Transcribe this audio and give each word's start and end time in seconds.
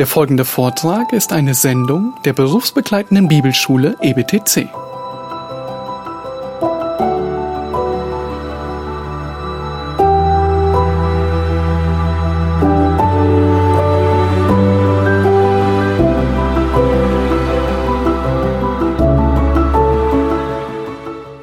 Der 0.00 0.08
folgende 0.08 0.44
Vortrag 0.44 1.12
ist 1.12 1.32
eine 1.32 1.54
Sendung 1.54 2.14
der 2.24 2.32
berufsbegleitenden 2.32 3.28
Bibelschule 3.28 3.96
EBTC. 4.02 4.68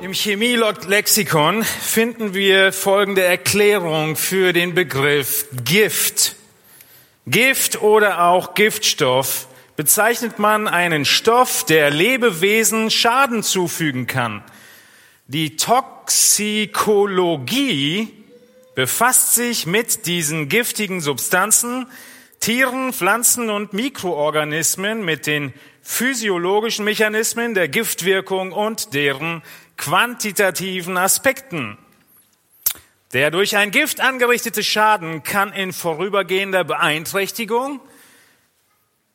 Im 0.01 0.11
Chemielexikon 0.11 1.63
finden 1.63 2.33
wir 2.33 2.73
folgende 2.73 3.23
Erklärung 3.23 4.17
für 4.17 4.51
den 4.51 4.73
Begriff 4.73 5.45
Gift. 5.63 6.35
Gift 7.27 7.81
oder 7.81 8.25
auch 8.25 8.55
Giftstoff 8.55 9.47
bezeichnet 9.75 10.39
man 10.39 10.67
einen 10.67 11.05
Stoff, 11.05 11.63
der 11.65 11.91
Lebewesen 11.91 12.89
Schaden 12.89 13.43
zufügen 13.43 14.07
kann. 14.07 14.43
Die 15.27 15.55
Toxikologie 15.55 18.11
befasst 18.75 19.35
sich 19.35 19.67
mit 19.67 20.07
diesen 20.07 20.49
giftigen 20.49 21.01
Substanzen, 21.01 21.85
Tieren, 22.39 22.91
Pflanzen 22.91 23.51
und 23.51 23.73
Mikroorganismen, 23.73 25.05
mit 25.05 25.27
den 25.27 25.53
physiologischen 25.83 26.85
Mechanismen 26.85 27.53
der 27.53 27.67
Giftwirkung 27.67 28.51
und 28.51 28.95
deren 28.95 29.43
quantitativen 29.77 30.97
Aspekten. 30.97 31.77
Der 33.13 33.29
durch 33.29 33.57
ein 33.57 33.71
Gift 33.71 33.99
angerichtete 33.99 34.63
Schaden 34.63 35.23
kann 35.23 35.51
in 35.51 35.73
vorübergehender 35.73 36.63
Beeinträchtigung, 36.63 37.81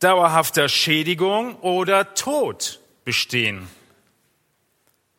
dauerhafter 0.00 0.68
Schädigung 0.68 1.56
oder 1.60 2.12
Tod 2.14 2.80
bestehen. 3.04 3.68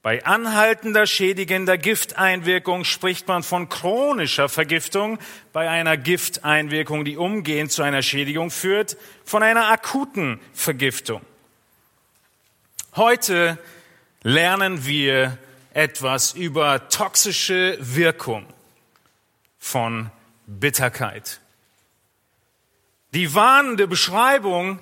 Bei 0.04 0.24
anhaltender 0.24 1.08
schädigender 1.08 1.78
Gifteinwirkung 1.78 2.86
spricht 2.86 3.28
man 3.28 3.42
von 3.42 3.68
chronischer 3.68 4.48
Vergiftung, 4.48 5.18
bei 5.54 5.70
einer 5.70 5.98
Gifteinwirkung, 5.98 7.04
die 7.04 7.18
umgehend 7.18 7.72
zu 7.72 7.82
einer 7.82 8.04
Schädigung 8.04 8.52
führt, 8.52 8.96
von 9.26 9.42
einer 9.42 9.70
akuten 9.70 10.40
Vergiftung. 10.54 11.22
Heute 12.96 13.58
lernen 14.22 14.86
wir 14.86 15.38
etwas 15.74 16.34
über 16.34 16.88
toxische 16.90 17.78
Wirkung 17.82 18.46
von 19.68 20.10
Bitterkeit. 20.46 21.42
Die 23.14 23.36
warnende 23.36 23.86
Beschreibung 23.86 24.80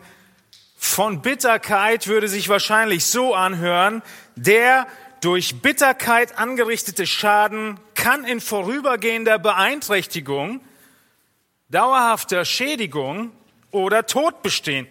von 0.77 1.23
Bitterkeit 1.23 2.05
würde 2.05 2.27
sich 2.27 2.49
wahrscheinlich 2.49 3.05
so 3.05 3.33
anhören, 3.33 4.03
der 4.35 4.85
durch 5.21 5.61
Bitterkeit 5.61 6.37
angerichtete 6.37 7.07
Schaden 7.07 7.79
kann 7.95 8.25
in 8.25 8.39
vorübergehender 8.39 9.39
Beeinträchtigung, 9.39 10.61
dauerhafter 11.69 12.45
Schädigung 12.45 13.31
oder 13.71 14.05
Tod 14.05 14.43
bestehen. 14.43 14.87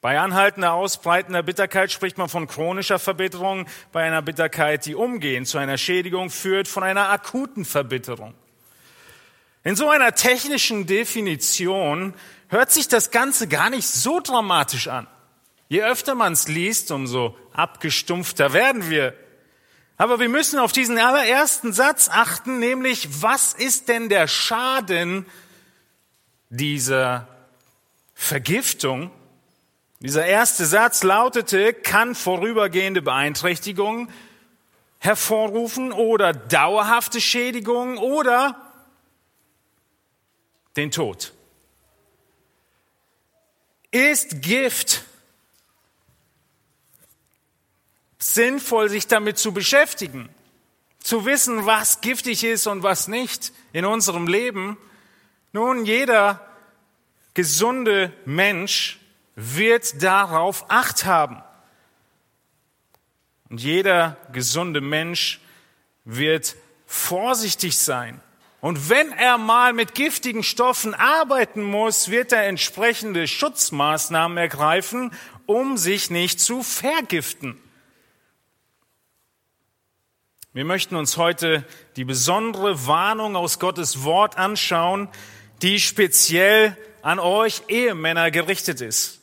Bei 0.00 0.20
anhaltender, 0.20 0.74
ausbreitender 0.74 1.42
Bitterkeit 1.42 1.90
spricht 1.90 2.18
man 2.18 2.28
von 2.28 2.46
chronischer 2.46 3.00
Verbitterung, 3.00 3.66
bei 3.90 4.04
einer 4.04 4.22
Bitterkeit, 4.22 4.86
die 4.86 4.94
umgehend 4.94 5.48
zu 5.48 5.58
einer 5.58 5.76
Schädigung 5.76 6.30
führt, 6.30 6.68
von 6.68 6.84
einer 6.84 7.08
akuten 7.10 7.64
Verbitterung. 7.64 8.34
In 9.64 9.74
so 9.74 9.88
einer 9.88 10.14
technischen 10.14 10.86
Definition 10.86 12.14
hört 12.46 12.70
sich 12.70 12.86
das 12.86 13.10
Ganze 13.10 13.48
gar 13.48 13.70
nicht 13.70 13.88
so 13.88 14.20
dramatisch 14.20 14.86
an. 14.86 15.08
Je 15.68 15.82
öfter 15.82 16.14
man 16.14 16.32
es 16.32 16.46
liest, 16.46 16.92
umso 16.92 17.36
abgestumpfter 17.52 18.52
werden 18.52 18.88
wir. 18.90 19.14
Aber 19.96 20.20
wir 20.20 20.28
müssen 20.28 20.60
auf 20.60 20.70
diesen 20.70 20.96
allerersten 20.96 21.72
Satz 21.72 22.08
achten, 22.08 22.60
nämlich 22.60 23.20
was 23.20 23.52
ist 23.52 23.88
denn 23.88 24.08
der 24.08 24.28
Schaden 24.28 25.26
dieser 26.50 27.26
Vergiftung? 28.14 29.10
Dieser 30.00 30.26
erste 30.26 30.64
Satz 30.64 31.02
lautete, 31.02 31.72
kann 31.72 32.14
vorübergehende 32.14 33.02
Beeinträchtigung 33.02 34.08
hervorrufen 35.00 35.92
oder 35.92 36.32
dauerhafte 36.32 37.20
Schädigung 37.20 37.98
oder 37.98 38.56
den 40.76 40.92
Tod. 40.92 41.32
Ist 43.90 44.42
Gift 44.42 45.02
sinnvoll, 48.18 48.88
sich 48.88 49.08
damit 49.08 49.38
zu 49.38 49.52
beschäftigen, 49.52 50.28
zu 51.00 51.24
wissen, 51.24 51.66
was 51.66 52.00
giftig 52.00 52.44
ist 52.44 52.66
und 52.68 52.84
was 52.84 53.08
nicht 53.08 53.52
in 53.72 53.84
unserem 53.84 54.28
Leben? 54.28 54.76
Nun, 55.52 55.86
jeder 55.86 56.46
gesunde 57.34 58.12
Mensch 58.24 58.97
wird 59.40 60.02
darauf 60.02 60.68
Acht 60.68 61.04
haben. 61.04 61.40
Und 63.48 63.62
jeder 63.62 64.16
gesunde 64.32 64.80
Mensch 64.80 65.40
wird 66.04 66.56
vorsichtig 66.86 67.78
sein. 67.78 68.20
Und 68.60 68.90
wenn 68.90 69.12
er 69.12 69.38
mal 69.38 69.72
mit 69.72 69.94
giftigen 69.94 70.42
Stoffen 70.42 70.92
arbeiten 70.92 71.62
muss, 71.62 72.10
wird 72.10 72.32
er 72.32 72.48
entsprechende 72.48 73.28
Schutzmaßnahmen 73.28 74.36
ergreifen, 74.36 75.12
um 75.46 75.76
sich 75.76 76.10
nicht 76.10 76.40
zu 76.40 76.64
vergiften. 76.64 77.56
Wir 80.52 80.64
möchten 80.64 80.96
uns 80.96 81.16
heute 81.16 81.64
die 81.94 82.04
besondere 82.04 82.88
Warnung 82.88 83.36
aus 83.36 83.60
Gottes 83.60 84.02
Wort 84.02 84.36
anschauen, 84.36 85.08
die 85.62 85.78
speziell 85.78 86.76
an 87.02 87.20
euch 87.20 87.62
Ehemänner 87.68 88.32
gerichtet 88.32 88.80
ist. 88.80 89.17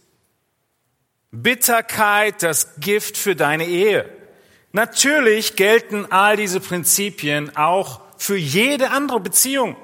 Bitterkeit, 1.36 2.42
das 2.44 2.80
Gift 2.80 3.18
für 3.18 3.36
deine 3.36 3.66
Ehe. 3.66 4.10
Natürlich 4.72 5.56
gelten 5.56 6.08
all 6.10 6.38
diese 6.38 6.60
Prinzipien 6.60 7.56
auch 7.56 8.02
für 8.18 8.38
jede 8.38 8.92
andere 8.92 9.20
Beziehung. 9.20 9.76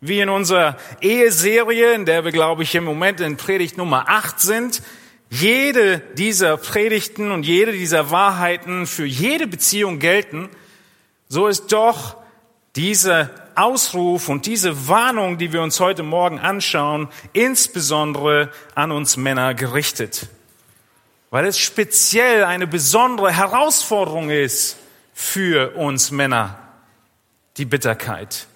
Wie 0.00 0.20
in 0.20 0.28
unserer 0.28 0.76
Eheserie, 1.00 1.92
in 1.92 2.04
der 2.04 2.24
wir, 2.24 2.32
glaube 2.32 2.62
ich, 2.62 2.74
im 2.74 2.84
Moment 2.84 3.20
in 3.20 3.36
Predigt 3.36 3.76
Nummer 3.76 4.08
8 4.08 4.40
sind. 4.40 4.82
Jede 5.28 5.98
dieser 6.14 6.56
Predigten 6.56 7.32
und 7.32 7.42
jede 7.44 7.72
dieser 7.72 8.10
Wahrheiten 8.10 8.86
für 8.86 9.04
jede 9.04 9.46
Beziehung 9.46 9.98
gelten. 9.98 10.48
So 11.28 11.48
ist 11.48 11.72
doch 11.72 12.16
dieser 12.76 13.30
Ausruf 13.54 14.28
und 14.28 14.46
diese 14.46 14.88
Warnung, 14.88 15.36
die 15.36 15.52
wir 15.52 15.60
uns 15.60 15.80
heute 15.80 16.02
Morgen 16.02 16.38
anschauen, 16.38 17.08
insbesondere 17.32 18.52
an 18.74 18.92
uns 18.92 19.16
Männer 19.16 19.52
gerichtet 19.52 20.28
weil 21.30 21.46
es 21.46 21.58
speziell 21.58 22.44
eine 22.44 22.66
besondere 22.66 23.32
Herausforderung 23.32 24.30
ist 24.30 24.76
für 25.12 25.76
uns 25.76 26.10
Männer, 26.10 26.58
die 27.56 27.64
Bitterkeit. 27.64 28.46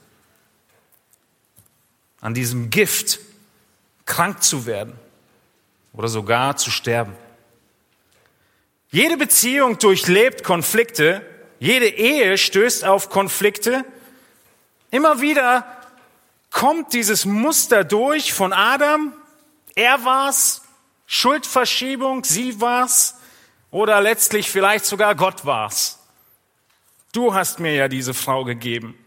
An 2.21 2.35
diesem 2.35 2.71
Gift 2.71 3.19
krank 4.07 4.43
zu 4.43 4.67
werden 4.67 4.95
oder 5.93 6.09
sogar 6.09 6.57
zu 6.57 6.71
sterben. 6.71 7.15
Jede 8.91 9.17
Beziehung 9.17 9.79
durchlebt 9.79 10.45
Konflikte, 10.45 11.27
jede 11.59 11.89
Ehe 11.89 12.39
stößt 12.39 12.85
auf 12.85 13.09
Konflikte. 13.09 13.85
Immer 14.91 15.21
wieder 15.21 15.67
kommt 16.51 16.93
dieses 16.93 17.25
Muster 17.25 17.85
durch 17.85 18.33
von 18.33 18.53
Adam. 18.53 19.13
Er 19.75 20.05
war's, 20.05 20.62
Schuldverschiebung, 21.15 22.25
sie 22.25 22.59
war's 22.63 23.17
oder 23.71 24.01
letztlich 24.01 24.51
vielleicht 24.51 24.87
sogar 24.87 25.15
Gott 25.15 25.45
war's. 25.45 25.99
Du 27.13 27.35
hast 27.35 27.61
mir 27.61 27.75
ja 27.75 27.89
diese 27.89 28.15
Frau 28.15 28.45
gegeben. 28.45 28.99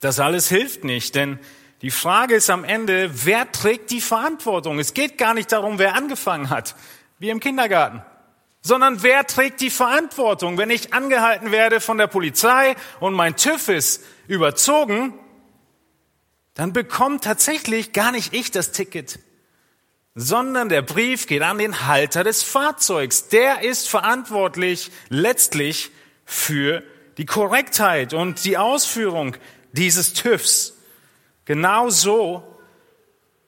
Das 0.00 0.20
alles 0.20 0.48
hilft 0.48 0.84
nicht, 0.84 1.14
denn 1.14 1.38
die 1.82 1.90
Frage 1.90 2.36
ist 2.36 2.48
am 2.48 2.64
Ende, 2.64 3.10
wer 3.26 3.52
trägt 3.52 3.90
die 3.90 4.00
Verantwortung? 4.00 4.78
Es 4.78 4.94
geht 4.94 5.18
gar 5.18 5.34
nicht 5.34 5.52
darum, 5.52 5.78
wer 5.78 5.94
angefangen 5.94 6.48
hat, 6.48 6.76
wie 7.18 7.28
im 7.28 7.40
Kindergarten, 7.40 8.02
sondern 8.62 9.02
wer 9.02 9.26
trägt 9.26 9.60
die 9.60 9.68
Verantwortung? 9.68 10.56
Wenn 10.56 10.70
ich 10.70 10.94
angehalten 10.94 11.52
werde 11.52 11.82
von 11.82 11.98
der 11.98 12.06
Polizei 12.06 12.74
und 13.00 13.12
mein 13.12 13.36
TÜV 13.36 13.68
ist 13.68 14.02
überzogen, 14.28 15.12
dann 16.54 16.72
bekommt 16.72 17.24
tatsächlich 17.24 17.92
gar 17.92 18.12
nicht 18.12 18.32
ich 18.32 18.50
das 18.50 18.72
Ticket, 18.72 19.18
sondern 20.14 20.68
der 20.68 20.82
Brief 20.82 21.26
geht 21.26 21.42
an 21.42 21.58
den 21.58 21.86
Halter 21.86 22.22
des 22.22 22.42
Fahrzeugs. 22.42 23.28
Der 23.28 23.62
ist 23.62 23.88
verantwortlich 23.88 24.90
letztlich 25.08 25.90
für 26.24 26.82
die 27.18 27.26
Korrektheit 27.26 28.14
und 28.14 28.44
die 28.44 28.56
Ausführung 28.56 29.36
dieses 29.72 30.12
TÜVs. 30.12 30.74
Genauso 31.44 32.42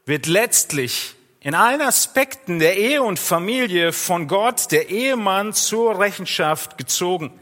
wird 0.04 0.26
letztlich 0.26 1.14
in 1.40 1.54
allen 1.54 1.80
Aspekten 1.80 2.58
der 2.58 2.76
Ehe 2.76 3.02
und 3.02 3.18
Familie 3.18 3.92
von 3.92 4.26
Gott 4.26 4.72
der 4.72 4.90
Ehemann 4.90 5.52
zur 5.52 5.98
Rechenschaft 5.98 6.76
gezogen. 6.78 7.32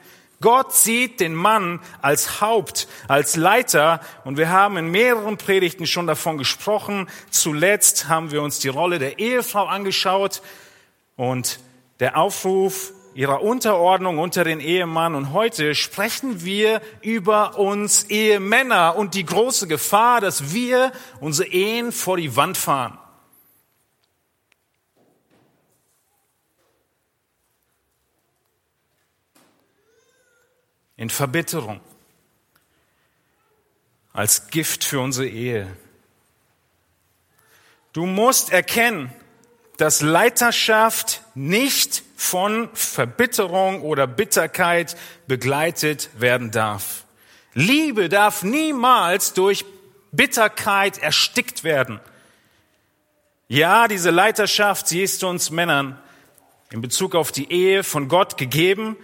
Gott 0.45 0.75
sieht 0.75 1.21
den 1.21 1.35
Mann 1.35 1.81
als 2.03 2.43
Haupt, 2.43 2.87
als 3.09 3.35
Leiter 3.35 4.01
und 4.25 4.37
wir 4.37 4.51
haben 4.51 4.77
in 4.77 4.91
mehreren 4.91 5.39
Predigten 5.39 5.87
schon 5.87 6.07
davon 6.07 6.37
gesprochen. 6.37 7.09
Zuletzt 7.31 8.11
haben 8.11 8.31
wir 8.31 8.43
uns 8.43 8.59
die 8.59 8.69
Rolle 8.69 8.99
der 8.99 9.19
Ehefrau 9.19 9.65
angeschaut 9.65 10.43
und 11.17 11.61
der 11.99 12.19
Aufruf 12.19 12.93
ihrer 13.15 13.41
Unterordnung 13.41 14.19
unter 14.19 14.45
den 14.45 14.61
Ehemann. 14.61 15.15
Und 15.15 15.33
heute 15.33 15.75
sprechen 15.75 16.45
wir 16.45 16.83
über 17.01 17.59
uns 17.59 18.05
Ehemänner 18.11 18.97
und 18.97 19.15
die 19.15 19.25
große 19.25 19.67
Gefahr, 19.67 20.21
dass 20.21 20.53
wir 20.53 20.93
unsere 21.21 21.49
Ehen 21.49 21.91
vor 21.91 22.19
die 22.19 22.37
Wand 22.37 22.59
fahren. 22.59 22.99
In 30.97 31.11
Verbitterung, 31.11 31.81
als 34.13 34.49
Gift 34.49 34.85
für 34.85 35.01
unsere 35.01 35.27
Ehe. 35.27 35.77
Du 37.93 38.07
musst 38.07 38.53
erkennen, 38.53 39.13
dass 39.77 40.03
Leiterschaft 40.03 41.23
nicht 41.35 42.03
von 42.17 42.69
Verbitterung 42.75 43.83
oder 43.83 44.07
Bitterkeit 44.07 44.97
begleitet 45.27 46.11
werden 46.19 46.51
darf. 46.51 47.05
Liebe 47.55 48.09
darf 48.09 48.43
niemals 48.43 49.33
durch 49.33 49.65
Bitterkeit 50.13 50.99
erstickt 50.99 51.65
werden. 51.65 52.01
Ja, 53.49 53.89
diese 53.89 54.11
Leiterschaft, 54.11 54.89
sie 54.89 55.03
ist 55.03 55.23
uns 55.25 55.51
Männern 55.51 55.99
in 56.71 56.81
Bezug 56.81 57.15
auf 57.15 57.31
die 57.31 57.53
Ehe 57.53 57.85
von 57.85 58.09
Gott 58.09 58.37
gegeben, 58.39 58.97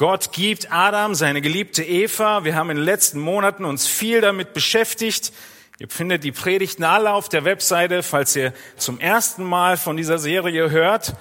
Gott 0.00 0.32
gibt 0.32 0.72
Adam 0.72 1.14
seine 1.14 1.42
geliebte 1.42 1.84
Eva. 1.84 2.42
Wir 2.42 2.54
haben 2.54 2.70
in 2.70 2.78
den 2.78 2.86
letzten 2.86 3.20
Monaten 3.20 3.66
uns 3.66 3.86
viel 3.86 4.22
damit 4.22 4.54
beschäftigt. 4.54 5.30
Ihr 5.78 5.90
findet 5.90 6.24
die 6.24 6.32
Predigten 6.32 6.84
alle 6.84 7.12
auf 7.12 7.28
der 7.28 7.44
Webseite, 7.44 8.02
falls 8.02 8.34
ihr 8.34 8.54
zum 8.78 8.98
ersten 8.98 9.44
Mal 9.44 9.76
von 9.76 9.98
dieser 9.98 10.16
Serie 10.16 10.70
hört. 10.70 11.16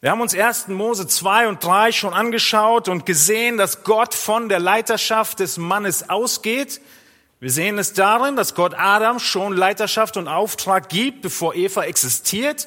Wir 0.00 0.10
haben 0.10 0.20
uns 0.20 0.34
1. 0.34 0.66
Mose 0.66 1.06
2 1.06 1.46
und 1.46 1.62
3 1.62 1.92
schon 1.92 2.12
angeschaut 2.12 2.88
und 2.88 3.06
gesehen, 3.06 3.58
dass 3.58 3.84
Gott 3.84 4.12
von 4.12 4.48
der 4.48 4.58
Leiterschaft 4.58 5.38
des 5.38 5.56
Mannes 5.56 6.10
ausgeht. 6.10 6.80
Wir 7.38 7.52
sehen 7.52 7.78
es 7.78 7.92
darin, 7.92 8.34
dass 8.34 8.56
Gott 8.56 8.74
Adam 8.76 9.20
schon 9.20 9.56
Leiterschaft 9.56 10.16
und 10.16 10.26
Auftrag 10.26 10.88
gibt, 10.88 11.22
bevor 11.22 11.54
Eva 11.54 11.84
existiert. 11.84 12.66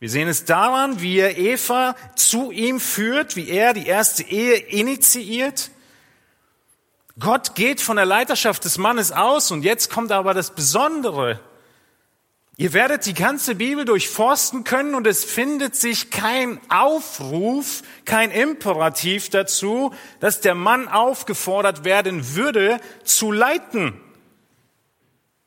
Wir 0.00 0.08
sehen 0.08 0.28
es 0.28 0.44
daran, 0.44 1.00
wie 1.00 1.18
er 1.18 1.36
Eva 1.38 1.96
zu 2.14 2.52
ihm 2.52 2.78
führt, 2.78 3.34
wie 3.34 3.48
er 3.48 3.74
die 3.74 3.86
erste 3.86 4.22
Ehe 4.22 4.54
initiiert. 4.54 5.70
Gott 7.18 7.56
geht 7.56 7.80
von 7.80 7.96
der 7.96 8.06
Leiterschaft 8.06 8.64
des 8.64 8.78
Mannes 8.78 9.10
aus 9.10 9.50
und 9.50 9.64
jetzt 9.64 9.90
kommt 9.90 10.12
aber 10.12 10.34
das 10.34 10.54
Besondere. 10.54 11.40
Ihr 12.56 12.72
werdet 12.72 13.06
die 13.06 13.14
ganze 13.14 13.56
Bibel 13.56 13.84
durchforsten 13.84 14.62
können 14.62 14.94
und 14.94 15.04
es 15.06 15.24
findet 15.24 15.74
sich 15.74 16.10
kein 16.10 16.60
Aufruf, 16.68 17.82
kein 18.04 18.30
Imperativ 18.30 19.30
dazu, 19.30 19.92
dass 20.20 20.40
der 20.40 20.54
Mann 20.54 20.86
aufgefordert 20.86 21.82
werden 21.82 22.36
würde, 22.36 22.80
zu 23.02 23.32
leiten. 23.32 24.00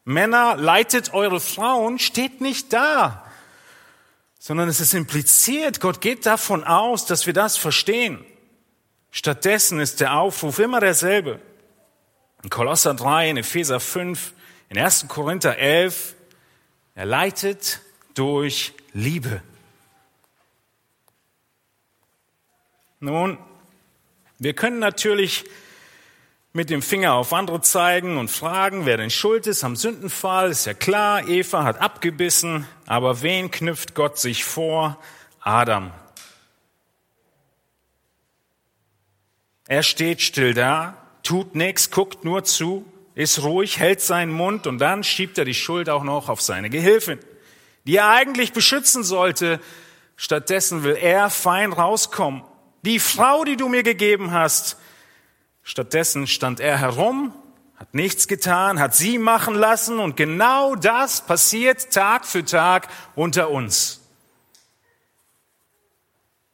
Männer, 0.04 0.57
leitet 0.57 1.13
eure 1.13 1.39
Frauen, 1.39 2.00
steht 2.00 2.42
nicht 2.42 2.74
da 2.74 3.31
sondern 4.43 4.69
es 4.69 4.79
ist 4.79 4.95
impliziert, 4.95 5.79
Gott 5.79 6.01
geht 6.01 6.25
davon 6.25 6.63
aus, 6.63 7.05
dass 7.05 7.27
wir 7.27 7.33
das 7.33 7.57
verstehen. 7.57 8.25
Stattdessen 9.11 9.79
ist 9.79 9.99
der 9.99 10.17
Aufruf 10.17 10.57
immer 10.57 10.79
derselbe. 10.79 11.39
In 12.41 12.49
Kolosser 12.49 12.95
3, 12.95 13.29
in 13.29 13.38
Epheser 13.38 13.79
5, 13.79 14.33
in 14.69 14.79
1. 14.79 15.05
Korinther 15.09 15.59
11, 15.59 16.15
er 16.95 17.05
leitet 17.05 17.81
durch 18.15 18.73
Liebe. 18.93 19.43
Nun, 22.99 23.37
wir 24.39 24.53
können 24.55 24.79
natürlich 24.79 25.45
mit 26.53 26.69
dem 26.69 26.81
Finger 26.81 27.13
auf 27.13 27.31
andere 27.31 27.62
zeigen 27.62 28.18
und 28.18 28.30
fragen, 28.30 28.86
wer 28.86 28.98
denn 28.98 29.09
schuld 29.09 29.48
ist 29.48 29.63
am 29.63 29.75
Sündenfall. 29.75 30.51
Ist 30.51 30.65
ja 30.65 30.74
klar, 30.74 31.27
Eva 31.27 31.63
hat 31.63 31.80
abgebissen, 31.80 32.68
aber 32.86 33.21
wen 33.21 33.51
knüpft 33.51 33.95
Gott 33.95 34.18
sich 34.18 34.44
vor? 34.44 34.98
Adam. 35.39 35.92
Er 39.68 39.83
steht 39.83 40.21
still 40.21 40.53
da, 40.53 40.98
tut 41.24 41.56
nichts, 41.56 41.89
guckt 41.89 42.25
nur 42.25 42.44
zu, 42.44 42.86
ist 43.15 43.42
ruhig, 43.44 43.80
hält 43.80 44.01
seinen 44.01 44.31
Mund 44.31 44.68
und 44.68 44.80
dann 44.80 45.04
schiebt 45.04 45.38
er 45.38 45.45
die 45.45 45.54
Schuld 45.54 45.89
auch 45.89 46.04
noch 46.04 46.27
auf 46.27 46.42
seine 46.42 46.69
Gehilfin, 46.69 47.19
die 47.86 47.95
er 47.95 48.09
eigentlich 48.09 48.51
beschützen 48.51 49.04
sollte. 49.04 49.62
Stattdessen 50.18 50.83
will 50.83 50.97
er 51.01 51.30
fein 51.30 51.71
rauskommen. 51.71 52.44
Die 52.83 53.00
Frau, 53.00 53.45
die 53.45 53.56
du 53.56 53.69
mir 53.69 53.83
gegeben 53.83 54.31
hast, 54.31 54.77
Stattdessen 55.63 56.27
stand 56.27 56.59
er 56.59 56.77
herum, 56.77 57.33
hat 57.75 57.93
nichts 57.93 58.27
getan, 58.27 58.79
hat 58.79 58.95
sie 58.95 59.17
machen 59.17 59.55
lassen 59.55 59.99
und 59.99 60.17
genau 60.17 60.75
das 60.75 61.21
passiert 61.21 61.91
Tag 61.91 62.25
für 62.25 62.45
Tag 62.45 62.87
unter 63.15 63.49
uns. 63.49 64.01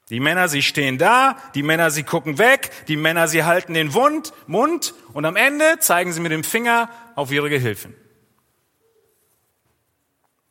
Die 0.09 0.21
Männer, 0.21 0.47
sie 0.47 0.61
stehen 0.61 0.97
da, 0.97 1.37
die 1.53 1.63
Männer, 1.63 1.91
sie 1.91 2.03
gucken 2.03 2.37
weg, 2.37 2.71
die 2.87 2.95
Männer, 2.95 3.27
sie 3.27 3.43
halten 3.43 3.73
den 3.73 3.93
Wund, 3.93 4.31
Mund 4.47 4.93
und 5.11 5.25
am 5.25 5.35
Ende 5.35 5.79
zeigen 5.79 6.13
sie 6.13 6.21
mit 6.21 6.31
dem 6.31 6.45
Finger 6.45 6.89
auf 7.15 7.31
ihre 7.31 7.49
Gehilfen. 7.49 7.93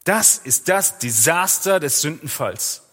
Das 0.05 0.39
ist 0.39 0.69
das 0.69 0.99
Desaster 0.99 1.81
des 1.81 2.01
Sündenfalls. 2.03 2.86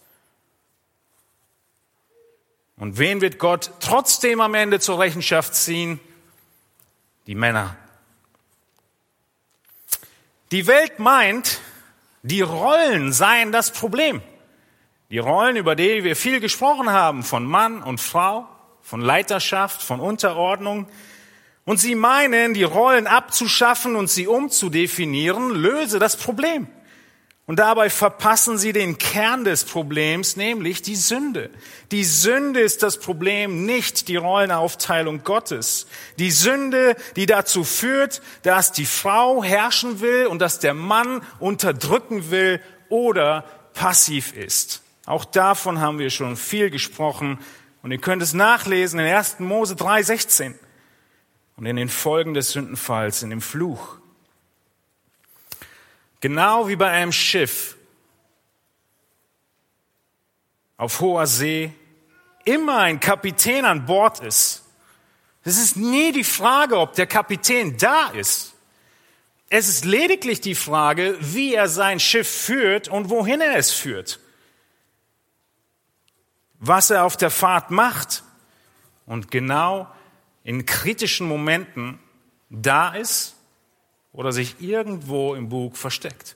Und 2.77 2.97
wen 2.97 3.21
wird 3.21 3.39
Gott 3.39 3.71
trotzdem 3.79 4.41
am 4.41 4.55
Ende 4.55 4.79
zur 4.79 4.99
Rechenschaft 4.99 5.55
ziehen? 5.55 5.99
Die 7.27 7.35
Männer. 7.35 7.77
Die 10.51 10.67
Welt 10.67 10.99
meint, 10.99 11.59
die 12.23 12.41
Rollen 12.41 13.13
seien 13.13 13.51
das 13.51 13.71
Problem. 13.71 14.21
Die 15.09 15.19
Rollen, 15.19 15.55
über 15.55 15.75
die 15.75 16.03
wir 16.03 16.15
viel 16.15 16.39
gesprochen 16.39 16.89
haben, 16.89 17.23
von 17.23 17.45
Mann 17.45 17.83
und 17.83 18.01
Frau, 18.01 18.47
von 18.81 19.01
Leiterschaft, 19.01 19.81
von 19.81 19.99
Unterordnung. 19.99 20.87
Und 21.65 21.79
sie 21.79 21.95
meinen, 21.95 22.53
die 22.53 22.63
Rollen 22.63 23.07
abzuschaffen 23.07 23.95
und 23.95 24.09
sie 24.09 24.27
umzudefinieren, 24.27 25.51
löse 25.51 25.99
das 25.99 26.17
Problem. 26.17 26.67
Und 27.45 27.59
dabei 27.59 27.89
verpassen 27.89 28.57
sie 28.57 28.71
den 28.71 28.97
Kern 28.97 29.43
des 29.43 29.65
Problems, 29.65 30.37
nämlich 30.37 30.81
die 30.81 30.95
Sünde. 30.95 31.49
Die 31.91 32.05
Sünde 32.05 32.61
ist 32.61 32.83
das 32.83 32.99
Problem, 32.99 33.65
nicht 33.65 34.07
die 34.07 34.15
Rollenaufteilung 34.15 35.25
Gottes. 35.25 35.87
Die 36.19 36.31
Sünde, 36.31 36.95
die 37.17 37.25
dazu 37.25 37.65
führt, 37.65 38.21
dass 38.43 38.71
die 38.71 38.85
Frau 38.85 39.43
herrschen 39.43 39.99
will 39.99 40.27
und 40.27 40.39
dass 40.39 40.59
der 40.59 40.73
Mann 40.73 41.21
unterdrücken 41.39 42.31
will 42.31 42.61
oder 42.87 43.43
passiv 43.73 44.33
ist. 44.33 44.81
Auch 45.05 45.25
davon 45.25 45.81
haben 45.81 45.99
wir 45.99 46.09
schon 46.11 46.37
viel 46.37 46.69
gesprochen. 46.69 47.39
Und 47.81 47.91
ihr 47.91 47.97
könnt 47.97 48.21
es 48.21 48.33
nachlesen 48.33 49.01
in 49.01 49.05
1. 49.05 49.39
Mose 49.39 49.75
3,16 49.75 50.53
und 51.57 51.65
in 51.65 51.75
den 51.75 51.89
Folgen 51.89 52.33
des 52.33 52.51
Sündenfalls, 52.51 53.21
in 53.21 53.29
dem 53.29 53.41
Fluch. 53.41 53.97
Genau 56.23 56.69
wie 56.69 56.77
bei 56.77 56.89
einem 56.89 57.11
Schiff 57.11 57.75
auf 60.77 61.01
hoher 61.01 61.27
See 61.27 61.73
immer 62.45 62.77
ein 62.77 63.01
Kapitän 63.01 63.65
an 63.65 63.85
Bord 63.85 64.21
ist. 64.21 64.63
Es 65.43 65.57
ist 65.57 65.75
nie 65.75 66.13
die 66.13 66.23
Frage, 66.23 66.77
ob 66.77 66.93
der 66.93 67.07
Kapitän 67.07 67.77
da 67.77 68.07
ist. 68.11 68.53
Es 69.49 69.67
ist 69.67 69.83
lediglich 69.83 70.39
die 70.39 70.55
Frage, 70.55 71.17
wie 71.19 71.55
er 71.55 71.67
sein 71.67 71.99
Schiff 71.99 72.29
führt 72.29 72.87
und 72.87 73.09
wohin 73.09 73.41
er 73.41 73.57
es 73.57 73.73
führt. 73.73 74.21
Was 76.57 76.89
er 76.89 77.03
auf 77.03 77.17
der 77.17 77.31
Fahrt 77.31 77.69
macht 77.69 78.23
und 79.05 79.29
genau 79.29 79.93
in 80.45 80.65
kritischen 80.65 81.27
Momenten 81.27 81.99
da 82.49 82.93
ist 82.95 83.32
oder 84.13 84.31
sich 84.31 84.61
irgendwo 84.61 85.35
im 85.35 85.49
Bug 85.49 85.75
versteckt. 85.75 86.35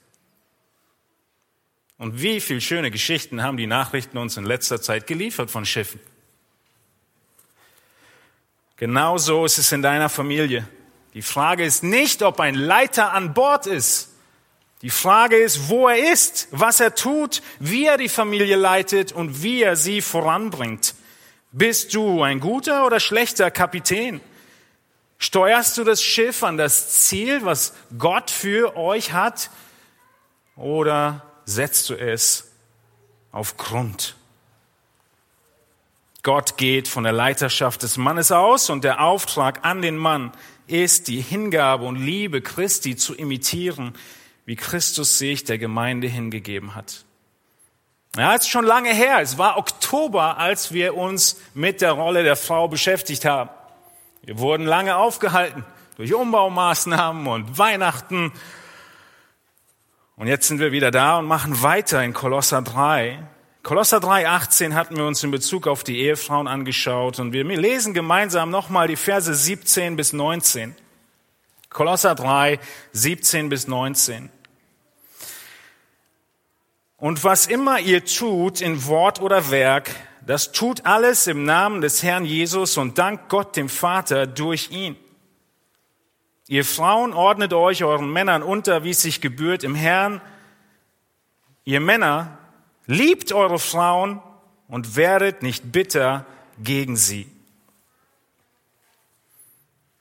Und 1.97 2.21
wie 2.21 2.41
viele 2.41 2.61
schöne 2.61 2.91
Geschichten 2.91 3.41
haben 3.41 3.57
die 3.57 3.67
Nachrichten 3.67 4.17
uns 4.17 4.37
in 4.37 4.45
letzter 4.45 4.81
Zeit 4.81 5.07
geliefert 5.07 5.49
von 5.49 5.65
Schiffen. 5.65 5.99
Genauso 8.75 9.45
ist 9.45 9.57
es 9.57 9.71
in 9.71 9.81
deiner 9.81 10.09
Familie. 10.09 10.67
Die 11.15 11.23
Frage 11.23 11.65
ist 11.65 11.83
nicht, 11.83 12.21
ob 12.21 12.39
ein 12.39 12.53
Leiter 12.53 13.13
an 13.13 13.33
Bord 13.33 13.65
ist. 13.65 14.09
Die 14.83 14.91
Frage 14.91 15.37
ist, 15.37 15.69
wo 15.69 15.87
er 15.87 16.11
ist, 16.13 16.47
was 16.51 16.79
er 16.79 16.93
tut, 16.93 17.41
wie 17.59 17.85
er 17.87 17.97
die 17.97 18.09
Familie 18.09 18.55
leitet 18.55 19.11
und 19.11 19.41
wie 19.41 19.63
er 19.63 19.75
sie 19.75 20.01
voranbringt. 20.01 20.93
Bist 21.51 21.95
du 21.95 22.21
ein 22.21 22.39
guter 22.39 22.85
oder 22.85 22.99
schlechter 22.99 23.49
Kapitän? 23.49 24.21
Steuerst 25.17 25.77
du 25.77 25.83
das 25.83 26.03
Schiff 26.03 26.43
an 26.43 26.57
das 26.57 26.89
Ziel, 27.01 27.43
was 27.43 27.73
Gott 27.97 28.29
für 28.29 28.77
euch 28.77 29.13
hat? 29.13 29.49
Oder 30.55 31.23
setzt 31.45 31.89
du 31.89 31.95
es 31.95 32.51
auf 33.31 33.57
Grund? 33.57 34.15
Gott 36.23 36.57
geht 36.57 36.87
von 36.87 37.03
der 37.03 37.13
Leiterschaft 37.13 37.83
des 37.83 37.97
Mannes 37.97 38.31
aus 38.31 38.69
und 38.69 38.83
der 38.83 39.01
Auftrag 39.01 39.63
an 39.63 39.81
den 39.81 39.97
Mann 39.97 40.33
ist, 40.67 41.07
die 41.07 41.21
Hingabe 41.21 41.85
und 41.85 41.95
Liebe 41.95 42.41
Christi 42.41 42.95
zu 42.95 43.15
imitieren, 43.15 43.93
wie 44.45 44.55
Christus 44.55 45.17
sich 45.17 45.45
der 45.45 45.57
Gemeinde 45.57 46.07
hingegeben 46.07 46.75
hat. 46.75 47.05
Ja, 48.17 48.33
es 48.33 48.41
ist 48.41 48.49
schon 48.49 48.65
lange 48.65 48.93
her. 48.93 49.19
Es 49.21 49.37
war 49.37 49.57
Oktober, 49.57 50.37
als 50.37 50.73
wir 50.73 50.95
uns 50.95 51.39
mit 51.53 51.81
der 51.81 51.91
Rolle 51.91 52.23
der 52.23 52.35
Frau 52.35 52.67
beschäftigt 52.67 53.25
haben. 53.25 53.49
Wir 54.27 54.39
wurden 54.39 54.65
lange 54.65 54.97
aufgehalten 54.97 55.63
durch 55.95 56.13
Umbaumaßnahmen 56.13 57.27
und 57.27 57.57
Weihnachten. 57.57 58.33
Und 60.17 60.27
jetzt 60.27 60.49
sind 60.49 60.59
wir 60.59 60.73
wieder 60.73 60.91
da 60.91 61.19
und 61.19 61.27
machen 61.27 61.63
weiter 61.63 62.03
in 62.03 62.11
Kolosser 62.11 62.61
3. 62.61 63.25
Kolosser 63.63 64.01
3, 64.01 64.27
18 64.27 64.75
hatten 64.75 64.97
wir 64.97 65.05
uns 65.05 65.23
in 65.23 65.31
Bezug 65.31 65.65
auf 65.65 65.85
die 65.85 65.99
Ehefrauen 65.99 66.49
angeschaut 66.49 67.19
und 67.19 67.31
wir 67.31 67.45
lesen 67.45 67.93
gemeinsam 67.93 68.49
nochmal 68.49 68.89
die 68.89 68.97
Verse 68.97 69.33
17 69.33 69.95
bis 69.95 70.11
19. 70.11 70.75
Kolosser 71.69 72.13
3, 72.13 72.59
17 72.91 73.47
bis 73.47 73.69
19. 73.69 74.29
Und 76.97 77.23
was 77.23 77.47
immer 77.47 77.79
ihr 77.79 78.03
tut 78.03 78.59
in 78.59 78.85
Wort 78.87 79.21
oder 79.21 79.51
Werk, 79.51 79.89
das 80.27 80.51
tut 80.51 80.85
alles 80.85 81.25
im 81.27 81.45
Namen 81.45 81.79
des 81.79 82.03
Herrn 82.03 82.25
Jesus 82.25 82.77
und 82.77 82.97
dank 82.97 83.29
Gott 83.29 83.55
dem 83.55 83.69
Vater 83.69 84.27
durch 84.27 84.71
ihn. 84.71 84.97
Ihr 86.49 86.65
Frauen 86.65 87.13
ordnet 87.13 87.53
euch 87.53 87.85
euren 87.85 88.11
Männern 88.11 88.43
unter, 88.43 88.83
wie 88.83 88.89
es 88.89 89.01
sich 89.01 89.21
gebührt 89.21 89.63
im 89.63 89.73
Herrn. 89.73 90.21
Ihr 91.63 91.79
Männer 91.79 92.37
liebt 92.87 93.31
eure 93.31 93.57
Frauen 93.57 94.21
und 94.67 94.97
werdet 94.97 95.43
nicht 95.43 95.71
bitter 95.71 96.25
gegen 96.57 96.97
sie. 96.97 97.31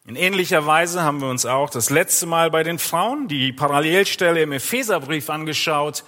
In 0.07 0.17
ähnlicher 0.17 0.67
Weise 0.67 1.03
haben 1.03 1.21
wir 1.21 1.29
uns 1.29 1.47
auch 1.47 1.71
das 1.71 1.89
letzte 1.89 2.27
Mal 2.27 2.51
bei 2.51 2.65
den 2.65 2.81
Frauen 2.81 3.29
die 3.29 3.53
Parallelstelle 3.53 4.43
im 4.43 4.51
Epheserbrief 4.51 5.31
angeschaut, 5.31 6.03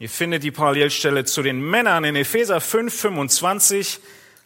Ihr 0.00 0.08
findet 0.08 0.42
die 0.44 0.50
Parallelstelle 0.50 1.26
zu 1.26 1.42
den 1.42 1.60
Männern 1.60 2.04
in 2.04 2.16
Epheser 2.16 2.62
5, 2.62 3.00
25. 3.00 4.00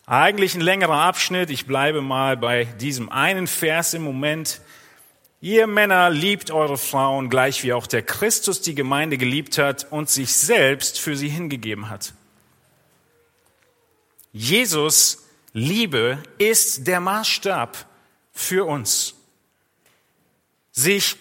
Eigentlich 0.05 0.57
ein 0.57 0.61
längerer 0.61 1.03
Abschnitt. 1.03 1.49
Ich 1.49 1.65
bleibe 1.65 2.03
mal 2.03 2.37
bei 2.37 2.65
diesem 2.65 3.09
einen 3.09 3.47
Vers 3.47 3.95
im 3.95 4.03
Moment. 4.03 4.61
Ihr 5.41 5.69
Männer 5.69 6.11
liebt 6.11 6.51
eure 6.51 6.77
Frauen 6.77 7.31
gleich 7.31 7.63
wie 7.63 7.73
auch 7.73 7.87
der 7.87 8.03
Christus 8.03 8.63
die 8.63 8.75
Gemeinde 8.75 9.17
geliebt 9.17 9.57
hat 9.57 9.87
und 9.93 10.11
sich 10.11 10.33
selbst 10.33 10.99
für 10.99 11.17
sie 11.17 11.29
hingegeben 11.29 11.89
hat. 11.89 12.15
Jesus 14.33 15.25
Liebe 15.53 16.19
ist 16.39 16.89
der 16.89 16.99
Maßstab 16.99 17.87
für 18.33 18.67
uns. 18.67 19.15
Sich 20.73 21.17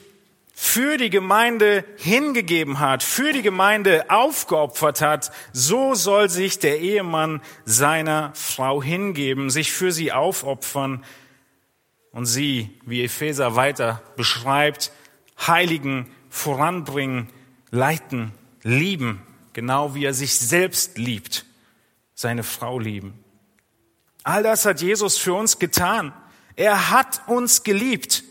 für 0.64 0.96
die 0.96 1.10
Gemeinde 1.10 1.84
hingegeben 1.98 2.80
hat, 2.80 3.04
für 3.04 3.34
die 3.34 3.42
Gemeinde 3.42 4.10
aufgeopfert 4.10 5.02
hat, 5.02 5.30
so 5.52 5.94
soll 5.94 6.30
sich 6.30 6.58
der 6.58 6.80
Ehemann 6.80 7.42
seiner 7.66 8.32
Frau 8.34 8.82
hingeben, 8.82 9.50
sich 9.50 9.74
für 9.74 9.92
sie 9.92 10.14
aufopfern 10.14 11.04
und 12.14 12.28
sie, 12.28 12.80
wie 12.86 13.04
Epheser 13.04 13.58
weiter 13.58 14.02
beschreibt, 14.16 14.94
heiligen, 15.38 16.10
voranbringen, 16.30 17.28
leiten, 17.70 18.32
lieben, 18.62 19.22
genau 19.52 19.96
wie 19.96 20.06
er 20.06 20.14
sich 20.14 20.40
selbst 20.40 20.98
liebt, 20.98 21.46
seine 22.16 22.44
Frau 22.44 22.80
lieben. 22.80 23.22
All 24.24 24.44
das 24.44 24.66
hat 24.66 24.82
Jesus 24.82 25.18
für 25.18 25.34
uns 25.34 25.60
getan. 25.60 26.14
Er 26.56 26.90
hat 26.90 27.28
uns 27.28 27.64
geliebt. 27.64 28.24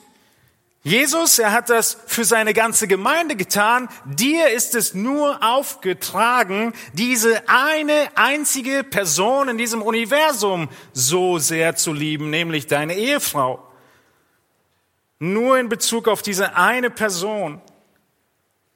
Jesus, 0.85 1.39
er 1.39 1.53
hat 1.53 1.71
das 1.71 1.97
für 2.07 2.25
seine 2.25 2.55
ganze 2.55 2.89
Gemeinde 2.89 3.37
getan. 3.37 3.89
Dir 4.05 4.51
ist 4.51 4.75
es 4.75 4.95
nur 4.95 5.41
aufgetragen, 5.45 6.73
diese 6.93 7.49
eine 7.49 8.09
einzige 8.17 8.83
Person 8.83 9.49
in 9.49 9.59
diesem 9.59 9.81
Universum 9.81 10.69
so 10.93 11.39
sehr 11.39 11.77
zu 11.77 11.93
lieben, 11.93 12.31
nämlich 12.31 12.67
deine 12.67 12.97
Ehefrau. 12.97 13.65
Nur 15.21 15.57
in 15.61 15.69
Bezug 15.69 16.09
auf 16.09 16.21
diese 16.21 16.57
eine 16.57 16.91
Person. 16.91 17.61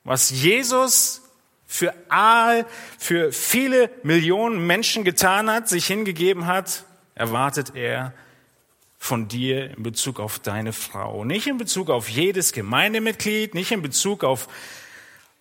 Was 0.05 0.31
Jesus 0.31 1.23
für 1.67 1.93
all, 2.09 2.67
für 2.99 3.33
viele 3.33 3.91
Millionen 4.05 4.65
Menschen 4.65 5.03
getan 5.03 5.51
hat, 5.51 5.69
sich 5.69 5.87
hingegeben 5.87 6.47
hat, 6.47 6.85
erwartet 7.17 7.73
er 7.75 8.13
von 8.99 9.29
dir 9.29 9.71
in 9.77 9.83
Bezug 9.83 10.21
auf 10.21 10.39
deine 10.39 10.73
Frau. 10.73 11.25
Nicht 11.25 11.47
in 11.47 11.59
Bezug 11.59 11.91
auf 11.91 12.09
jedes 12.09 12.53
Gemeindemitglied, 12.53 13.55
nicht 13.55 13.73
in 13.73 13.83
Bezug 13.83 14.25
auf 14.25 14.49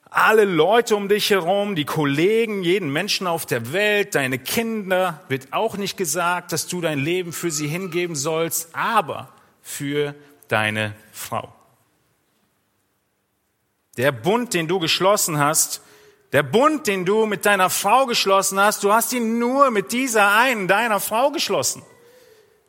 alle 0.09 0.45
Leute 0.45 0.95
um 0.95 1.09
dich 1.09 1.29
herum, 1.29 1.75
die 1.75 1.83
Kollegen, 1.83 2.63
jeden 2.63 2.91
Menschen 2.91 3.27
auf 3.27 3.45
der 3.45 3.73
Welt, 3.73 4.15
deine 4.15 4.39
Kinder, 4.39 5.21
wird 5.27 5.51
auch 5.51 5.75
nicht 5.75 5.97
gesagt, 5.97 6.53
dass 6.53 6.67
du 6.67 6.79
dein 6.79 6.99
Leben 6.99 7.33
für 7.33 7.51
sie 7.51 7.67
hingeben 7.67 8.15
sollst, 8.15 8.73
aber 8.73 9.33
für 9.61 10.15
deine 10.47 10.95
Frau. 11.11 11.53
Der 13.97 14.11
Bund, 14.13 14.53
den 14.53 14.67
du 14.67 14.79
geschlossen 14.79 15.37
hast, 15.37 15.81
der 16.31 16.43
Bund, 16.43 16.87
den 16.87 17.05
du 17.05 17.25
mit 17.25 17.45
deiner 17.45 17.69
Frau 17.69 18.05
geschlossen 18.05 18.59
hast, 18.59 18.83
du 18.83 18.93
hast 18.93 19.11
ihn 19.11 19.39
nur 19.39 19.69
mit 19.71 19.91
dieser 19.91 20.33
einen, 20.33 20.67
deiner 20.67 20.99
Frau 20.99 21.31
geschlossen 21.31 21.83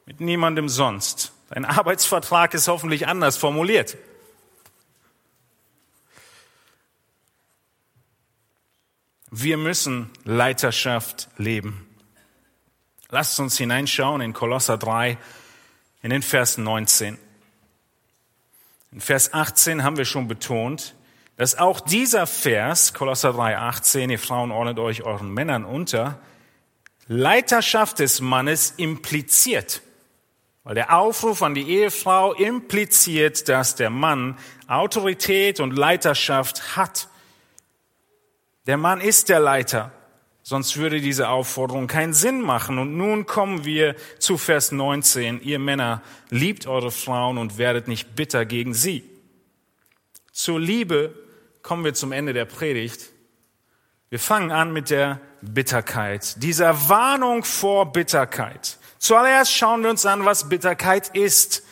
mit 0.07 0.21
niemandem 0.21 0.69
sonst. 0.69 1.33
Dein 1.51 1.65
Arbeitsvertrag 1.65 2.55
ist 2.55 2.69
hoffentlich 2.69 3.07
anders 3.07 3.37
formuliert. 3.37 3.97
Wir 9.31 9.57
müssen 9.57 10.11
Leiterschaft 10.25 11.29
leben. 11.37 11.87
Lasst 13.11 13.39
uns 13.39 13.59
hineinschauen 13.59 14.21
in 14.21 14.33
Kolosser 14.33 14.79
3 14.79 15.19
in 16.03 16.11
den 16.11 16.23
Vers 16.23 16.57
19. 16.57 17.19
In 18.93 19.01
Vers 19.01 19.35
18 19.35 19.83
haben 19.83 19.97
wir 19.97 20.05
schon 20.05 20.29
betont, 20.29 20.95
dass 21.37 21.59
auch 21.59 21.81
dieser 21.81 22.27
Vers, 22.27 22.95
Kolosser 22.95 23.33
3, 23.33 23.59
18, 23.59 24.11
ihr 24.11 24.19
Frauen 24.19 24.53
ordnet 24.53 24.79
euch 24.79 25.03
euren 25.03 25.33
Männern 25.35 25.65
unter, 25.65 26.19
Leiterschaft 27.09 27.99
des 27.99 28.21
Mannes 28.21 28.75
impliziert. 28.77 29.83
Weil 30.67 30.75
der 30.75 30.99
Aufruf 30.99 31.43
an 31.43 31.55
die 31.55 31.69
Ehefrau 31.71 32.33
impliziert, 32.33 33.49
dass 33.49 33.77
der 33.77 33.89
Mann 33.89 34.37
Autorität 34.67 35.61
und 35.61 35.71
Leiterschaft 35.71 36.77
hat. 36.77 37.09
Der 38.67 38.77
Mann 38.77 39.01
ist 39.01 39.29
der 39.29 39.39
Leiter, 39.39 39.93
sonst 40.43 40.77
würde 40.77 41.01
diese 41.01 41.29
Aufforderung 41.29 41.87
keinen 41.87 42.15
Sinn 42.15 42.41
machen. 42.41 42.81
Und 42.81 42.97
nun 42.97 43.27
kommen 43.27 43.65
wir 43.65 43.95
zu 44.19 44.39
Vers 44.39 44.73
19. 44.73 45.41
Ihr 45.41 45.61
Männer, 45.61 46.03
liebt 46.31 46.67
eure 46.67 46.91
Frauen 46.91 47.39
und 47.39 47.59
werdet 47.59 47.87
nicht 47.87 48.17
bitter 48.17 48.45
gegen 48.45 48.75
sie. 48.75 49.09
Zur 50.33 50.59
Liebe 50.59 51.15
kommen 51.63 51.85
wir 51.85 51.95
zum 51.95 52.11
Ende 52.11 52.33
der 52.33 52.45
Predigt. 52.45 53.13
Wir 54.09 54.19
fangen 54.19 54.51
an 54.51 54.73
mit 54.73 54.91
der 54.91 55.21
Bitterkeit, 55.43 56.43
dieser 56.43 56.89
Warnung 56.89 57.45
vor 57.45 57.93
Bitterkeit. 57.93 58.79
Zuallererst 58.99 59.53
schauen 59.53 59.83
wir 59.83 59.91
uns 59.91 60.07
an, 60.07 60.25
was 60.25 60.49
Bitterkeit 60.49 61.15
ist. 61.15 61.63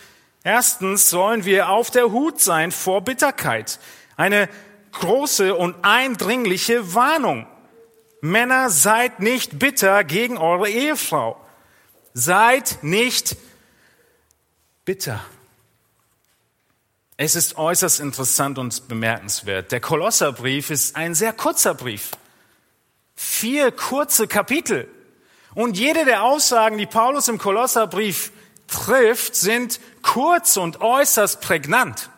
Erstens 0.42 1.08
sollen 1.10 1.44
wir 1.44 1.70
auf 1.70 1.90
der 1.90 2.12
Hut 2.12 2.40
sein 2.40 2.70
vor 2.70 3.00
Bitterkeit. 3.00 3.78
Eine 4.16 4.48
große 4.92 5.54
und 5.54 5.74
eindringliche 5.82 6.94
Warnung. 6.94 7.46
Männer, 8.20 8.70
seid 8.70 9.20
nicht 9.20 9.58
bitter 9.58 10.04
gegen 10.04 10.38
eure 10.38 10.68
Ehefrau. 10.68 11.40
Seid 12.14 12.78
nicht 12.82 13.36
bitter. 14.84 15.24
Es 17.16 17.36
ist 17.36 17.56
äußerst 17.56 18.00
interessant 18.00 18.58
und 18.58 18.88
bemerkenswert. 18.88 19.72
Der 19.72 19.80
Kolosserbrief 19.80 20.70
ist 20.70 20.96
ein 20.96 21.14
sehr 21.14 21.32
kurzer 21.32 21.74
Brief. 21.74 22.12
Vier 23.14 23.70
kurze 23.70 24.26
Kapitel. 24.26 24.88
Und 25.54 25.78
jede 25.78 26.04
der 26.04 26.22
Aussagen, 26.24 26.78
die 26.78 26.86
Paulus 26.86 27.28
im 27.28 27.38
Kolosserbrief 27.38 28.32
trifft, 28.66 29.36
sind 29.36 29.80
kurz 30.02 30.56
und 30.56 30.80
äußerst 30.80 31.40
prägnant. 31.40 32.10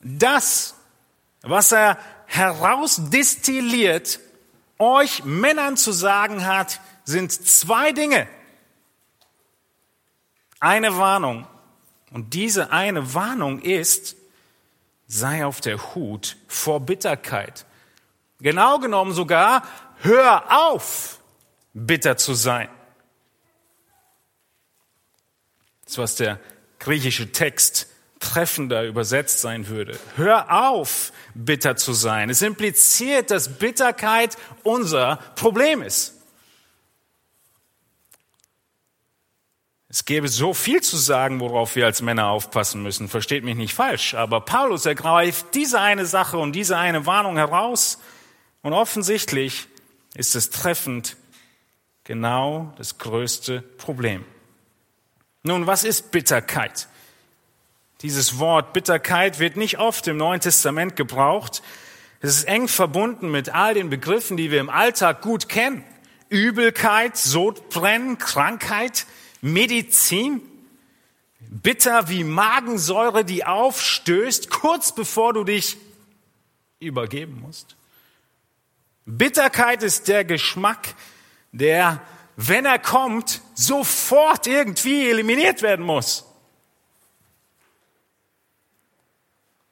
Das, 0.00 0.74
was 1.42 1.72
er 1.72 1.98
herausdestilliert, 2.26 4.20
euch 4.78 5.24
Männern 5.24 5.76
zu 5.76 5.92
sagen 5.92 6.46
hat, 6.46 6.80
sind 7.04 7.32
zwei 7.32 7.92
Dinge. 7.92 8.28
Eine 10.60 10.96
Warnung. 10.96 11.46
Und 12.12 12.34
diese 12.34 12.72
eine 12.72 13.14
Warnung 13.14 13.60
ist, 13.60 14.16
sei 15.06 15.44
auf 15.44 15.60
der 15.60 15.94
Hut 15.94 16.36
vor 16.48 16.80
Bitterkeit. 16.80 17.64
Genau 18.40 18.78
genommen 18.78 19.12
sogar, 19.12 19.62
hör 19.98 20.68
auf, 20.68 21.15
bitter 21.76 22.16
zu 22.16 22.34
sein. 22.34 22.68
Das, 25.84 25.98
was 25.98 26.16
der 26.16 26.40
griechische 26.78 27.30
Text 27.30 27.88
treffender 28.18 28.84
übersetzt 28.84 29.42
sein 29.42 29.68
würde. 29.68 29.98
Hör 30.16 30.68
auf, 30.68 31.12
bitter 31.34 31.76
zu 31.76 31.92
sein. 31.92 32.30
Es 32.30 32.40
impliziert, 32.40 33.30
dass 33.30 33.58
Bitterkeit 33.58 34.36
unser 34.62 35.16
Problem 35.36 35.82
ist. 35.82 36.14
Es 39.88 40.04
gäbe 40.04 40.28
so 40.28 40.54
viel 40.54 40.82
zu 40.82 40.96
sagen, 40.96 41.40
worauf 41.40 41.76
wir 41.76 41.86
als 41.86 42.02
Männer 42.02 42.28
aufpassen 42.28 42.82
müssen. 42.82 43.08
Versteht 43.08 43.44
mich 43.44 43.54
nicht 43.54 43.74
falsch. 43.74 44.14
Aber 44.14 44.40
Paulus 44.40 44.86
ergreift 44.86 45.54
diese 45.54 45.80
eine 45.80 46.06
Sache 46.06 46.38
und 46.38 46.52
diese 46.52 46.76
eine 46.76 47.06
Warnung 47.06 47.36
heraus. 47.36 47.98
Und 48.62 48.72
offensichtlich 48.72 49.68
ist 50.14 50.34
es 50.34 50.50
treffend 50.50 51.16
genau 52.06 52.72
das 52.78 52.98
größte 52.98 53.60
Problem. 53.60 54.24
Nun, 55.42 55.66
was 55.66 55.84
ist 55.84 56.10
Bitterkeit? 56.12 56.88
Dieses 58.02 58.38
Wort 58.38 58.72
Bitterkeit 58.72 59.38
wird 59.38 59.56
nicht 59.56 59.78
oft 59.78 60.06
im 60.06 60.16
Neuen 60.16 60.40
Testament 60.40 60.96
gebraucht. 60.96 61.62
Es 62.20 62.36
ist 62.36 62.44
eng 62.44 62.68
verbunden 62.68 63.30
mit 63.30 63.50
all 63.50 63.74
den 63.74 63.90
Begriffen, 63.90 64.36
die 64.36 64.50
wir 64.50 64.60
im 64.60 64.70
Alltag 64.70 65.20
gut 65.20 65.48
kennen. 65.48 65.84
Übelkeit, 66.28 67.16
Sodbrennen, 67.16 68.18
Krankheit, 68.18 69.06
Medizin. 69.40 70.40
Bitter 71.40 72.08
wie 72.08 72.24
Magensäure, 72.24 73.24
die 73.24 73.44
aufstößt, 73.44 74.50
kurz 74.50 74.94
bevor 74.94 75.32
du 75.32 75.44
dich 75.44 75.76
übergeben 76.80 77.40
musst. 77.40 77.76
Bitterkeit 79.06 79.82
ist 79.82 80.08
der 80.08 80.24
Geschmack, 80.24 80.94
der, 81.52 82.00
wenn 82.36 82.64
er 82.64 82.78
kommt, 82.78 83.40
sofort 83.54 84.46
irgendwie 84.46 85.08
eliminiert 85.08 85.62
werden 85.62 85.84
muss. 85.84 86.24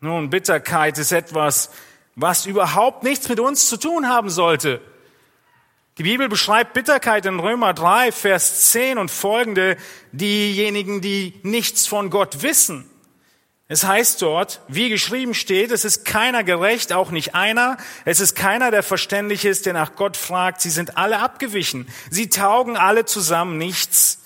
Nun, 0.00 0.31
Bitterkeit 0.31 0.99
ist 0.99 1.12
etwas, 1.12 1.71
was 2.14 2.47
überhaupt 2.47 3.02
nichts 3.02 3.28
mit 3.28 3.40
uns 3.40 3.69
zu 3.69 3.76
tun 3.78 4.09
haben 4.09 4.31
sollte. 4.31 4.81
Die 5.99 6.02
Bibel 6.02 6.28
beschreibt 6.28 6.75
Bitterkeit 6.75 7.25
in 7.25 7.38
Römer 7.38 7.73
3, 7.73 8.12
Vers 8.12 8.73
10 8.73 8.99
und 8.99 9.11
folgende, 9.11 9.76
diejenigen, 10.12 11.00
die 11.00 11.38
nichts 11.43 11.87
von 11.87 12.11
Gott 12.11 12.43
wissen. 12.43 12.90
Es 13.66 13.85
heißt 13.85 14.21
dort, 14.21 14.61
wie 14.68 14.90
geschrieben 14.90 15.33
steht, 15.33 15.71
es 15.71 15.87
ist 15.87 16.04
keiner 16.04 16.44
gerecht, 16.44 16.92
auch 16.92 17.11
nicht 17.11 17.35
einer. 17.35 17.78
Es 18.04 18.21
ist 18.21 18.35
keiner, 18.35 18.71
der 18.71 18.83
verständlich 18.83 19.47
ist, 19.47 19.64
der 19.64 19.73
nach 19.73 19.97
Gott 19.97 20.18
fragt. 20.18 20.61
Sie 20.61 20.68
sind 20.71 20.99
alle 20.99 21.21
abgewichen. 21.21 21.88
Sie 22.11 22.28
taugen 22.28 22.76
alle 22.76 23.06
zusammen 23.06 23.56
nichts. 23.56 24.21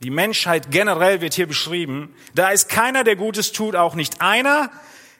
Die 0.00 0.10
Menschheit 0.10 0.72
generell 0.72 1.20
wird 1.20 1.34
hier 1.34 1.46
beschrieben. 1.46 2.12
Da 2.34 2.50
ist 2.50 2.68
keiner, 2.68 3.04
der 3.04 3.14
Gutes 3.14 3.52
tut, 3.52 3.76
auch 3.76 3.94
nicht 3.94 4.20
einer. 4.20 4.68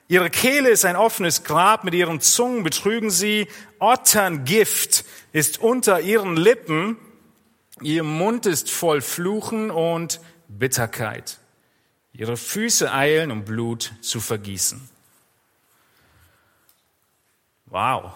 Ihre 0.09 0.29
Kehle 0.29 0.69
ist 0.71 0.85
ein 0.85 0.97
offenes 0.97 1.45
Grab, 1.45 1.85
mit 1.85 1.95
ihren 1.95 2.21
Zungen 2.21 2.65
betrügen 2.65 3.11
sie. 3.11 3.47
Otterngift 3.79 5.05
ist 5.33 5.61
unter 5.61 6.01
ihren 6.01 6.37
Lippen. 6.37 6.97
Ihr 7.81 8.03
Mund 8.03 8.45
ist 8.47 8.73
voll 8.73 9.01
Fluchen 9.01 9.71
und 9.71 10.21
Bitterkeit. 10.49 11.39
Ihre 12.13 12.37
Füße 12.37 12.93
eilen, 12.93 13.31
um 13.31 13.45
Blut 13.45 13.93
zu 14.01 14.21
vergießen. 14.21 14.89
Wow. 17.67 18.13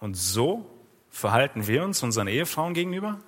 Und 0.00 0.14
so 0.16 0.70
verhalten 1.10 1.66
wir 1.66 1.82
uns 1.82 2.02
unseren 2.02 2.28
Ehefrauen 2.28 2.74
gegenüber? 2.74 3.20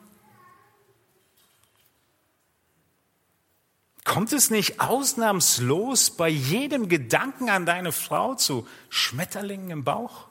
Kommt 4.05 4.33
es 4.33 4.51
nicht 4.51 4.81
ausnahmslos 4.81 6.11
bei 6.17 6.29
jedem 6.29 6.89
Gedanken 6.89 7.49
an 7.49 7.67
deine 7.67 7.93
Frau 7.93 8.35
zu 8.35 8.67
Schmetterlingen 8.89 9.71
im 9.71 9.85
Bauch? 9.85 10.29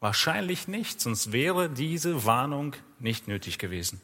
Wahrscheinlich 0.00 0.66
nicht, 0.66 1.00
sonst 1.00 1.30
wäre 1.30 1.70
diese 1.70 2.24
Warnung 2.24 2.74
nicht 2.98 3.28
nötig 3.28 3.58
gewesen. 3.58 4.00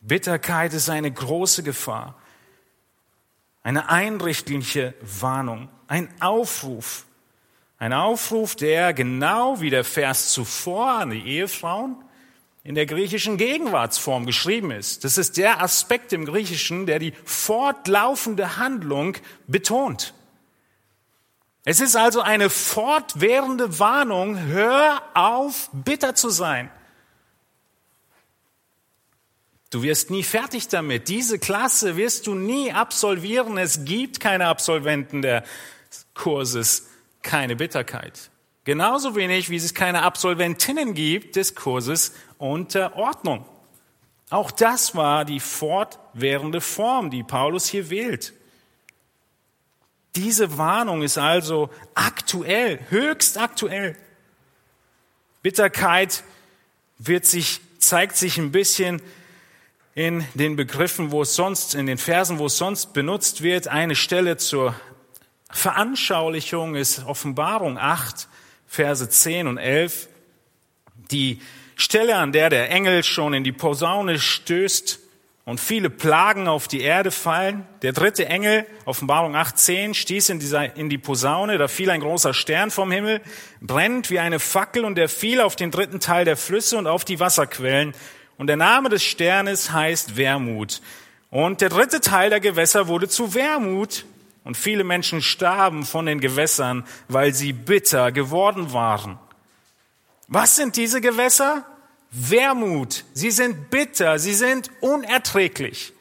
Bitterkeit 0.00 0.72
ist 0.74 0.88
eine 0.88 1.10
große 1.10 1.62
Gefahr, 1.62 2.14
eine 3.62 3.88
einrichtliche 3.88 4.94
Warnung, 5.00 5.68
ein 5.88 6.08
Aufruf, 6.20 7.06
ein 7.78 7.92
Aufruf, 7.92 8.56
der 8.56 8.94
genau 8.94 9.60
wie 9.60 9.70
der 9.70 9.84
Vers 9.84 10.28
zuvor 10.28 10.92
an 10.92 11.10
die 11.10 11.26
Ehefrauen 11.26 11.96
in 12.62 12.74
der 12.74 12.86
griechischen 12.86 13.36
Gegenwartsform 13.36 14.26
geschrieben 14.26 14.72
ist. 14.72 15.04
Das 15.04 15.18
ist 15.18 15.36
der 15.36 15.62
Aspekt 15.62 16.12
im 16.12 16.24
Griechischen, 16.24 16.86
der 16.86 16.98
die 16.98 17.12
fortlaufende 17.24 18.56
Handlung 18.56 19.16
betont. 19.46 20.14
Es 21.64 21.80
ist 21.80 21.96
also 21.96 22.20
eine 22.20 22.48
fortwährende 22.48 23.78
Warnung, 23.78 24.38
hör 24.38 25.02
auf, 25.14 25.68
bitter 25.72 26.14
zu 26.14 26.30
sein. 26.30 26.70
Du 29.70 29.82
wirst 29.82 30.10
nie 30.10 30.22
fertig 30.22 30.68
damit. 30.68 31.08
Diese 31.08 31.38
Klasse 31.38 31.96
wirst 31.96 32.26
du 32.26 32.34
nie 32.34 32.72
absolvieren. 32.72 33.58
Es 33.58 33.84
gibt 33.84 34.20
keine 34.20 34.46
Absolventen 34.46 35.22
der 35.22 35.44
Kurses, 36.14 36.88
keine 37.22 37.56
Bitterkeit. 37.56 38.30
Genauso 38.64 39.14
wenig, 39.14 39.50
wie 39.50 39.56
es 39.56 39.74
keine 39.74 40.02
Absolventinnen 40.02 40.94
gibt 40.94 41.36
des 41.36 41.54
Kurses 41.54 42.12
unter 42.38 42.96
Ordnung. 42.96 43.44
Auch 44.30 44.50
das 44.50 44.96
war 44.96 45.24
die 45.24 45.40
fortwährende 45.40 46.60
Form, 46.60 47.10
die 47.10 47.22
Paulus 47.22 47.68
hier 47.68 47.90
wählt. 47.90 48.32
Diese 50.16 50.58
Warnung 50.58 51.02
ist 51.02 51.18
also 51.18 51.70
aktuell, 51.94 52.80
höchst 52.88 53.38
aktuell. 53.38 53.96
Bitterkeit 55.42 56.24
wird 56.98 57.26
sich, 57.26 57.60
zeigt 57.78 58.16
sich 58.16 58.38
ein 58.38 58.50
bisschen 58.50 59.00
in 59.96 60.26
den 60.34 60.56
Begriffen, 60.56 61.10
wo 61.10 61.22
es 61.22 61.34
sonst, 61.34 61.74
in 61.74 61.86
den 61.86 61.96
Versen, 61.96 62.38
wo 62.38 62.46
es 62.46 62.58
sonst 62.58 62.92
benutzt 62.92 63.42
wird. 63.42 63.66
Eine 63.66 63.96
Stelle 63.96 64.36
zur 64.36 64.74
Veranschaulichung 65.50 66.74
ist 66.74 67.06
Offenbarung 67.06 67.78
8, 67.78 68.28
Verse 68.66 69.08
10 69.08 69.46
und 69.48 69.56
11, 69.56 70.08
die 71.10 71.40
Stelle, 71.76 72.16
an 72.16 72.32
der 72.32 72.50
der 72.50 72.70
Engel 72.70 73.04
schon 73.04 73.32
in 73.32 73.42
die 73.42 73.52
Posaune 73.52 74.18
stößt 74.18 75.00
und 75.46 75.60
viele 75.60 75.88
Plagen 75.88 76.46
auf 76.46 76.68
die 76.68 76.82
Erde 76.82 77.10
fallen. 77.10 77.66
Der 77.80 77.92
dritte 77.92 78.26
Engel, 78.26 78.66
Offenbarung 78.84 79.34
18, 79.34 79.94
stieß 79.94 80.28
in, 80.28 80.40
dieser, 80.40 80.76
in 80.76 80.90
die 80.90 80.98
Posaune, 80.98 81.56
da 81.56 81.68
fiel 81.68 81.88
ein 81.88 82.00
großer 82.00 82.34
Stern 82.34 82.70
vom 82.70 82.90
Himmel, 82.90 83.22
brennt 83.62 84.10
wie 84.10 84.18
eine 84.18 84.40
Fackel 84.40 84.84
und 84.84 84.96
der 84.96 85.08
fiel 85.08 85.40
auf 85.40 85.56
den 85.56 85.70
dritten 85.70 86.00
Teil 86.00 86.26
der 86.26 86.36
Flüsse 86.36 86.76
und 86.76 86.86
auf 86.86 87.06
die 87.06 87.18
Wasserquellen. 87.18 87.94
Und 88.38 88.48
der 88.48 88.56
Name 88.56 88.88
des 88.88 89.02
Sternes 89.02 89.72
heißt 89.72 90.16
Wermut. 90.16 90.82
Und 91.30 91.60
der 91.60 91.68
dritte 91.68 92.00
Teil 92.00 92.30
der 92.30 92.40
Gewässer 92.40 92.88
wurde 92.88 93.08
zu 93.08 93.34
Wermut 93.34 94.04
und 94.44 94.56
viele 94.56 94.84
Menschen 94.84 95.22
starben 95.22 95.84
von 95.84 96.06
den 96.06 96.20
Gewässern, 96.20 96.86
weil 97.08 97.34
sie 97.34 97.52
bitter 97.52 98.12
geworden 98.12 98.72
waren. 98.72 99.18
Was 100.28 100.56
sind 100.56 100.76
diese 100.76 101.00
Gewässer? 101.00 101.66
Wermut. 102.10 103.04
Sie 103.12 103.30
sind 103.30 103.70
bitter, 103.70 104.18
sie 104.18 104.34
sind 104.34 104.70
unerträglich. 104.80 105.92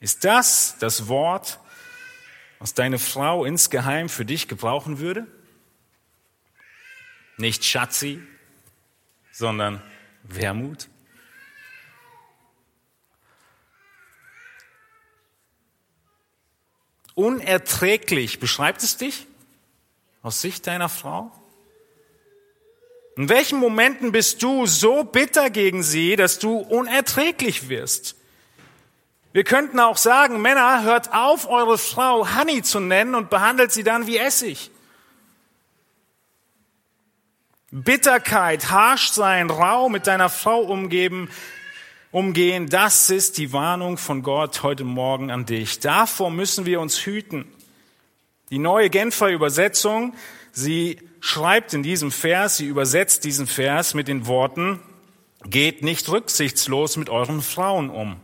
Ist 0.00 0.24
das 0.24 0.76
das 0.80 1.08
Wort, 1.08 1.58
was 2.58 2.74
deine 2.74 2.98
Frau 2.98 3.44
insgeheim 3.44 4.08
für 4.08 4.24
dich 4.24 4.48
gebrauchen 4.48 4.98
würde? 4.98 5.26
Nicht 7.36 7.64
Schatzi, 7.64 8.22
sondern 9.30 9.82
Wermut? 10.24 10.88
Unerträglich. 17.20 18.40
Beschreibt 18.40 18.82
es 18.82 18.96
dich 18.96 19.26
aus 20.22 20.40
Sicht 20.40 20.66
deiner 20.66 20.88
Frau? 20.88 21.30
In 23.16 23.28
welchen 23.28 23.58
Momenten 23.58 24.12
bist 24.12 24.42
du 24.42 24.66
so 24.66 25.04
bitter 25.04 25.50
gegen 25.50 25.82
sie, 25.82 26.16
dass 26.16 26.38
du 26.38 26.56
unerträglich 26.56 27.68
wirst? 27.68 28.16
Wir 29.32 29.44
könnten 29.44 29.78
auch 29.78 29.96
sagen, 29.96 30.40
Männer, 30.40 30.82
hört 30.82 31.12
auf, 31.12 31.48
eure 31.48 31.78
Frau 31.78 32.26
Honey 32.34 32.62
zu 32.62 32.80
nennen 32.80 33.14
und 33.14 33.30
behandelt 33.30 33.70
sie 33.70 33.84
dann 33.84 34.06
wie 34.06 34.16
Essig. 34.16 34.70
Bitterkeit, 37.70 38.70
harsch 38.70 39.10
sein, 39.10 39.48
rau 39.48 39.88
mit 39.88 40.08
deiner 40.08 40.28
Frau 40.28 40.60
umgeben, 40.60 41.30
umgehen, 42.12 42.68
das 42.68 43.10
ist 43.10 43.38
die 43.38 43.52
Warnung 43.52 43.96
von 43.96 44.22
Gott 44.22 44.62
heute 44.62 44.84
Morgen 44.84 45.30
an 45.30 45.46
dich. 45.46 45.80
Davor 45.80 46.30
müssen 46.30 46.66
wir 46.66 46.80
uns 46.80 47.06
hüten. 47.06 47.46
Die 48.50 48.58
neue 48.58 48.90
Genfer 48.90 49.28
Übersetzung, 49.28 50.14
sie 50.50 50.98
schreibt 51.20 51.72
in 51.72 51.82
diesem 51.82 52.10
Vers, 52.10 52.56
sie 52.56 52.66
übersetzt 52.66 53.24
diesen 53.24 53.46
Vers 53.46 53.94
mit 53.94 54.08
den 54.08 54.26
Worten, 54.26 54.80
geht 55.44 55.82
nicht 55.82 56.08
rücksichtslos 56.08 56.96
mit 56.96 57.08
euren 57.10 57.42
Frauen 57.42 57.90
um. 57.90 58.16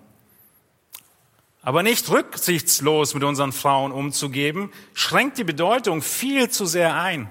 Aber 1.62 1.82
nicht 1.82 2.10
rücksichtslos 2.10 3.14
mit 3.14 3.24
unseren 3.24 3.52
Frauen 3.52 3.92
umzugeben, 3.92 4.70
schränkt 4.94 5.38
die 5.38 5.44
Bedeutung 5.44 6.02
viel 6.02 6.48
zu 6.48 6.66
sehr 6.66 6.96
ein. 6.96 7.30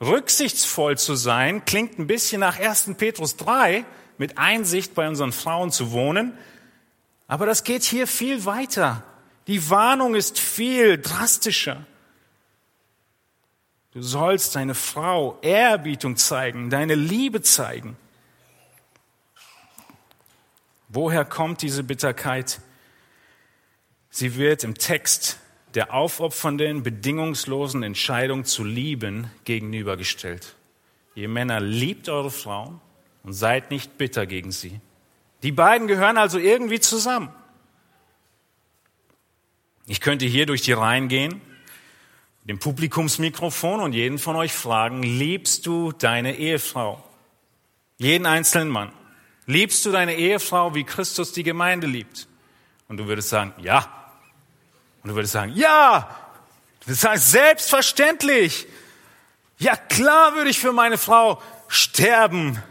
Rücksichtsvoll 0.00 0.96
zu 0.96 1.16
sein 1.16 1.64
klingt 1.64 1.98
ein 1.98 2.06
bisschen 2.06 2.40
nach 2.40 2.58
1. 2.58 2.92
Petrus 2.96 3.36
3, 3.36 3.84
mit 4.18 4.36
Einsicht 4.36 4.94
bei 4.94 5.08
unseren 5.08 5.32
Frauen 5.32 5.70
zu 5.70 5.92
wohnen. 5.92 6.36
Aber 7.26 7.46
das 7.46 7.64
geht 7.64 7.84
hier 7.84 8.06
viel 8.06 8.44
weiter. 8.44 9.04
Die 9.46 9.70
Warnung 9.70 10.14
ist 10.14 10.38
viel 10.38 10.98
drastischer. 10.98 11.86
Du 13.92 14.02
sollst 14.02 14.54
deine 14.54 14.74
Frau 14.74 15.38
Ehrerbietung 15.40 16.16
zeigen, 16.16 16.68
deine 16.68 16.94
Liebe 16.94 17.42
zeigen. 17.42 17.96
Woher 20.88 21.24
kommt 21.24 21.62
diese 21.62 21.82
Bitterkeit? 21.82 22.60
Sie 24.10 24.36
wird 24.36 24.64
im 24.64 24.74
Text 24.74 25.38
der 25.74 25.92
aufopfernden, 25.92 26.82
bedingungslosen 26.82 27.82
Entscheidung 27.82 28.44
zu 28.44 28.64
lieben 28.64 29.30
gegenübergestellt. 29.44 30.56
Ihr 31.14 31.28
Männer 31.28 31.60
liebt 31.60 32.08
eure 32.08 32.30
Frauen 32.30 32.80
und 33.28 33.34
seid 33.34 33.70
nicht 33.70 33.98
bitter 33.98 34.24
gegen 34.24 34.52
sie. 34.52 34.80
Die 35.42 35.52
beiden 35.52 35.86
gehören 35.86 36.16
also 36.16 36.38
irgendwie 36.38 36.80
zusammen. 36.80 37.28
Ich 39.86 40.00
könnte 40.00 40.24
hier 40.24 40.46
durch 40.46 40.62
die 40.62 40.72
Reihen 40.72 41.08
gehen, 41.08 41.42
dem 42.44 42.58
Publikumsmikrofon 42.58 43.80
und 43.80 43.92
jeden 43.92 44.18
von 44.18 44.34
euch 44.34 44.54
fragen, 44.54 45.02
liebst 45.02 45.66
du 45.66 45.92
deine 45.92 46.36
Ehefrau? 46.36 47.04
Jeden 47.98 48.24
einzelnen 48.24 48.70
Mann. 48.70 48.92
Liebst 49.44 49.84
du 49.84 49.92
deine 49.92 50.14
Ehefrau, 50.14 50.74
wie 50.74 50.84
Christus 50.84 51.34
die 51.34 51.42
Gemeinde 51.42 51.86
liebt? 51.86 52.28
Und 52.88 52.96
du 52.96 53.08
würdest 53.08 53.28
sagen, 53.28 53.52
ja. 53.58 54.10
Und 55.02 55.10
du 55.10 55.16
würdest 55.16 55.34
sagen, 55.34 55.52
ja. 55.54 56.16
Du 56.80 56.86
würdest 56.86 57.02
sagen, 57.02 57.20
selbstverständlich. 57.20 58.66
Ja, 59.58 59.76
klar 59.76 60.34
würde 60.34 60.48
ich 60.48 60.58
für 60.58 60.72
meine 60.72 60.96
Frau 60.96 61.42
sterben. 61.68 62.62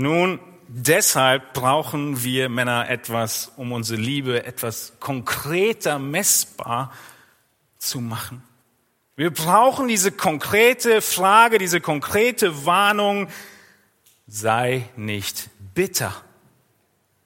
Nun, 0.00 0.40
deshalb 0.66 1.52
brauchen 1.52 2.24
wir 2.24 2.48
Männer 2.48 2.88
etwas, 2.88 3.52
um 3.56 3.70
unsere 3.70 4.00
Liebe 4.00 4.46
etwas 4.46 4.94
konkreter 4.98 5.98
messbar 5.98 6.90
zu 7.76 8.00
machen. 8.00 8.42
Wir 9.14 9.30
brauchen 9.30 9.88
diese 9.88 10.10
konkrete 10.10 11.02
Frage, 11.02 11.58
diese 11.58 11.82
konkrete 11.82 12.64
Warnung, 12.64 13.28
sei 14.26 14.88
nicht 14.96 15.50
bitter. 15.74 16.16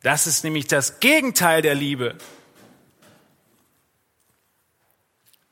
Das 0.02 0.26
ist 0.26 0.42
nämlich 0.42 0.66
das 0.66 0.98
Gegenteil 0.98 1.62
der 1.62 1.76
Liebe. 1.76 2.16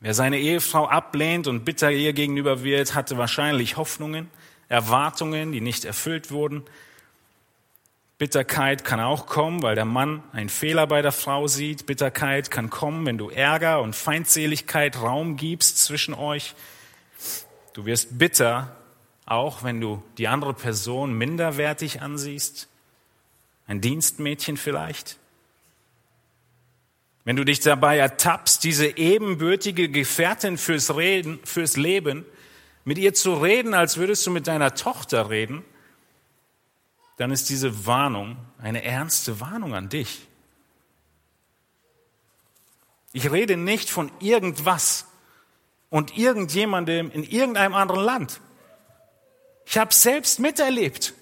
Wer 0.01 0.15
seine 0.15 0.41
Ehefrau 0.41 0.89
ablehnt 0.89 1.47
und 1.47 1.65
bitter 1.65 1.93
ihr 1.93 2.15
gegenüber 2.15 2.65
wird, 2.65 2.97
hatte 2.97 3.17
wahrscheinlich 3.17 3.77
Hoffnungen, 3.77 4.29
Erwartungen, 4.69 5.53
die 5.53 5.61
nicht 5.61 5.85
erfüllt 5.85 6.33
wurden. 6.33 6.65
Bitterkeit 8.23 8.85
kann 8.85 9.01
auch 9.01 9.27
kommen, 9.27 9.65
weil 9.65 9.75
der 9.75 9.85
Mann 9.85 10.23
einen 10.31 10.49
Fehler 10.49 10.87
bei 10.87 11.03
der 11.03 11.11
Frau 11.11 11.49
sieht. 11.49 11.87
Bitterkeit 11.87 12.53
kann 12.53 12.71
kommen, 12.71 13.05
wenn 13.05 13.19
du 13.19 13.31
Ärger 13.31 13.83
und 13.83 13.97
Feindseligkeit 13.97 15.03
Raum 15.03 15.37
gibst 15.37 15.79
zwischen 15.85 16.15
euch. 16.15 16.55
Du 17.73 17.85
wirst 17.85 18.21
bitter, 18.21 18.77
auch 19.27 19.65
wenn 19.65 19.81
du 19.81 20.05
die 20.19 20.29
andere 20.29 20.55
Person 20.55 21.19
minderwertig 21.19 22.01
ansiehst. 22.01 22.69
Ein 23.67 23.81
Dienstmädchen 23.81 24.57
vielleicht? 24.57 25.19
Wenn 27.25 27.35
du 27.35 27.45
dich 27.45 27.59
dabei 27.59 27.99
ertappst, 27.99 28.63
diese 28.63 28.99
ebenbürtige 28.99 29.89
Gefährtin 29.89 30.59
fürs, 30.59 30.95
Reden, 30.95 31.41
fürs 31.43 31.77
Leben, 31.77 32.25
mit 32.85 32.99
ihr 32.99 33.15
zu 33.15 33.35
reden, 33.35 33.75
als 33.75 33.97
würdest 33.97 34.25
du 34.29 34.31
mit 34.31 34.47
deiner 34.47 34.77
Tochter 34.77 35.29
reden, 35.29 35.65
dann 37.23 37.31
ist 37.31 37.51
diese 37.51 37.87
Warnung 37.87 38.37
eine 38.59 38.83
ernste 38.83 39.39
Warnung 39.39 39.77
an 39.77 39.89
dich. 39.89 40.27
Ich 43.13 43.31
rede 43.31 43.57
nicht 43.57 43.91
von 43.91 44.11
irgendwas 44.19 45.07
und 45.89 46.19
irgendjemandem 46.19 47.13
in 47.13 47.23
irgendeinem 47.23 47.75
anderen 47.75 48.03
Land. 48.03 48.41
Ich 49.67 49.79
habe 49.79 49.95
selbst 49.95 50.41
miterlebt 50.41 51.15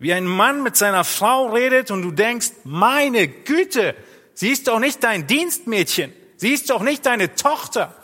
wie 0.00 0.12
ein 0.12 0.26
Mann 0.26 0.64
mit 0.64 0.76
seiner 0.76 1.04
Frau 1.04 1.52
redet 1.52 1.92
und 1.92 2.02
du 2.02 2.10
denkst, 2.10 2.50
meine 2.64 3.28
Güte, 3.28 3.94
sie 4.34 4.48
ist 4.48 4.66
doch 4.66 4.80
nicht 4.80 5.04
dein 5.04 5.28
Dienstmädchen, 5.28 6.12
sie 6.38 6.52
ist 6.52 6.70
doch 6.70 6.82
nicht 6.82 7.06
deine 7.06 7.36
Tochter. 7.36 7.94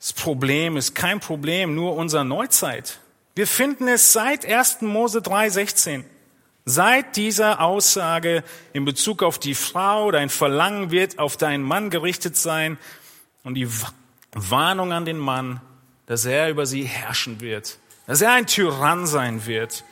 Dieses 0.00 0.14
Problem 0.14 0.78
ist 0.78 0.94
kein 0.94 1.20
Problem 1.20 1.74
nur 1.74 1.94
unserer 1.94 2.24
Neuzeit. 2.24 3.00
Wir 3.34 3.46
finden 3.46 3.86
es 3.86 4.12
seit 4.12 4.46
1. 4.46 4.80
Mose 4.80 5.18
3,16. 5.18 6.04
Seit 6.64 7.16
dieser 7.16 7.60
Aussage 7.60 8.42
in 8.72 8.84
Bezug 8.84 9.22
auf 9.22 9.38
die 9.38 9.54
Frau, 9.54 10.10
dein 10.10 10.30
Verlangen 10.30 10.90
wird 10.90 11.18
auf 11.18 11.36
deinen 11.36 11.62
Mann 11.62 11.90
gerichtet 11.90 12.36
sein 12.36 12.78
und 13.44 13.54
die 13.54 13.68
Warnung 14.32 14.92
an 14.92 15.04
den 15.04 15.18
Mann, 15.18 15.60
dass 16.06 16.24
er 16.24 16.48
über 16.48 16.64
sie 16.64 16.84
herrschen 16.84 17.40
wird, 17.40 17.78
dass 18.06 18.20
er 18.20 18.32
ein 18.32 18.46
Tyrann 18.46 19.06
sein 19.06 19.46
wird. 19.46 19.84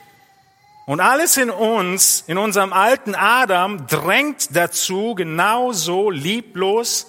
Und 0.85 1.01
alles 1.01 1.37
in 1.37 1.51
uns, 1.51 2.23
in 2.25 2.39
unserem 2.39 2.73
alten 2.73 3.13
Adam, 3.13 3.85
drängt 3.85 4.55
dazu, 4.55 5.13
genauso 5.13 6.09
lieblos 6.09 7.07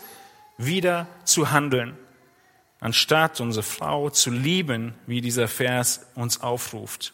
wieder 0.59 1.07
zu 1.25 1.51
handeln, 1.51 1.97
anstatt 2.81 3.41
unsere 3.41 3.63
Frau 3.63 4.11
zu 4.11 4.31
lieben, 4.31 4.95
wie 5.07 5.21
dieser 5.21 5.49
Vers 5.49 6.07
uns 6.15 6.41
aufruft. 6.41 7.13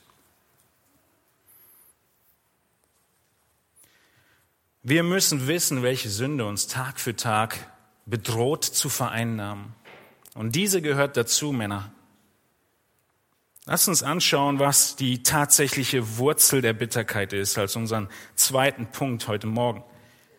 Wir 4.82 5.02
müssen 5.02 5.48
wissen, 5.48 5.82
welche 5.82 6.08
Sünde 6.08 6.46
uns 6.46 6.68
Tag 6.68 7.00
für 7.00 7.16
Tag 7.16 7.58
bedroht 8.06 8.64
zu 8.64 8.88
vereinnahmen. 8.88 9.74
Und 10.34 10.54
diese 10.54 10.80
gehört 10.80 11.16
dazu, 11.16 11.50
Männer. 11.50 11.90
Lass 13.64 13.88
uns 13.88 14.04
anschauen, 14.04 14.60
was 14.60 14.94
die 14.94 15.24
tatsächliche 15.24 16.18
Wurzel 16.18 16.62
der 16.62 16.72
Bitterkeit 16.72 17.32
ist, 17.32 17.58
als 17.58 17.74
unseren 17.74 18.08
zweiten 18.36 18.86
Punkt 18.86 19.26
heute 19.26 19.48
Morgen. 19.48 19.82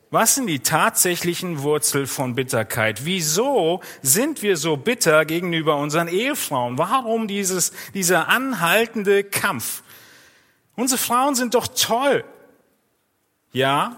Was 0.10 0.36
sind 0.36 0.48
die 0.48 0.60
tatsächlichen 0.60 1.63
Wurzel 1.63 2.08
von 2.08 2.36
Bitterkeit? 2.36 3.06
Wieso 3.06 3.82
sind 4.02 4.41
wir 4.41 4.56
so 4.56 4.78
bitter 4.78 5.26
gegenüber 5.26 5.76
unseren 5.76 6.08
Ehefrauen? 6.08 6.78
Warum 6.78 7.28
dieses, 7.28 7.74
dieser 7.93 8.30
anhaltende 8.30 9.26
Kampf? 9.26 9.84
Unsere 10.76 10.98
Frauen 10.98 11.36
sind 11.36 11.56
doch 11.56 11.67
toll. 11.67 12.24
Ja. 13.52 13.98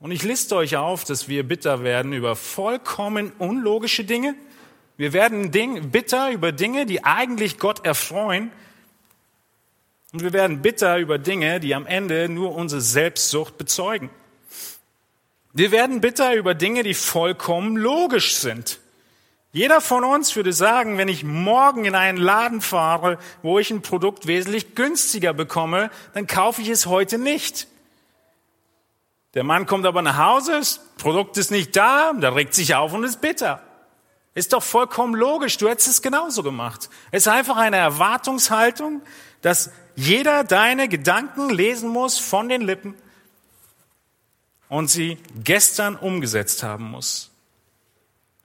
Und 0.00 0.10
ich 0.10 0.24
liste 0.24 0.56
euch 0.56 0.76
auf, 0.76 1.04
dass 1.04 1.28
wir 1.28 1.46
bitter 1.46 1.84
werden 1.84 2.12
über 2.12 2.34
vollkommen 2.34 3.32
unlogische 3.38 4.04
Dinge, 4.04 4.34
wir 5.00 5.14
werden 5.14 5.50
Ding, 5.50 5.88
bitter 5.88 6.30
über 6.30 6.52
Dinge, 6.52 6.84
die 6.84 7.04
eigentlich 7.04 7.58
Gott 7.58 7.86
erfreuen. 7.86 8.52
Und 10.12 10.22
wir 10.22 10.34
werden 10.34 10.60
bitter 10.60 10.98
über 10.98 11.16
Dinge, 11.16 11.58
die 11.58 11.74
am 11.74 11.86
Ende 11.86 12.28
nur 12.28 12.54
unsere 12.54 12.82
Selbstsucht 12.82 13.56
bezeugen. 13.56 14.10
Wir 15.52 15.72
werden 15.72 16.00
bitter 16.00 16.34
über 16.34 16.54
Dinge, 16.54 16.82
die 16.82 16.94
vollkommen 16.94 17.76
logisch 17.76 18.36
sind. 18.36 18.78
Jeder 19.52 19.80
von 19.80 20.04
uns 20.04 20.36
würde 20.36 20.52
sagen, 20.52 20.96
wenn 20.96 21.08
ich 21.08 21.24
morgen 21.24 21.84
in 21.84 21.96
einen 21.96 22.18
Laden 22.18 22.60
fahre, 22.60 23.18
wo 23.42 23.58
ich 23.58 23.70
ein 23.72 23.82
Produkt 23.82 24.28
wesentlich 24.28 24.76
günstiger 24.76 25.32
bekomme, 25.32 25.90
dann 26.14 26.28
kaufe 26.28 26.62
ich 26.62 26.68
es 26.68 26.86
heute 26.86 27.18
nicht. 27.18 27.66
Der 29.34 29.42
Mann 29.42 29.66
kommt 29.66 29.86
aber 29.86 30.02
nach 30.02 30.18
Hause, 30.18 30.52
das 30.52 30.80
Produkt 30.98 31.36
ist 31.36 31.50
nicht 31.50 31.74
da, 31.74 32.12
da 32.12 32.30
regt 32.30 32.54
sich 32.54 32.76
auf 32.76 32.92
und 32.92 33.02
ist 33.02 33.20
bitter. 33.20 33.60
Ist 34.34 34.52
doch 34.52 34.62
vollkommen 34.62 35.16
logisch. 35.16 35.56
Du 35.58 35.68
hättest 35.68 35.88
es 35.88 36.02
genauso 36.02 36.44
gemacht. 36.44 36.88
Es 37.10 37.26
ist 37.26 37.32
einfach 37.32 37.56
eine 37.56 37.76
Erwartungshaltung, 37.76 39.02
dass 39.42 39.72
jeder 39.96 40.44
deine 40.44 40.88
Gedanken 40.88 41.50
lesen 41.50 41.88
muss 41.88 42.20
von 42.20 42.48
den 42.48 42.62
Lippen 42.62 42.94
und 44.70 44.88
sie 44.88 45.18
gestern 45.44 45.96
umgesetzt 45.96 46.62
haben 46.62 46.90
muss. 46.90 47.30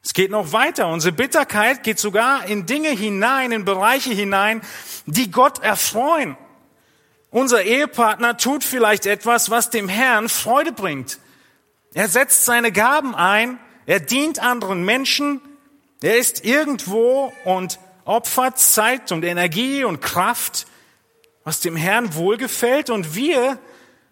Es 0.04 0.14
geht 0.14 0.32
noch 0.32 0.52
weiter. 0.52 0.88
Unsere 0.90 1.14
Bitterkeit 1.14 1.84
geht 1.84 2.00
sogar 2.00 2.46
in 2.46 2.66
Dinge 2.66 2.90
hinein, 2.90 3.52
in 3.52 3.64
Bereiche 3.64 4.12
hinein, 4.12 4.62
die 5.06 5.32
Gott 5.32 5.64
erfreuen. 5.64 6.36
Unser 7.32 7.64
Ehepartner 7.64 8.38
tut 8.38 8.64
vielleicht 8.64 9.06
etwas, 9.06 9.50
was 9.50 9.70
dem 9.70 9.88
Herrn 9.88 10.28
Freude 10.28 10.72
bringt. 10.72 11.20
Er 11.94 12.10
setzt 12.10 12.46
seine 12.46 12.72
Gaben 12.72 13.16
ein, 13.16 13.60
er 13.86 14.00
dient 14.00 14.40
anderen 14.40 14.84
Menschen, 14.84 15.42
er 16.02 16.18
ist 16.18 16.44
irgendwo 16.44 17.32
und 17.46 17.80
opfert 18.04 18.60
Zeit 18.60 19.12
und 19.12 19.24
Energie 19.24 19.84
und 19.84 20.02
Kraft, 20.02 20.66
was 21.44 21.60
dem 21.62 21.76
Herrn 21.76 22.16
wohlgefällt. 22.16 22.90
Und 22.90 23.16
wir 23.16 23.60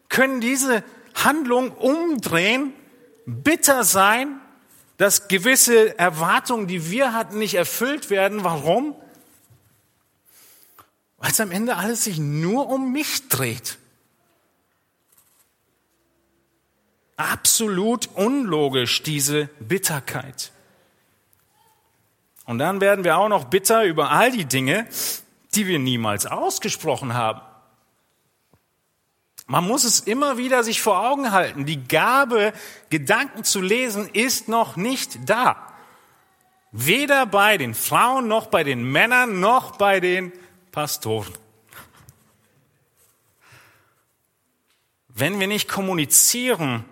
können 0.10 0.42
diese 0.42 0.84
Handlung 1.16 1.72
umdrehen, 1.72 2.74
bitter 3.26 3.84
sein, 3.84 4.40
dass 4.98 5.28
gewisse 5.28 5.98
Erwartungen, 5.98 6.68
die 6.68 6.90
wir 6.90 7.14
hatten, 7.14 7.40
nicht 7.40 7.56
erfüllt 7.56 8.10
werden. 8.10 8.44
Warum? 8.44 8.96
Weil 11.18 11.32
es 11.32 11.40
am 11.40 11.52
Ende 11.52 11.78
alles 11.78 12.04
sich 12.04 12.20
nur 12.20 12.70
um 12.70 12.92
mich 12.92 13.28
dreht. 13.30 13.78
Absolut 17.16 18.10
unlogisch, 18.16 19.04
diese 19.04 19.46
Bitterkeit. 19.60 20.52
Und 22.46 22.60
dann 22.60 22.82
werden 22.82 23.04
wir 23.04 23.18
auch 23.18 23.30
noch 23.30 23.46
bitter 23.46 23.86
über 23.86 24.12
all 24.12 24.32
die 24.32 24.46
Dinge, 24.46 24.88
die 25.56 25.68
wir 25.68 25.80
niemals 25.80 26.26
ausgesprochen 26.26 27.14
haben. 27.14 27.42
Man 29.46 29.66
muss 29.66 29.84
es 29.84 30.00
immer 30.00 30.38
wieder 30.38 30.64
sich 30.64 30.82
vor 30.82 31.06
Augen 31.06 31.32
halten. 31.32 31.66
Die 31.66 31.84
Gabe, 31.84 32.54
Gedanken 32.90 33.44
zu 33.44 33.62
lesen, 33.62 34.10
ist 34.14 34.48
noch 34.48 34.76
nicht 34.76 35.30
da. 35.30 35.74
Weder 36.72 37.26
bei 37.26 37.58
den 37.58 37.74
Frauen, 37.74 38.28
noch 38.28 38.48
bei 38.48 38.64
den 38.64 38.84
Männern, 38.84 39.40
noch 39.40 39.78
bei 39.78 40.00
den 40.00 40.32
Pastoren. 40.72 41.34
Wenn 45.10 45.40
wir 45.40 45.48
nicht 45.48 45.70
kommunizieren, 45.70 46.86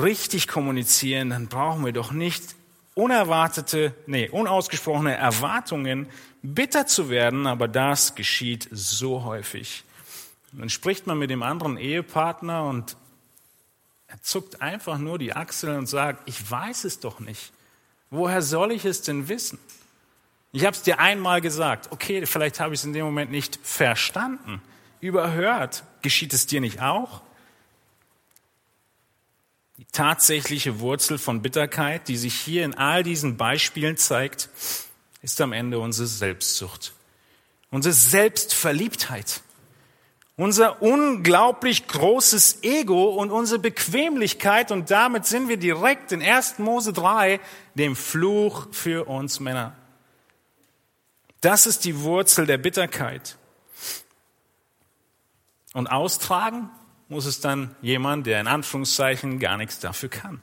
richtig 0.00 0.46
kommunizieren, 0.46 1.30
dann 1.30 1.48
brauchen 1.48 1.84
wir 1.84 1.92
doch 1.92 2.12
nicht 2.12 2.54
unerwartete, 2.94 3.94
nee, 4.06 4.28
unausgesprochene 4.28 5.16
Erwartungen, 5.16 6.08
bitter 6.42 6.86
zu 6.86 7.10
werden, 7.10 7.46
aber 7.46 7.66
das 7.66 8.14
geschieht 8.14 8.68
so 8.70 9.24
häufig. 9.24 9.84
Dann 10.52 10.70
spricht 10.70 11.06
man 11.06 11.18
mit 11.18 11.30
dem 11.30 11.42
anderen 11.42 11.76
Ehepartner 11.76 12.64
und 12.64 12.96
er 14.06 14.22
zuckt 14.22 14.62
einfach 14.62 14.98
nur 14.98 15.18
die 15.18 15.34
Achseln 15.34 15.76
und 15.76 15.86
sagt, 15.86 16.28
ich 16.28 16.50
weiß 16.50 16.84
es 16.84 17.00
doch 17.00 17.20
nicht. 17.20 17.52
Woher 18.10 18.40
soll 18.40 18.72
ich 18.72 18.84
es 18.86 19.02
denn 19.02 19.28
wissen? 19.28 19.58
Ich 20.52 20.64
habe 20.64 20.74
es 20.74 20.82
dir 20.82 20.98
einmal 20.98 21.42
gesagt. 21.42 21.92
Okay, 21.92 22.24
vielleicht 22.24 22.58
habe 22.58 22.74
ich 22.74 22.80
es 22.80 22.84
in 22.84 22.94
dem 22.94 23.04
Moment 23.04 23.30
nicht 23.30 23.58
verstanden, 23.62 24.62
überhört. 25.00 25.84
Geschieht 26.00 26.32
es 26.32 26.46
dir 26.46 26.62
nicht 26.62 26.80
auch? 26.80 27.20
Die 29.76 29.84
tatsächliche 29.92 30.80
Wurzel 30.80 31.18
von 31.18 31.42
Bitterkeit, 31.42 32.08
die 32.08 32.16
sich 32.16 32.34
hier 32.34 32.64
in 32.64 32.74
all 32.74 33.02
diesen 33.02 33.36
Beispielen 33.36 33.96
zeigt, 33.96 34.48
ist 35.22 35.40
am 35.40 35.52
Ende 35.52 35.78
unsere 35.78 36.08
Selbstsucht, 36.08 36.94
unsere 37.70 37.92
Selbstverliebtheit, 37.92 39.42
unser 40.38 40.80
unglaublich 40.80 41.88
großes 41.88 42.62
Ego 42.62 43.08
und 43.08 43.32
unsere 43.32 43.58
Bequemlichkeit 43.58 44.70
und 44.70 44.90
damit 44.90 45.26
sind 45.26 45.48
wir 45.48 45.56
direkt 45.56 46.12
in 46.12 46.22
1. 46.22 46.60
Mose 46.60 46.92
3, 46.92 47.40
dem 47.74 47.96
Fluch 47.96 48.68
für 48.70 49.08
uns 49.08 49.40
Männer. 49.40 49.76
Das 51.40 51.66
ist 51.66 51.84
die 51.84 52.00
Wurzel 52.00 52.46
der 52.46 52.56
Bitterkeit. 52.56 53.36
Und 55.74 55.88
austragen 55.88 56.70
muss 57.08 57.26
es 57.26 57.40
dann 57.40 57.74
jemand, 57.82 58.26
der 58.28 58.40
in 58.40 58.46
Anführungszeichen 58.46 59.40
gar 59.40 59.56
nichts 59.56 59.80
dafür 59.80 60.08
kann. 60.08 60.40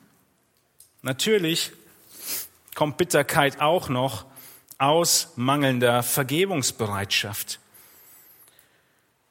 Natürlich 1.04 1.72
kommt 2.76 2.98
Bitterkeit 2.98 3.62
auch 3.62 3.88
noch 3.88 4.26
aus 4.78 5.32
mangelnder 5.38 6.04
Vergebungsbereitschaft. 6.04 7.60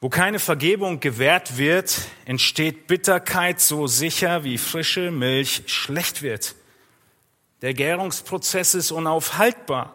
Wo 0.05 0.11
keine 0.11 0.39
Vergebung 0.39 1.01
gewährt 1.01 1.57
wird, 1.57 1.99
entsteht 2.27 2.89
Bitterkeit 2.89 3.59
so 3.59 3.87
sicher, 3.87 4.45
wie 4.45 4.59
frische 4.59 5.11
Milch 5.11 5.63
schlecht 5.65 6.21
wird. 6.21 6.57
Der 7.63 7.73
Gärungsprozess 7.73 8.75
ist 8.75 8.91
unaufhaltbar. 8.91 9.95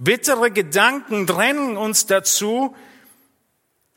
Bittere 0.00 0.50
Gedanken 0.50 1.28
drängen 1.28 1.76
uns 1.76 2.06
dazu, 2.06 2.74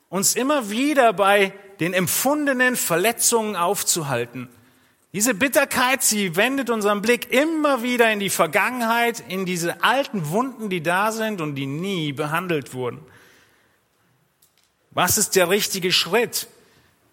uns 0.10 0.36
immer 0.36 0.70
wieder 0.70 1.12
bei 1.12 1.54
den 1.80 1.96
empfundenen 1.96 2.76
Verletzungen 2.76 3.56
aufzuhalten. 3.56 4.50
Diese 5.12 5.34
Bitterkeit, 5.34 6.04
sie 6.04 6.36
wendet 6.36 6.70
unseren 6.70 7.02
Blick 7.02 7.34
immer 7.34 7.82
wieder 7.82 8.12
in 8.12 8.20
die 8.20 8.30
Vergangenheit, 8.30 9.24
in 9.28 9.48
diese 9.48 9.82
alten 9.82 10.30
Wunden, 10.30 10.70
die 10.70 10.84
da 10.84 11.12
sind 11.12 11.42
und 11.42 11.56
die 11.56 11.66
nie 11.66 12.14
behandelt 12.14 12.76
wurden. 12.76 13.00
Was 14.98 15.20
ist 15.20 15.36
der 15.36 15.52
richtige 15.52 15.92
Schritt? 15.92 16.48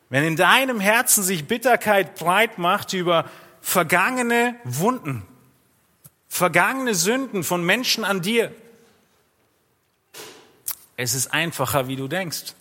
Wenn 0.09 0.25
in 0.25 0.37
deinem 0.37 0.81
Herzen 0.81 1.23
sich 1.23 1.47
Bitterkeit 1.47 2.15
breit 2.15 2.57
macht 2.57 2.95
über 2.95 3.29
vergangene 3.61 4.57
Wunden, 4.65 5.23
vergangene 6.27 6.95
Sünden 6.95 7.45
von 7.45 7.63
Menschen 7.63 8.03
an 8.03 8.23
dir, 8.23 8.55
es 10.97 11.13
ist 11.13 11.35
einfacher, 11.35 11.87
wie 11.87 11.97
du 11.97 12.09
denkst. 12.09 12.55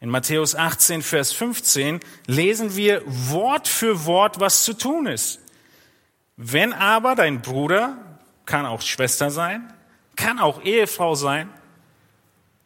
In 0.00 0.08
Matthäus 0.08 0.56
18, 0.56 1.02
Vers 1.02 1.32
15 1.32 2.00
lesen 2.26 2.74
wir 2.74 3.04
Wort 3.06 3.68
für 3.68 4.06
Wort, 4.06 4.40
was 4.40 4.64
zu 4.64 4.72
tun 4.72 5.06
ist. 5.06 5.38
Wenn 6.36 6.72
aber 6.72 7.14
dein 7.14 7.42
Bruder, 7.42 7.96
kann 8.44 8.66
auch 8.66 8.82
Schwester 8.82 9.30
sein, 9.30 9.72
kann 10.16 10.40
auch 10.40 10.64
Ehefrau 10.64 11.14
sein, 11.14 11.48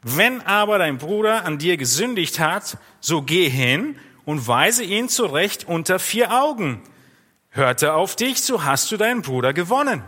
wenn 0.05 0.43
aber 0.43 0.79
dein 0.79 0.99
Bruder 0.99 1.45
an 1.45 1.59
dir 1.59 1.77
gesündigt 1.77 2.39
hat, 2.39 2.79
so 3.01 3.23
geh 3.23 3.49
hin 3.49 3.99
und 4.25 4.47
weise 4.47 4.85
ihn 4.85 5.09
zurecht 5.09 5.65
unter 5.67 5.99
vier 5.99 6.33
Augen. 6.33 6.83
Hört 7.51 7.83
er 7.83 7.97
auf 7.97 8.15
dich, 8.15 8.43
so 8.43 8.65
hast 8.65 8.93
du 8.93 8.97
deinen 8.97 9.23
Bruder 9.23 9.53
gewonnen. 9.53 10.03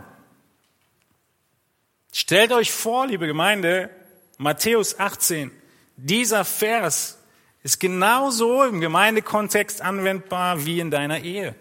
Stellt 2.13 2.51
euch 2.51 2.71
vor, 2.71 3.07
liebe 3.07 3.27
Gemeinde, 3.27 3.89
Matthäus 4.37 4.99
18, 4.99 5.51
dieser 5.97 6.45
Vers 6.45 7.17
ist 7.63 7.79
genauso 7.79 8.63
im 8.63 8.79
Gemeindekontext 8.81 9.81
anwendbar 9.81 10.65
wie 10.65 10.79
in 10.79 10.91
deiner 10.91 11.19
Ehe. 11.21 11.55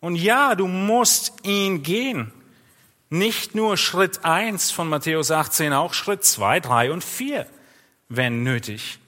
Und 0.00 0.16
ja, 0.16 0.54
du 0.54 0.66
musst 0.66 1.44
ihn 1.44 1.82
gehen. 1.82 2.32
Nicht 3.08 3.54
nur 3.54 3.76
Schritt 3.76 4.24
eins 4.24 4.70
von 4.70 4.88
Matthäus 4.88 5.30
18, 5.30 5.72
auch 5.72 5.94
Schritt 5.94 6.24
zwei, 6.24 6.58
drei 6.60 6.90
und 6.90 7.04
vier, 7.04 7.46
wenn 8.08 8.42
nötig. 8.42 8.98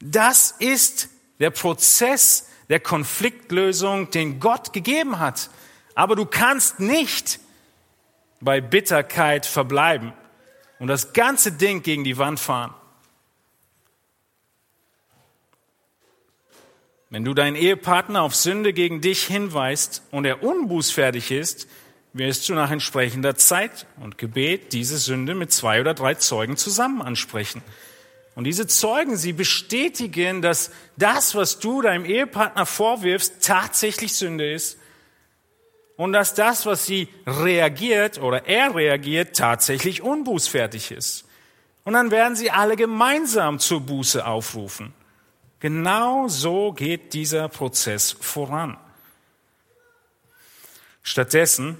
Das 0.00 0.52
ist 0.58 1.08
der 1.38 1.50
Prozess 1.50 2.48
der 2.68 2.80
Konfliktlösung, 2.80 4.10
den 4.10 4.40
Gott 4.40 4.72
gegeben 4.72 5.18
hat. 5.18 5.50
Aber 5.94 6.16
du 6.16 6.24
kannst 6.24 6.80
nicht 6.80 7.40
bei 8.40 8.60
Bitterkeit 8.60 9.44
verbleiben 9.46 10.12
und 10.78 10.88
das 10.88 11.12
ganze 11.12 11.52
Ding 11.52 11.82
gegen 11.82 12.04
die 12.04 12.16
Wand 12.16 12.40
fahren. 12.40 12.74
Wenn 17.10 17.24
du 17.24 17.34
deinen 17.34 17.56
Ehepartner 17.56 18.22
auf 18.22 18.36
Sünde 18.36 18.72
gegen 18.72 19.00
dich 19.00 19.24
hinweist 19.24 20.02
und 20.12 20.24
er 20.24 20.44
unbußfertig 20.44 21.32
ist, 21.32 21.66
wirst 22.12 22.48
du 22.48 22.54
nach 22.54 22.70
entsprechender 22.70 23.36
Zeit 23.36 23.86
und 24.00 24.18
Gebet 24.18 24.72
diese 24.72 24.98
Sünde 24.98 25.34
mit 25.34 25.52
zwei 25.52 25.80
oder 25.80 25.94
drei 25.94 26.14
Zeugen 26.14 26.56
zusammen 26.56 27.02
ansprechen. 27.02 27.62
Und 28.34 28.44
diese 28.44 28.66
Zeugen, 28.66 29.16
sie 29.16 29.32
bestätigen, 29.32 30.40
dass 30.40 30.70
das, 30.96 31.34
was 31.34 31.58
du 31.58 31.82
deinem 31.82 32.04
Ehepartner 32.04 32.66
vorwirfst, 32.66 33.42
tatsächlich 33.42 34.14
Sünde 34.14 34.52
ist 34.52 34.78
und 35.96 36.12
dass 36.12 36.34
das, 36.34 36.64
was 36.66 36.86
sie 36.86 37.08
reagiert 37.26 38.20
oder 38.20 38.46
er 38.46 38.74
reagiert, 38.74 39.36
tatsächlich 39.36 40.02
unbußfertig 40.02 40.92
ist. 40.92 41.26
Und 41.84 41.94
dann 41.94 42.10
werden 42.10 42.36
sie 42.36 42.50
alle 42.50 42.76
gemeinsam 42.76 43.58
zur 43.58 43.80
Buße 43.80 44.26
aufrufen. 44.26 44.94
Genau 45.58 46.28
so 46.28 46.72
geht 46.72 47.12
dieser 47.12 47.48
Prozess 47.48 48.12
voran. 48.12 48.78
Stattdessen 51.02 51.78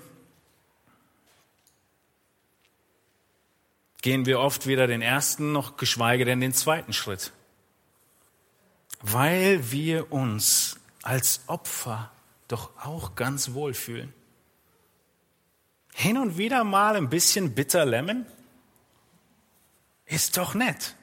gehen 4.03 4.27
wir 4.27 4.41
oft 4.41 4.67
weder 4.67 4.87
den 4.87 5.03
ersten 5.03 5.53
noch 5.53 5.77
geschweige 5.77 6.25
denn 6.25 6.41
den 6.41 6.55
zweiten 6.55 6.93
Schritt. 6.93 7.33
Weil 9.01 9.71
wir 9.71 10.13
uns 10.13 10.79
als 11.03 11.41
Opfer 11.47 12.11
doch 12.49 12.71
auch 12.85 13.15
ganz 13.15 13.53
wohl 13.53 13.75
fühlen. 13.75 14.13
Hin 15.95 16.19
und 16.19 16.39
wieder 16.39 16.65
mal 16.65 16.97
ein 16.97 17.09
bisschen 17.09 17.55
bitter 17.55 17.85
lemon 17.85 18.27
ist 20.07 20.37
doch 20.37 20.55
nett. 20.55 20.95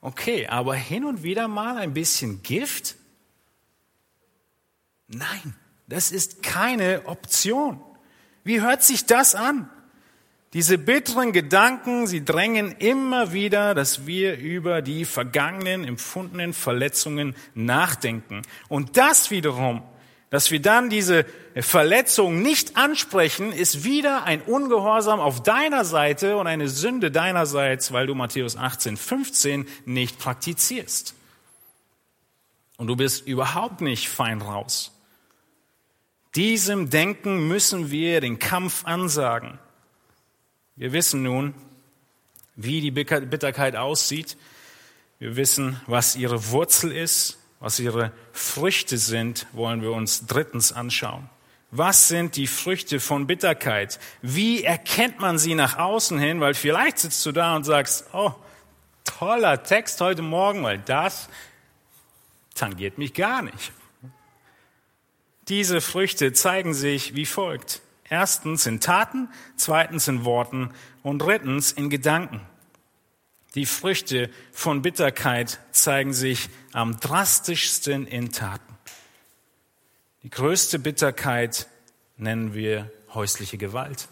Okay, 0.00 0.48
aber 0.48 0.74
hin 0.74 1.04
und 1.04 1.22
wieder 1.22 1.46
mal 1.46 1.78
ein 1.78 1.94
bisschen 1.94 2.42
Gift? 2.42 2.96
Nein, 5.06 5.54
das 5.86 6.10
ist 6.10 6.42
keine 6.42 7.06
Option. 7.06 7.80
Wie 8.42 8.60
hört 8.60 8.82
sich 8.82 9.06
das 9.06 9.34
an? 9.34 9.70
Diese 10.52 10.76
bitteren 10.76 11.32
Gedanken, 11.32 12.06
sie 12.06 12.24
drängen 12.24 12.72
immer 12.72 13.32
wieder, 13.32 13.74
dass 13.74 14.06
wir 14.06 14.36
über 14.36 14.82
die 14.82 15.06
vergangenen, 15.06 15.84
empfundenen 15.84 16.52
Verletzungen 16.52 17.34
nachdenken. 17.54 18.42
Und 18.68 18.98
das 18.98 19.30
wiederum, 19.30 19.82
dass 20.28 20.50
wir 20.50 20.60
dann 20.60 20.90
diese 20.90 21.24
Verletzung 21.56 22.42
nicht 22.42 22.76
ansprechen, 22.76 23.50
ist 23.50 23.84
wieder 23.84 24.24
ein 24.24 24.42
Ungehorsam 24.42 25.20
auf 25.20 25.42
deiner 25.42 25.86
Seite 25.86 26.36
und 26.36 26.46
eine 26.46 26.68
Sünde 26.68 27.10
deinerseits, 27.10 27.92
weil 27.92 28.06
du 28.06 28.14
Matthäus 28.14 28.56
18, 28.56 28.98
15 28.98 29.66
nicht 29.86 30.18
praktizierst. 30.18 31.14
Und 32.76 32.88
du 32.88 32.96
bist 32.96 33.26
überhaupt 33.26 33.80
nicht 33.80 34.08
fein 34.08 34.42
raus. 34.42 34.92
Diesem 36.34 36.90
Denken 36.90 37.48
müssen 37.48 37.90
wir 37.90 38.20
den 38.20 38.38
Kampf 38.38 38.84
ansagen. 38.84 39.58
Wir 40.76 40.92
wissen 40.92 41.22
nun, 41.22 41.54
wie 42.56 42.80
die 42.80 42.90
Bitterkeit 42.90 43.76
aussieht. 43.76 44.36
Wir 45.18 45.36
wissen, 45.36 45.80
was 45.86 46.16
ihre 46.16 46.50
Wurzel 46.50 46.92
ist, 46.92 47.38
was 47.60 47.78
ihre 47.78 48.12
Früchte 48.32 48.98
sind, 48.98 49.46
wollen 49.52 49.82
wir 49.82 49.92
uns 49.92 50.26
drittens 50.26 50.72
anschauen. 50.72 51.28
Was 51.70 52.08
sind 52.08 52.36
die 52.36 52.46
Früchte 52.46 53.00
von 53.00 53.26
Bitterkeit? 53.26 53.98
Wie 54.20 54.62
erkennt 54.62 55.20
man 55.20 55.38
sie 55.38 55.54
nach 55.54 55.78
außen 55.78 56.18
hin? 56.18 56.40
Weil 56.40 56.54
vielleicht 56.54 56.98
sitzt 56.98 57.24
du 57.24 57.32
da 57.32 57.56
und 57.56 57.64
sagst, 57.64 58.06
oh, 58.12 58.32
toller 59.04 59.62
Text 59.62 60.00
heute 60.00 60.22
Morgen, 60.22 60.62
weil 60.64 60.78
das 60.78 61.28
tangiert 62.54 62.98
mich 62.98 63.14
gar 63.14 63.42
nicht. 63.42 63.72
Diese 65.48 65.80
Früchte 65.80 66.32
zeigen 66.32 66.74
sich 66.74 67.14
wie 67.14 67.26
folgt. 67.26 67.80
Erstens 68.12 68.66
in 68.66 68.78
Taten, 68.78 69.30
zweitens 69.56 70.06
in 70.06 70.26
Worten 70.26 70.74
und 71.02 71.20
drittens 71.20 71.72
in 71.72 71.88
Gedanken. 71.88 72.42
Die 73.54 73.64
Früchte 73.64 74.28
von 74.52 74.82
Bitterkeit 74.82 75.60
zeigen 75.70 76.12
sich 76.12 76.50
am 76.74 77.00
drastischsten 77.00 78.06
in 78.06 78.30
Taten. 78.30 78.76
Die 80.24 80.28
größte 80.28 80.78
Bitterkeit 80.78 81.68
nennen 82.18 82.52
wir 82.52 82.92
häusliche 83.14 83.56
Gewalt. 83.56 84.08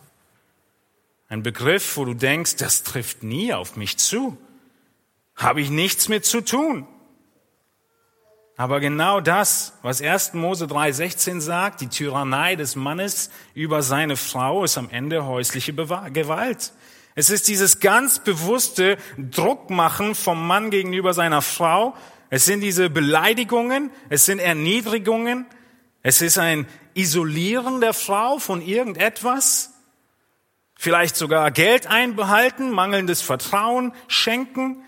Ein 1.29 1.43
Begriff, 1.43 1.99
wo 1.99 2.07
du 2.07 2.15
denkst, 2.15 2.57
das 2.57 2.85
trifft 2.85 3.23
nie 3.23 3.53
auf 3.53 3.77
mich 3.77 3.99
zu. 3.99 4.39
Habe 5.37 5.61
ich 5.61 5.69
nichts 5.69 6.09
mit 6.09 6.25
zu 6.25 6.41
tun. 6.41 6.89
Aber 8.57 8.81
genau 8.81 9.21
das, 9.21 9.73
was 9.83 10.03
1. 10.03 10.35
Mose 10.35 10.67
3,16 10.67 11.41
sagt, 11.41 11.81
die 11.81 11.89
Tyrannei 11.89 12.57
des 12.57 12.77
Mannes 12.77 13.31
über 13.55 13.83
seine 13.83 14.17
Frau, 14.17 14.65
ist 14.65 14.77
am 14.77 14.91
Ende 14.91 15.25
häusliche 15.25 15.73
Gewalt. 15.73 16.73
Es 17.15 17.31
ist 17.31 17.49
dieses 17.49 17.81
ganz 17.81 18.19
bewusste 18.19 18.97
Druckmachen 19.19 20.15
vom 20.15 20.47
Mann 20.47 20.71
gegenüber 20.71 21.15
seiner 21.15 21.43
Frau. 21.43 21.95
Es 22.29 22.45
sind 22.45 22.61
diese 22.61 22.91
Beleidigungen, 22.91 23.91
es 24.09 24.27
sind 24.27 24.39
Erniedrigungen, 24.39 25.47
es 26.03 26.23
ist 26.23 26.39
ein 26.39 26.67
Isolieren 26.95 27.81
der 27.81 27.93
Frau 27.93 28.39
von 28.39 28.63
irgendetwas, 28.63 29.75
vielleicht 30.75 31.17
sogar 31.17 31.51
Geld 31.51 31.87
einbehalten, 31.87 32.71
mangelndes 32.71 33.21
Vertrauen 33.21 33.93
schenken 34.07 34.83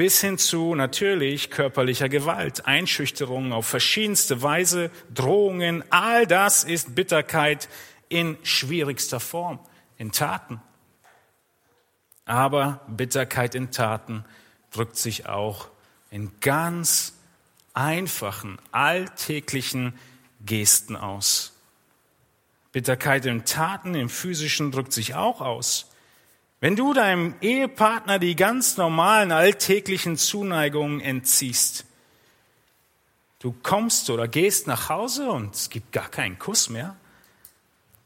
bis 0.00 0.22
hin 0.22 0.38
zu 0.38 0.74
natürlich 0.74 1.50
körperlicher 1.50 2.08
Gewalt, 2.08 2.64
Einschüchterungen 2.64 3.52
auf 3.52 3.66
verschiedenste 3.66 4.40
Weise, 4.40 4.90
Drohungen, 5.12 5.84
all 5.90 6.26
das 6.26 6.64
ist 6.64 6.94
Bitterkeit 6.94 7.68
in 8.08 8.38
schwierigster 8.42 9.20
Form, 9.20 9.58
in 9.98 10.10
Taten. 10.10 10.62
Aber 12.24 12.80
Bitterkeit 12.88 13.54
in 13.54 13.72
Taten 13.72 14.24
drückt 14.70 14.96
sich 14.96 15.26
auch 15.26 15.68
in 16.10 16.32
ganz 16.40 17.12
einfachen, 17.74 18.58
alltäglichen 18.72 19.92
Gesten 20.40 20.96
aus. 20.96 21.52
Bitterkeit 22.72 23.26
in 23.26 23.44
Taten, 23.44 23.94
im 23.94 24.08
physischen 24.08 24.72
drückt 24.72 24.94
sich 24.94 25.14
auch 25.14 25.42
aus. 25.42 25.89
Wenn 26.60 26.76
du 26.76 26.92
deinem 26.92 27.34
Ehepartner 27.40 28.18
die 28.18 28.36
ganz 28.36 28.76
normalen 28.76 29.32
alltäglichen 29.32 30.18
Zuneigungen 30.18 31.00
entziehst, 31.00 31.86
du 33.38 33.54
kommst 33.62 34.10
oder 34.10 34.28
gehst 34.28 34.66
nach 34.66 34.90
Hause 34.90 35.30
und 35.30 35.54
es 35.54 35.70
gibt 35.70 35.90
gar 35.92 36.10
keinen 36.10 36.38
Kuss 36.38 36.68
mehr, 36.68 36.96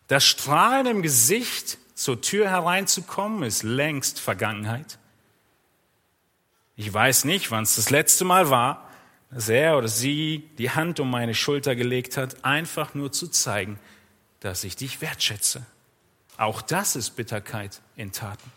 das 0.06 0.24
Strahlen 0.24 0.86
im 0.86 1.02
Gesicht 1.02 1.78
zur 1.94 2.20
Tür 2.20 2.48
hereinzukommen 2.48 3.42
ist 3.42 3.64
längst 3.64 4.20
Vergangenheit. 4.20 4.98
Ich 6.76 6.92
weiß 6.92 7.24
nicht, 7.24 7.50
wann 7.50 7.64
es 7.64 7.76
das 7.76 7.90
letzte 7.90 8.24
Mal 8.24 8.50
war, 8.50 8.88
dass 9.30 9.48
er 9.48 9.78
oder 9.78 9.88
sie 9.88 10.48
die 10.58 10.70
Hand 10.70 11.00
um 11.00 11.10
meine 11.10 11.34
Schulter 11.34 11.74
gelegt 11.74 12.16
hat, 12.16 12.44
einfach 12.44 12.94
nur 12.94 13.10
zu 13.10 13.28
zeigen, 13.28 13.80
dass 14.40 14.62
ich 14.62 14.76
dich 14.76 15.00
wertschätze. 15.00 15.66
Auch 16.36 16.62
das 16.62 16.96
ist 16.96 17.10
Bitterkeit 17.10 17.80
in 17.96 18.12
Taten. 18.12 18.50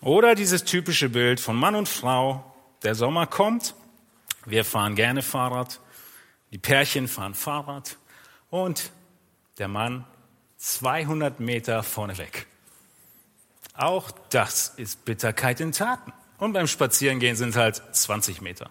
Oder 0.00 0.34
dieses 0.34 0.64
typische 0.64 1.08
Bild 1.08 1.40
von 1.40 1.56
Mann 1.56 1.74
und 1.74 1.88
Frau, 1.88 2.52
der 2.82 2.94
Sommer 2.94 3.26
kommt, 3.26 3.74
wir 4.44 4.64
fahren 4.64 4.96
gerne 4.96 5.22
Fahrrad, 5.22 5.80
die 6.50 6.58
Pärchen 6.58 7.06
fahren 7.08 7.34
Fahrrad 7.34 7.96
und 8.50 8.90
der 9.58 9.68
Mann 9.68 10.04
200 10.58 11.40
Meter 11.40 11.82
vorneweg. 11.82 12.46
Auch 13.74 14.10
das 14.30 14.68
ist 14.76 15.04
Bitterkeit 15.04 15.60
in 15.60 15.72
Taten. 15.72 16.12
Und 16.38 16.52
beim 16.52 16.66
Spazierengehen 16.66 17.36
sind 17.36 17.50
es 17.50 17.56
halt 17.56 17.82
20 17.92 18.40
Meter. 18.42 18.70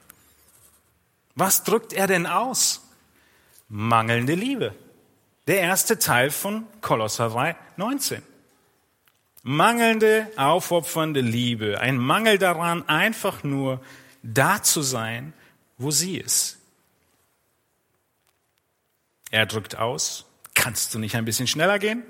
Was 1.36 1.64
drückt 1.64 1.94
er 1.94 2.08
denn 2.08 2.28
aus? 2.28 2.82
Mangelnde 3.70 4.36
Liebe. 4.36 4.76
Der 5.52 5.60
erste 5.60 6.00
Teil 6.00 6.32
von 6.32 6.66
Kolosser 6.80 7.28
3, 7.28 7.58
19. 7.76 8.22
Mangelnde, 9.44 10.32
aufopfernde 10.38 11.20
Liebe, 11.20 11.78
ein 11.82 11.98
Mangel 11.98 12.38
daran, 12.38 12.88
einfach 12.88 13.44
nur 13.44 13.82
da 14.24 14.64
zu 14.64 14.82
sein, 14.82 15.34
wo 15.78 15.92
sie 15.92 16.16
ist. 16.16 16.58
Er 19.30 19.46
drückt 19.46 19.76
aus, 19.76 20.26
kannst 20.54 20.94
du 20.94 21.00
nicht 21.00 21.18
ein 21.18 21.26
bisschen 21.26 21.48
schneller 21.48 21.80
gehen? 21.80 22.04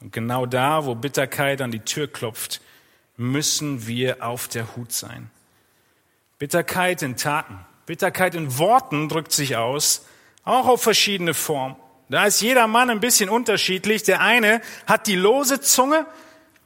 Und 0.00 0.12
genau 0.12 0.46
da, 0.46 0.86
wo 0.86 0.96
Bitterkeit 0.96 1.62
an 1.62 1.70
die 1.70 1.84
Tür 1.84 2.08
klopft, 2.08 2.60
müssen 3.16 3.86
wir 3.86 4.26
auf 4.26 4.48
der 4.48 4.74
Hut 4.74 4.90
sein. 4.90 5.30
Bitterkeit 6.40 7.02
in 7.02 7.16
Taten, 7.16 7.64
Bitterkeit 7.86 8.34
in 8.34 8.58
Worten 8.58 9.08
drückt 9.08 9.30
sich 9.30 9.54
aus, 9.54 10.04
auch 10.42 10.66
auf 10.66 10.82
verschiedene 10.82 11.34
Formen. 11.34 11.76
Da 12.08 12.26
ist 12.26 12.40
jeder 12.40 12.66
Mann 12.66 12.90
ein 12.90 13.00
bisschen 13.00 13.28
unterschiedlich. 13.28 14.02
Der 14.02 14.20
eine 14.20 14.60
hat 14.86 15.06
die 15.06 15.16
lose 15.16 15.60
Zunge 15.60 16.06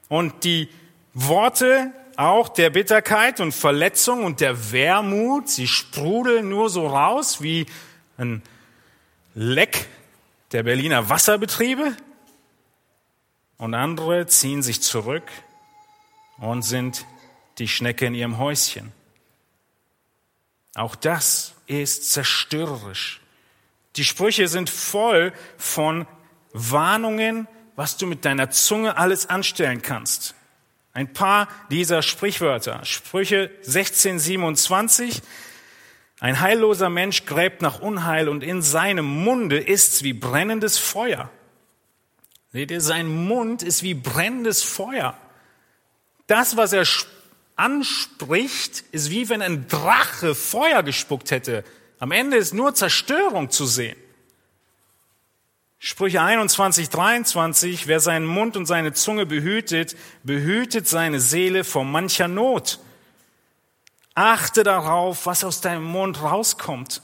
und 0.08 0.44
die 0.44 0.68
Worte 1.14 1.92
auch 2.16 2.48
der 2.48 2.70
Bitterkeit 2.70 3.38
und 3.38 3.52
Verletzung 3.52 4.24
und 4.24 4.40
der 4.40 4.72
Wermut. 4.72 5.48
Sie 5.48 5.68
sprudeln 5.68 6.48
nur 6.48 6.68
so 6.68 6.86
raus 6.88 7.40
wie 7.40 7.66
ein 8.16 8.42
Leck 9.34 9.86
der 10.50 10.64
Berliner 10.64 11.08
Wasserbetriebe. 11.08 11.96
Und 13.56 13.74
andere 13.74 14.26
ziehen 14.26 14.62
sich 14.62 14.82
zurück 14.82 15.24
und 16.38 16.62
sind 16.62 17.06
die 17.58 17.68
Schnecke 17.68 18.06
in 18.06 18.14
ihrem 18.14 18.38
Häuschen. 18.38 18.92
Auch 20.74 20.94
das 20.94 21.54
ist 21.66 22.12
zerstörerisch. 22.12 23.20
Die 23.96 24.04
Sprüche 24.04 24.48
sind 24.48 24.70
voll 24.70 25.32
von 25.56 26.06
Warnungen, 26.52 27.48
was 27.76 27.96
du 27.96 28.06
mit 28.06 28.24
deiner 28.24 28.50
Zunge 28.50 28.96
alles 28.96 29.26
anstellen 29.26 29.82
kannst. 29.82 30.34
Ein 30.92 31.12
paar 31.12 31.48
dieser 31.70 32.02
Sprichwörter. 32.02 32.84
Sprüche 32.84 33.50
16, 33.62 34.18
27. 34.18 35.22
Ein 36.20 36.40
heilloser 36.40 36.90
Mensch 36.90 37.24
gräbt 37.26 37.62
nach 37.62 37.80
Unheil 37.80 38.28
und 38.28 38.42
in 38.42 38.62
seinem 38.62 39.04
Munde 39.04 39.58
ist's 39.58 40.02
wie 40.02 40.12
brennendes 40.12 40.78
Feuer. 40.78 41.30
Seht 42.52 42.70
ihr, 42.70 42.80
sein 42.80 43.06
Mund 43.06 43.62
ist 43.62 43.82
wie 43.82 43.94
brennendes 43.94 44.62
Feuer. 44.62 45.16
Das, 46.26 46.56
was 46.56 46.72
er 46.72 46.84
anspricht, 47.54 48.84
ist 48.90 49.10
wie 49.10 49.28
wenn 49.28 49.42
ein 49.42 49.68
Drache 49.68 50.34
Feuer 50.34 50.82
gespuckt 50.82 51.30
hätte. 51.30 51.62
Am 51.98 52.12
Ende 52.12 52.36
ist 52.36 52.54
nur 52.54 52.74
Zerstörung 52.74 53.50
zu 53.50 53.66
sehen. 53.66 53.96
Sprüche 55.80 56.20
21, 56.20 56.88
23, 56.90 57.86
wer 57.86 58.00
seinen 58.00 58.26
Mund 58.26 58.56
und 58.56 58.66
seine 58.66 58.92
Zunge 58.92 59.26
behütet, 59.26 59.96
behütet 60.24 60.88
seine 60.88 61.20
Seele 61.20 61.62
vor 61.62 61.84
mancher 61.84 62.26
Not. 62.26 62.80
Achte 64.14 64.64
darauf, 64.64 65.26
was 65.26 65.44
aus 65.44 65.60
deinem 65.60 65.84
Mund 65.84 66.20
rauskommt. 66.20 67.02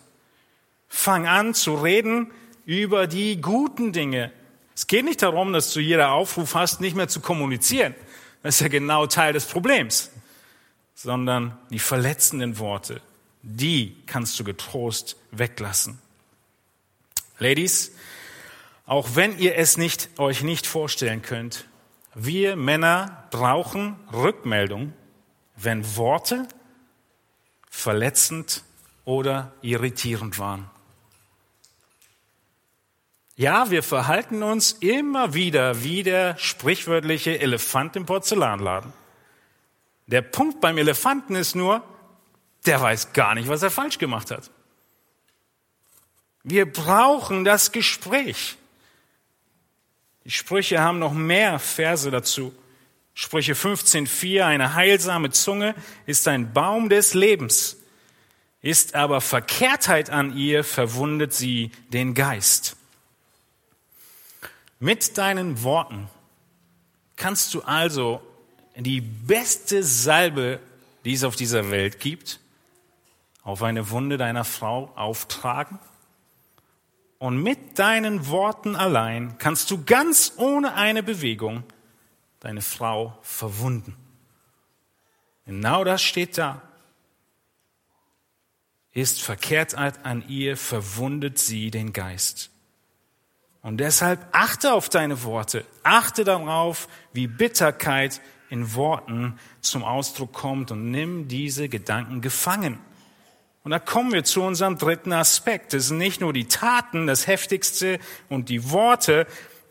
Fang 0.88 1.28
an 1.28 1.54
zu 1.54 1.74
reden 1.74 2.32
über 2.66 3.06
die 3.06 3.40
guten 3.40 3.92
Dinge. 3.92 4.32
Es 4.74 4.88
geht 4.88 5.04
nicht 5.04 5.22
darum, 5.22 5.52
dass 5.52 5.72
du 5.72 5.78
jeder 5.78 6.10
Aufruf 6.10 6.56
hast, 6.56 6.80
nicht 6.80 6.96
mehr 6.96 7.06
zu 7.06 7.20
kommunizieren. 7.20 7.94
Das 8.42 8.56
ist 8.56 8.60
ja 8.60 8.68
genau 8.68 9.06
Teil 9.06 9.32
des 9.32 9.44
Problems. 9.44 10.10
Sondern 10.96 11.56
die 11.70 11.78
verletzenden 11.78 12.58
Worte, 12.58 13.00
die 13.44 13.96
kannst 14.06 14.40
du 14.40 14.44
getrost 14.44 15.16
weglassen. 15.30 15.98
Ladies, 17.38 17.92
auch 18.86 19.16
wenn 19.16 19.38
ihr 19.38 19.56
es 19.56 19.76
nicht, 19.76 20.08
euch 20.18 20.42
nicht 20.42 20.66
vorstellen 20.66 21.20
könnt, 21.22 21.66
wir 22.14 22.56
Männer 22.56 23.26
brauchen 23.30 23.96
Rückmeldung, 24.12 24.92
wenn 25.56 25.96
Worte 25.96 26.48
verletzend 27.68 28.62
oder 29.04 29.52
irritierend 29.62 30.38
waren. 30.38 30.70
Ja, 33.36 33.70
wir 33.70 33.82
verhalten 33.82 34.42
uns 34.42 34.72
immer 34.72 35.34
wieder 35.34 35.82
wie 35.82 36.02
der 36.02 36.38
sprichwörtliche 36.38 37.40
Elefant 37.40 37.96
im 37.96 38.06
Porzellanladen. 38.06 38.92
Der 40.06 40.22
Punkt 40.22 40.60
beim 40.60 40.78
Elefanten 40.78 41.34
ist 41.34 41.56
nur, 41.56 41.82
der 42.66 42.80
weiß 42.80 43.12
gar 43.12 43.34
nicht, 43.34 43.48
was 43.48 43.62
er 43.62 43.70
falsch 43.70 43.98
gemacht 43.98 44.30
hat. 44.30 44.50
Wir 46.42 46.70
brauchen 46.70 47.44
das 47.44 47.72
Gespräch. 47.72 48.56
Die 50.24 50.30
Sprüche 50.30 50.80
haben 50.80 50.98
noch 50.98 51.12
mehr 51.12 51.58
Verse 51.58 52.10
dazu. 52.10 52.54
Sprüche 53.14 53.54
15.4, 53.54 54.44
eine 54.44 54.74
heilsame 54.74 55.30
Zunge 55.30 55.74
ist 56.04 56.26
ein 56.26 56.52
Baum 56.52 56.88
des 56.88 57.14
Lebens, 57.14 57.76
ist 58.60 58.94
aber 58.94 59.20
Verkehrtheit 59.20 60.10
an 60.10 60.36
ihr, 60.36 60.64
verwundet 60.64 61.32
sie 61.32 61.70
den 61.92 62.14
Geist. 62.14 62.76
Mit 64.80 65.16
deinen 65.16 65.62
Worten 65.62 66.08
kannst 67.16 67.54
du 67.54 67.62
also 67.62 68.20
die 68.74 69.00
beste 69.00 69.84
Salbe, 69.84 70.58
die 71.04 71.12
es 71.12 71.22
auf 71.22 71.36
dieser 71.36 71.70
Welt 71.70 72.00
gibt, 72.00 72.40
auf 73.44 73.62
eine 73.62 73.90
Wunde 73.90 74.16
deiner 74.16 74.44
Frau 74.44 74.90
auftragen 74.96 75.78
und 77.18 77.42
mit 77.42 77.78
deinen 77.78 78.28
Worten 78.28 78.74
allein 78.74 79.38
kannst 79.38 79.70
du 79.70 79.84
ganz 79.84 80.32
ohne 80.36 80.74
eine 80.74 81.02
Bewegung 81.02 81.62
deine 82.40 82.62
Frau 82.62 83.18
verwunden. 83.22 83.96
Genau 85.46 85.84
das 85.84 86.02
steht 86.02 86.36
da. 86.38 86.62
Ist 88.92 89.22
verkehrt 89.22 89.74
an 89.74 90.28
ihr, 90.28 90.56
verwundet 90.56 91.38
sie 91.38 91.70
den 91.70 91.92
Geist. 91.92 92.50
Und 93.62 93.78
deshalb 93.78 94.20
achte 94.32 94.74
auf 94.74 94.88
deine 94.88 95.22
Worte. 95.22 95.64
Achte 95.82 96.24
darauf, 96.24 96.88
wie 97.12 97.26
Bitterkeit 97.26 98.20
in 98.50 98.74
Worten 98.74 99.38
zum 99.62 99.82
Ausdruck 99.82 100.32
kommt 100.34 100.70
und 100.70 100.90
nimm 100.90 101.28
diese 101.28 101.68
Gedanken 101.70 102.20
gefangen. 102.20 102.78
Und 103.64 103.70
da 103.70 103.78
kommen 103.78 104.12
wir 104.12 104.24
zu 104.24 104.42
unserem 104.42 104.76
dritten 104.76 105.14
Aspekt. 105.14 105.72
Es 105.72 105.88
sind 105.88 105.96
nicht 105.96 106.20
nur 106.20 106.34
die 106.34 106.48
Taten, 106.48 107.06
das 107.06 107.26
Heftigste 107.26 107.98
und 108.28 108.50
die 108.50 108.70
Worte, 108.70 109.26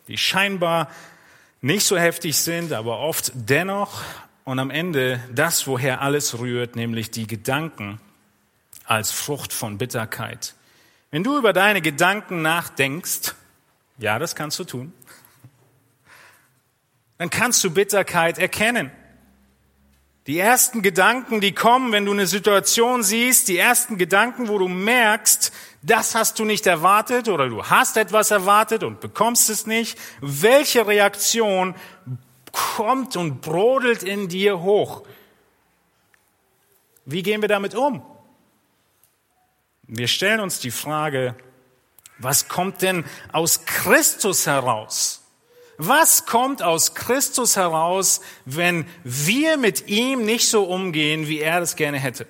die 0.08 0.18
scheinbar 0.18 0.90
nicht 1.60 1.86
so 1.86 1.96
heftig 1.96 2.36
sind, 2.36 2.72
aber 2.72 2.98
oft 2.98 3.30
dennoch. 3.34 4.02
Und 4.42 4.58
am 4.58 4.70
Ende 4.70 5.20
das, 5.32 5.68
woher 5.68 6.02
alles 6.02 6.38
rührt, 6.40 6.74
nämlich 6.74 7.12
die 7.12 7.28
Gedanken 7.28 8.00
als 8.84 9.12
Frucht 9.12 9.52
von 9.52 9.78
Bitterkeit. 9.78 10.54
Wenn 11.12 11.22
du 11.22 11.38
über 11.38 11.52
deine 11.52 11.80
Gedanken 11.80 12.42
nachdenkst, 12.42 13.34
ja, 13.98 14.18
das 14.18 14.34
kannst 14.34 14.58
du 14.58 14.64
tun, 14.64 14.92
dann 17.18 17.30
kannst 17.30 17.62
du 17.62 17.70
Bitterkeit 17.70 18.38
erkennen. 18.38 18.90
Die 20.26 20.38
ersten 20.38 20.80
Gedanken, 20.80 21.42
die 21.42 21.52
kommen, 21.52 21.92
wenn 21.92 22.06
du 22.06 22.12
eine 22.12 22.26
Situation 22.26 23.02
siehst, 23.02 23.48
die 23.48 23.58
ersten 23.58 23.98
Gedanken, 23.98 24.48
wo 24.48 24.56
du 24.56 24.68
merkst, 24.68 25.52
das 25.82 26.14
hast 26.14 26.38
du 26.38 26.46
nicht 26.46 26.66
erwartet 26.66 27.28
oder 27.28 27.48
du 27.50 27.62
hast 27.64 27.98
etwas 27.98 28.30
erwartet 28.30 28.84
und 28.84 29.00
bekommst 29.00 29.50
es 29.50 29.66
nicht. 29.66 29.98
Welche 30.22 30.86
Reaktion 30.86 31.74
kommt 32.52 33.16
und 33.16 33.42
brodelt 33.42 34.02
in 34.02 34.28
dir 34.28 34.62
hoch? 34.62 35.02
Wie 37.04 37.22
gehen 37.22 37.42
wir 37.42 37.48
damit 37.48 37.74
um? 37.74 38.02
Wir 39.82 40.08
stellen 40.08 40.40
uns 40.40 40.58
die 40.58 40.70
Frage, 40.70 41.34
was 42.16 42.48
kommt 42.48 42.80
denn 42.80 43.04
aus 43.32 43.66
Christus 43.66 44.46
heraus? 44.46 45.23
Was 45.76 46.26
kommt 46.26 46.62
aus 46.62 46.94
Christus 46.94 47.56
heraus, 47.56 48.20
wenn 48.44 48.86
wir 49.02 49.56
mit 49.56 49.88
ihm 49.88 50.24
nicht 50.24 50.48
so 50.48 50.64
umgehen, 50.64 51.28
wie 51.28 51.40
er 51.40 51.60
das 51.60 51.76
gerne 51.76 51.98
hätte? 51.98 52.26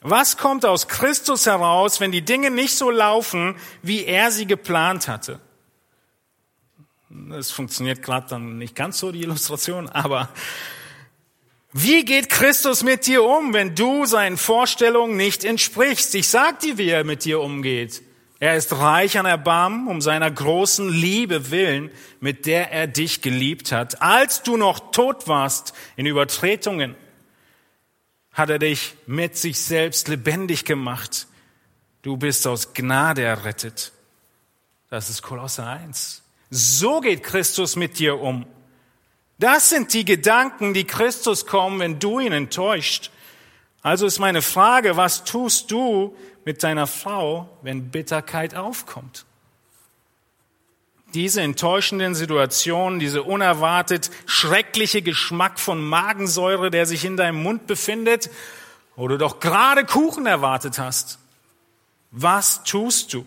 Was 0.00 0.36
kommt 0.36 0.66
aus 0.66 0.88
Christus 0.88 1.46
heraus, 1.46 1.98
wenn 1.98 2.12
die 2.12 2.22
Dinge 2.22 2.50
nicht 2.50 2.74
so 2.74 2.90
laufen, 2.90 3.56
wie 3.82 4.04
er 4.04 4.30
sie 4.30 4.46
geplant 4.46 5.08
hatte? 5.08 5.40
Das 7.08 7.50
funktioniert 7.50 8.02
gerade 8.02 8.26
dann 8.28 8.58
nicht 8.58 8.74
ganz 8.74 8.98
so, 8.98 9.12
die 9.12 9.22
Illustration, 9.22 9.88
aber 9.88 10.28
wie 11.76 12.04
geht 12.04 12.28
Christus 12.28 12.84
mit 12.84 13.08
dir 13.08 13.24
um, 13.24 13.52
wenn 13.52 13.74
du 13.74 14.06
seinen 14.06 14.36
Vorstellungen 14.36 15.16
nicht 15.16 15.44
entsprichst? 15.44 16.14
Ich 16.14 16.28
sag 16.28 16.60
dir, 16.60 16.78
wie 16.78 16.88
er 16.88 17.02
mit 17.02 17.24
dir 17.24 17.40
umgeht. 17.40 18.02
Er 18.44 18.56
ist 18.56 18.74
reich 18.74 19.18
an 19.18 19.24
Erbarmen 19.24 19.88
um 19.88 20.02
seiner 20.02 20.30
großen 20.30 20.90
Liebe 20.90 21.50
willen, 21.50 21.90
mit 22.20 22.44
der 22.44 22.70
er 22.72 22.86
dich 22.86 23.22
geliebt 23.22 23.72
hat. 23.72 24.02
Als 24.02 24.42
du 24.42 24.58
noch 24.58 24.90
tot 24.90 25.28
warst 25.28 25.72
in 25.96 26.04
Übertretungen, 26.04 26.94
hat 28.34 28.50
er 28.50 28.58
dich 28.58 28.96
mit 29.06 29.38
sich 29.38 29.62
selbst 29.62 30.08
lebendig 30.08 30.66
gemacht. 30.66 31.26
Du 32.02 32.18
bist 32.18 32.46
aus 32.46 32.74
Gnade 32.74 33.22
errettet. 33.22 33.92
Das 34.90 35.08
ist 35.08 35.22
Kolosse 35.22 35.64
1. 35.64 36.22
So 36.50 37.00
geht 37.00 37.22
Christus 37.22 37.76
mit 37.76 37.98
dir 37.98 38.20
um. 38.20 38.44
Das 39.38 39.70
sind 39.70 39.94
die 39.94 40.04
Gedanken, 40.04 40.74
die 40.74 40.84
Christus 40.84 41.46
kommen, 41.46 41.80
wenn 41.80 41.98
du 41.98 42.20
ihn 42.20 42.34
enttäuscht. 42.34 43.10
Also 43.80 44.04
ist 44.04 44.18
meine 44.18 44.42
Frage, 44.42 44.98
was 44.98 45.24
tust 45.24 45.70
du, 45.70 46.14
mit 46.44 46.62
deiner 46.62 46.86
Frau, 46.86 47.48
wenn 47.62 47.90
Bitterkeit 47.90 48.54
aufkommt. 48.54 49.24
Diese 51.14 51.42
enttäuschenden 51.42 52.14
Situationen, 52.14 52.98
diese 52.98 53.22
unerwartet 53.22 54.10
schreckliche 54.26 55.00
Geschmack 55.00 55.60
von 55.60 55.82
Magensäure, 55.82 56.70
der 56.70 56.86
sich 56.86 57.04
in 57.04 57.16
deinem 57.16 57.42
Mund 57.42 57.66
befindet, 57.66 58.30
wo 58.96 59.06
du 59.08 59.16
doch 59.16 59.38
gerade 59.38 59.84
Kuchen 59.84 60.26
erwartet 60.26 60.78
hast. 60.78 61.18
Was 62.10 62.64
tust 62.64 63.12
du? 63.12 63.26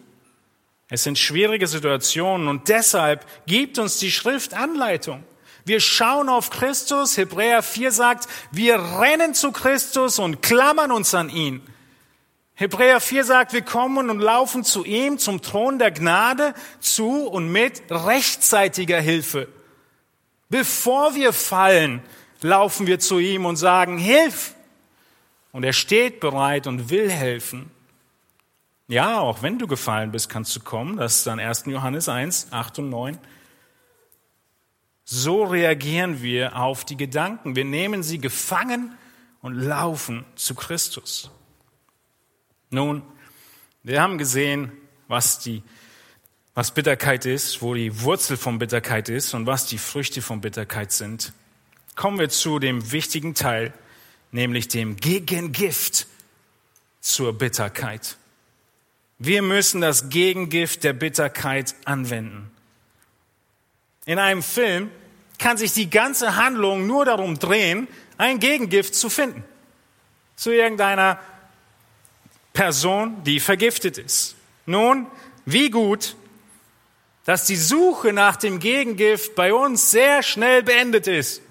Es 0.89 1.03
sind 1.03 1.17
schwierige 1.17 1.67
Situationen 1.67 2.47
und 2.47 2.69
deshalb 2.69 3.25
gibt 3.45 3.77
uns 3.77 3.99
die 3.99 4.11
Schrift 4.11 4.53
Anleitung. 4.53 5.23
Wir 5.65 5.81
schauen 5.81 6.29
auf 6.29 6.49
Christus. 6.49 7.17
Hebräer 7.17 7.61
4 7.61 7.91
sagt, 7.91 8.29
wir 8.51 8.75
rennen 8.99 9.33
zu 9.33 9.51
Christus 9.51 10.17
und 10.17 10.41
klammern 10.41 10.91
uns 10.91 11.13
an 11.13 11.29
ihn. 11.29 11.61
Hebräer 12.59 12.99
4 12.99 13.23
sagt, 13.23 13.53
wir 13.53 13.61
kommen 13.61 14.09
und 14.09 14.19
laufen 14.19 14.63
zu 14.63 14.83
ihm, 14.83 15.19
zum 15.19 15.43
Thron 15.43 15.77
der 15.77 15.91
Gnade, 15.91 16.55
zu 16.79 17.27
und 17.27 17.51
mit 17.51 17.83
rechtzeitiger 17.91 18.99
Hilfe. 18.99 19.47
Bevor 20.49 21.13
wir 21.13 21.33
fallen, 21.33 22.01
laufen 22.41 22.87
wir 22.87 22.99
zu 22.99 23.19
ihm 23.19 23.45
und 23.45 23.57
sagen, 23.57 23.99
Hilf! 23.99 24.55
Und 25.51 25.65
er 25.65 25.73
steht 25.73 26.19
bereit 26.19 26.65
und 26.65 26.89
will 26.89 27.11
helfen. 27.11 27.69
Ja, 28.87 29.19
auch 29.19 29.43
wenn 29.43 29.59
du 29.59 29.67
gefallen 29.67 30.11
bist, 30.11 30.27
kannst 30.27 30.55
du 30.55 30.59
kommen. 30.59 30.97
Das 30.97 31.17
ist 31.17 31.27
dann 31.27 31.39
1. 31.39 31.65
Johannes 31.67 32.09
1, 32.09 32.47
8 32.49 32.79
und 32.79 32.89
9. 32.89 33.19
So 35.05 35.43
reagieren 35.43 36.23
wir 36.23 36.55
auf 36.55 36.85
die 36.85 36.97
Gedanken. 36.97 37.55
Wir 37.55 37.65
nehmen 37.65 38.01
sie 38.01 38.17
gefangen 38.17 38.97
und 39.43 39.53
laufen 39.53 40.25
zu 40.35 40.55
Christus. 40.55 41.29
Nun, 42.69 43.01
wir 43.83 44.01
haben 44.01 44.17
gesehen, 44.17 44.71
was 45.07 45.39
die 45.39 45.63
was 46.57 46.71
Bitterkeit 46.71 47.27
ist, 47.27 47.61
wo 47.61 47.75
die 47.75 48.01
Wurzel 48.01 48.35
von 48.35 48.57
Bitterkeit 48.57 49.09
ist 49.09 49.35
und 49.35 49.45
was 49.45 49.67
die 49.67 49.77
Früchte 49.77 50.23
von 50.23 50.41
Bitterkeit 50.41 50.91
sind, 50.91 51.31
kommen 51.95 52.17
wir 52.17 52.29
zu 52.29 52.57
dem 52.57 52.91
wichtigen 52.91 53.35
Teil, 53.35 53.73
nämlich 54.31 54.67
dem 54.67 54.95
Gegengift 54.95 56.07
zur 56.99 57.37
Bitterkeit. 57.37 58.17
Wir 59.19 59.43
müssen 59.43 59.81
das 59.81 60.09
Gegengift 60.09 60.83
der 60.83 60.93
Bitterkeit 60.93 61.75
anwenden. 61.85 62.49
In 64.07 64.17
einem 64.17 64.41
Film 64.41 64.89
kann 65.37 65.57
sich 65.57 65.73
die 65.73 65.91
ganze 65.91 66.37
Handlung 66.37 66.87
nur 66.87 67.05
darum 67.05 67.37
drehen, 67.37 67.87
ein 68.17 68.39
Gegengift 68.39 68.95
zu 68.95 69.11
finden. 69.11 69.43
Zu 70.35 70.49
irgendeiner 70.49 71.19
Person, 72.57 73.23
die 73.23 73.39
vergiftet 73.39 73.99
ist. 73.99 74.35
Nun, 74.65 75.05
wie 75.45 75.69
gut, 75.69 76.15
dass 77.23 77.45
die 77.45 77.55
Suche 77.55 78.13
nach 78.13 78.35
dem 78.35 78.57
Gegengift 78.57 79.35
bei 79.35 79.53
uns 79.53 79.91
sehr 79.91 80.23
schnell 80.23 80.63
beendet 80.63 81.05
ist. 81.05 81.43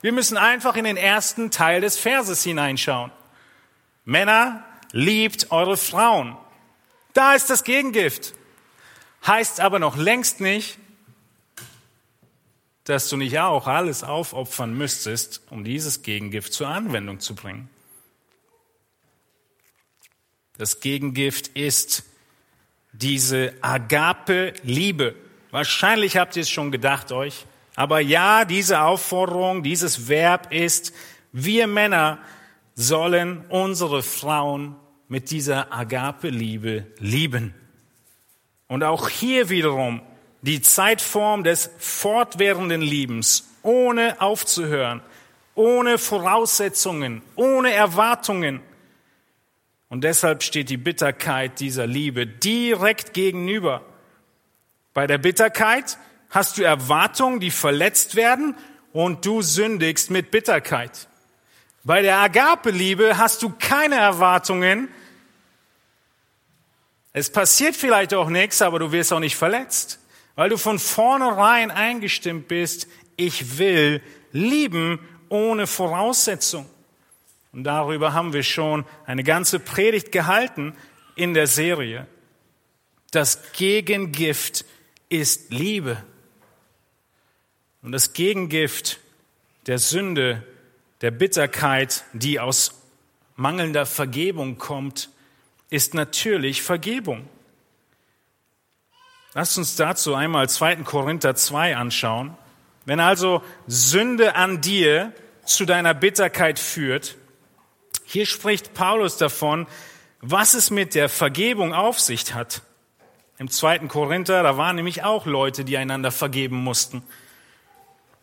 Wir 0.00 0.12
müssen 0.12 0.38
einfach 0.38 0.76
in 0.76 0.84
den 0.84 0.96
ersten 0.96 1.50
Teil 1.50 1.82
des 1.82 1.98
Verses 1.98 2.42
hineinschauen. 2.42 3.12
Männer, 4.06 4.64
liebt 4.90 5.52
eure 5.52 5.76
Frauen. 5.76 6.34
Da 7.12 7.34
ist 7.34 7.50
das 7.50 7.64
Gegengift. 7.64 8.32
Heißt 9.26 9.60
aber 9.60 9.78
noch 9.78 9.98
längst 9.98 10.40
nicht, 10.40 10.78
dass 12.84 13.10
du 13.10 13.18
nicht 13.18 13.38
auch 13.38 13.66
alles 13.66 14.02
aufopfern 14.02 14.72
müsstest, 14.72 15.42
um 15.50 15.62
dieses 15.62 16.02
Gegengift 16.02 16.54
zur 16.54 16.68
Anwendung 16.68 17.20
zu 17.20 17.34
bringen. 17.34 17.68
Das 20.56 20.78
Gegengift 20.78 21.48
ist 21.48 22.04
diese 22.92 23.54
Agape-Liebe. 23.60 25.16
Wahrscheinlich 25.50 26.16
habt 26.16 26.36
ihr 26.36 26.42
es 26.42 26.50
schon 26.50 26.70
gedacht 26.70 27.10
euch. 27.10 27.46
Aber 27.74 27.98
ja, 27.98 28.44
diese 28.44 28.82
Aufforderung, 28.82 29.64
dieses 29.64 30.08
Verb 30.08 30.52
ist, 30.52 30.92
wir 31.32 31.66
Männer 31.66 32.18
sollen 32.76 33.44
unsere 33.48 34.04
Frauen 34.04 34.76
mit 35.08 35.32
dieser 35.32 35.72
Agape-Liebe 35.72 36.86
lieben. 37.00 37.52
Und 38.68 38.84
auch 38.84 39.08
hier 39.08 39.48
wiederum 39.48 40.02
die 40.42 40.62
Zeitform 40.62 41.42
des 41.42 41.70
fortwährenden 41.78 42.80
Liebens, 42.80 43.48
ohne 43.62 44.20
aufzuhören, 44.20 45.02
ohne 45.56 45.98
Voraussetzungen, 45.98 47.22
ohne 47.34 47.72
Erwartungen. 47.72 48.60
Und 49.94 50.02
deshalb 50.02 50.42
steht 50.42 50.70
die 50.70 50.76
Bitterkeit 50.76 51.60
dieser 51.60 51.86
Liebe 51.86 52.26
direkt 52.26 53.14
gegenüber. 53.14 53.80
Bei 54.92 55.06
der 55.06 55.18
Bitterkeit 55.18 55.98
hast 56.30 56.58
du 56.58 56.64
Erwartungen, 56.64 57.38
die 57.38 57.52
verletzt 57.52 58.16
werden 58.16 58.56
und 58.92 59.24
du 59.24 59.40
sündigst 59.40 60.10
mit 60.10 60.32
Bitterkeit. 60.32 61.06
Bei 61.84 62.02
der 62.02 62.16
Agape-Liebe 62.18 63.18
hast 63.18 63.40
du 63.44 63.50
keine 63.56 63.94
Erwartungen. 63.94 64.88
Es 67.12 67.30
passiert 67.30 67.76
vielleicht 67.76 68.14
auch 68.14 68.28
nichts, 68.28 68.62
aber 68.62 68.80
du 68.80 68.90
wirst 68.90 69.12
auch 69.12 69.20
nicht 69.20 69.36
verletzt 69.36 70.00
weil 70.34 70.48
du 70.48 70.56
von 70.56 70.78
vornherein 70.78 71.70
eingestimmt 71.70 72.48
bist, 72.48 72.88
ich 73.16 73.58
will 73.58 74.02
lieben 74.32 74.98
ohne 75.28 75.66
Voraussetzung. 75.66 76.66
Und 77.54 77.62
darüber 77.62 78.12
haben 78.12 78.32
wir 78.32 78.42
schon 78.42 78.84
eine 79.06 79.22
ganze 79.22 79.60
Predigt 79.60 80.10
gehalten 80.10 80.74
in 81.14 81.34
der 81.34 81.46
Serie. 81.46 82.08
Das 83.12 83.52
Gegengift 83.52 84.64
ist 85.08 85.52
Liebe. 85.52 86.02
Und 87.80 87.92
das 87.92 88.12
Gegengift 88.12 88.98
der 89.66 89.78
Sünde, 89.78 90.42
der 91.00 91.12
Bitterkeit, 91.12 92.02
die 92.12 92.40
aus 92.40 92.82
mangelnder 93.36 93.86
Vergebung 93.86 94.58
kommt, 94.58 95.10
ist 95.70 95.94
natürlich 95.94 96.60
Vergebung. 96.60 97.28
Lasst 99.32 99.58
uns 99.58 99.76
dazu 99.76 100.16
einmal 100.16 100.48
2. 100.48 100.76
Korinther 100.78 101.36
2 101.36 101.76
anschauen. 101.76 102.36
Wenn 102.84 102.98
also 102.98 103.44
Sünde 103.68 104.34
an 104.34 104.60
dir 104.60 105.12
zu 105.44 105.64
deiner 105.66 105.94
Bitterkeit 105.94 106.58
führt, 106.58 107.16
hier 108.04 108.26
spricht 108.26 108.74
Paulus 108.74 109.16
davon, 109.16 109.66
was 110.20 110.54
es 110.54 110.70
mit 110.70 110.94
der 110.94 111.08
Vergebung 111.08 111.74
auf 111.74 112.00
sich 112.00 112.34
hat. 112.34 112.62
Im 113.38 113.50
2. 113.50 113.80
Korinther, 113.88 114.42
da 114.42 114.56
waren 114.56 114.76
nämlich 114.76 115.02
auch 115.02 115.26
Leute, 115.26 115.64
die 115.64 115.76
einander 115.76 116.10
vergeben 116.10 116.56
mussten. 116.56 117.02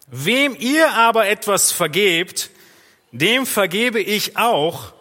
Wem 0.07 0.55
ihr 0.57 0.91
aber 0.91 1.27
etwas 1.27 1.71
vergebt, 1.71 2.49
dem 3.11 3.45
vergebe 3.45 3.99
ich 3.99 4.37
auch. 4.37 4.93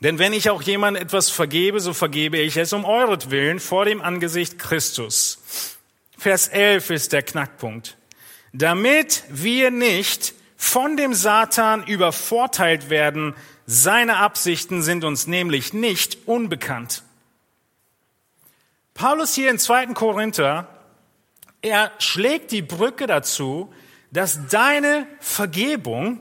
Denn 0.00 0.18
wenn 0.18 0.32
ich 0.32 0.50
auch 0.50 0.62
jemand 0.62 0.98
etwas 0.98 1.30
vergebe, 1.30 1.80
so 1.80 1.94
vergebe 1.94 2.38
ich 2.38 2.56
es 2.56 2.72
um 2.72 2.84
euretwillen 2.84 3.60
vor 3.60 3.84
dem 3.86 4.02
Angesicht 4.02 4.58
Christus. 4.58 5.76
Vers 6.18 6.48
11 6.48 6.90
ist 6.90 7.12
der 7.12 7.22
Knackpunkt. 7.22 7.96
Damit 8.52 9.24
wir 9.28 9.70
nicht 9.70 10.34
von 10.56 10.96
dem 10.96 11.14
Satan 11.14 11.86
übervorteilt 11.86 12.88
werden, 12.88 13.34
seine 13.66 14.16
Absichten 14.18 14.82
sind 14.82 15.04
uns 15.04 15.26
nämlich 15.26 15.72
nicht 15.72 16.26
unbekannt. 16.26 17.02
Paulus 18.94 19.34
hier 19.34 19.50
in 19.50 19.58
2. 19.58 19.86
Korinther, 19.88 20.68
er 21.62 21.90
schlägt 21.98 22.52
die 22.52 22.62
Brücke 22.62 23.06
dazu, 23.06 23.72
dass 24.12 24.46
deine 24.48 25.06
Vergebung 25.18 26.20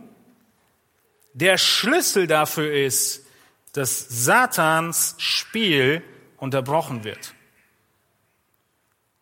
der 1.34 1.58
Schlüssel 1.58 2.28
dafür 2.28 2.74
ist, 2.74 3.26
dass 3.74 4.08
Satans 4.10 5.16
Spiel 5.18 6.04
unterbrochen 6.38 7.04
wird. 7.04 7.34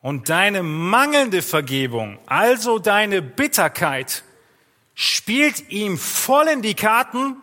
Und 0.01 0.29
deine 0.29 0.63
mangelnde 0.63 1.41
Vergebung, 1.41 2.19
also 2.25 2.79
deine 2.79 3.21
Bitterkeit, 3.21 4.23
spielt 4.95 5.69
ihm 5.69 5.97
voll 5.97 6.47
in 6.47 6.61
die 6.61 6.73
Karten. 6.73 7.37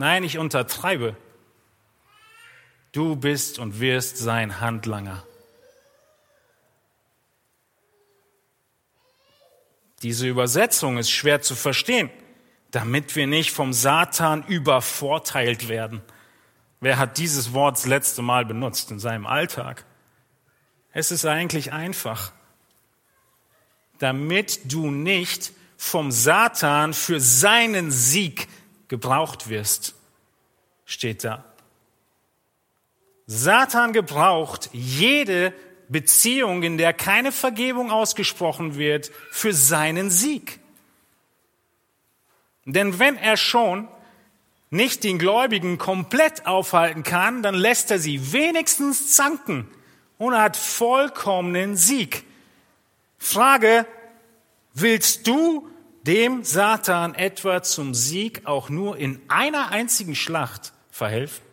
Nein, 0.00 0.24
ich 0.24 0.38
untertreibe. 0.38 1.16
Du 2.92 3.14
bist 3.16 3.58
und 3.58 3.80
wirst 3.80 4.16
sein 4.16 4.60
Handlanger. 4.60 5.24
Diese 10.02 10.26
Übersetzung 10.26 10.98
ist 10.98 11.10
schwer 11.10 11.42
zu 11.42 11.54
verstehen 11.54 12.10
damit 12.70 13.16
wir 13.16 13.26
nicht 13.26 13.50
vom 13.50 13.72
Satan 13.72 14.44
übervorteilt 14.46 15.68
werden. 15.68 16.02
Wer 16.80 16.98
hat 16.98 17.18
dieses 17.18 17.52
Wort 17.52 17.76
das 17.76 17.86
letzte 17.86 18.22
Mal 18.22 18.44
benutzt 18.44 18.90
in 18.90 18.98
seinem 18.98 19.26
Alltag? 19.26 19.84
Es 20.92 21.10
ist 21.10 21.26
eigentlich 21.26 21.72
einfach. 21.72 22.32
Damit 23.98 24.72
du 24.72 24.90
nicht 24.90 25.52
vom 25.76 26.10
Satan 26.10 26.94
für 26.94 27.20
seinen 27.20 27.90
Sieg 27.90 28.48
gebraucht 28.90 29.48
wirst, 29.48 29.94
steht 30.84 31.24
da. 31.24 31.44
Satan 33.26 33.92
gebraucht 33.92 34.68
jede 34.72 35.54
Beziehung, 35.88 36.64
in 36.64 36.76
der 36.76 36.92
keine 36.92 37.30
Vergebung 37.30 37.92
ausgesprochen 37.92 38.76
wird, 38.76 39.12
für 39.30 39.54
seinen 39.54 40.10
Sieg. 40.10 40.58
Denn 42.64 42.98
wenn 42.98 43.16
er 43.16 43.36
schon 43.36 43.88
nicht 44.70 45.04
den 45.04 45.18
Gläubigen 45.18 45.78
komplett 45.78 46.46
aufhalten 46.46 47.04
kann, 47.04 47.44
dann 47.44 47.54
lässt 47.54 47.92
er 47.92 48.00
sie 48.00 48.32
wenigstens 48.32 49.14
zanken 49.14 49.68
und 50.18 50.36
hat 50.36 50.56
vollkommenen 50.56 51.76
Sieg. 51.76 52.24
Frage, 53.18 53.86
willst 54.74 55.28
du 55.28 55.68
dem 56.10 56.42
Satan 56.42 57.14
etwa 57.14 57.62
zum 57.62 57.94
Sieg 57.94 58.44
auch 58.44 58.68
nur 58.68 58.96
in 58.96 59.20
einer 59.28 59.70
einzigen 59.70 60.16
Schlacht 60.16 60.72
verhelfen? 60.90 61.44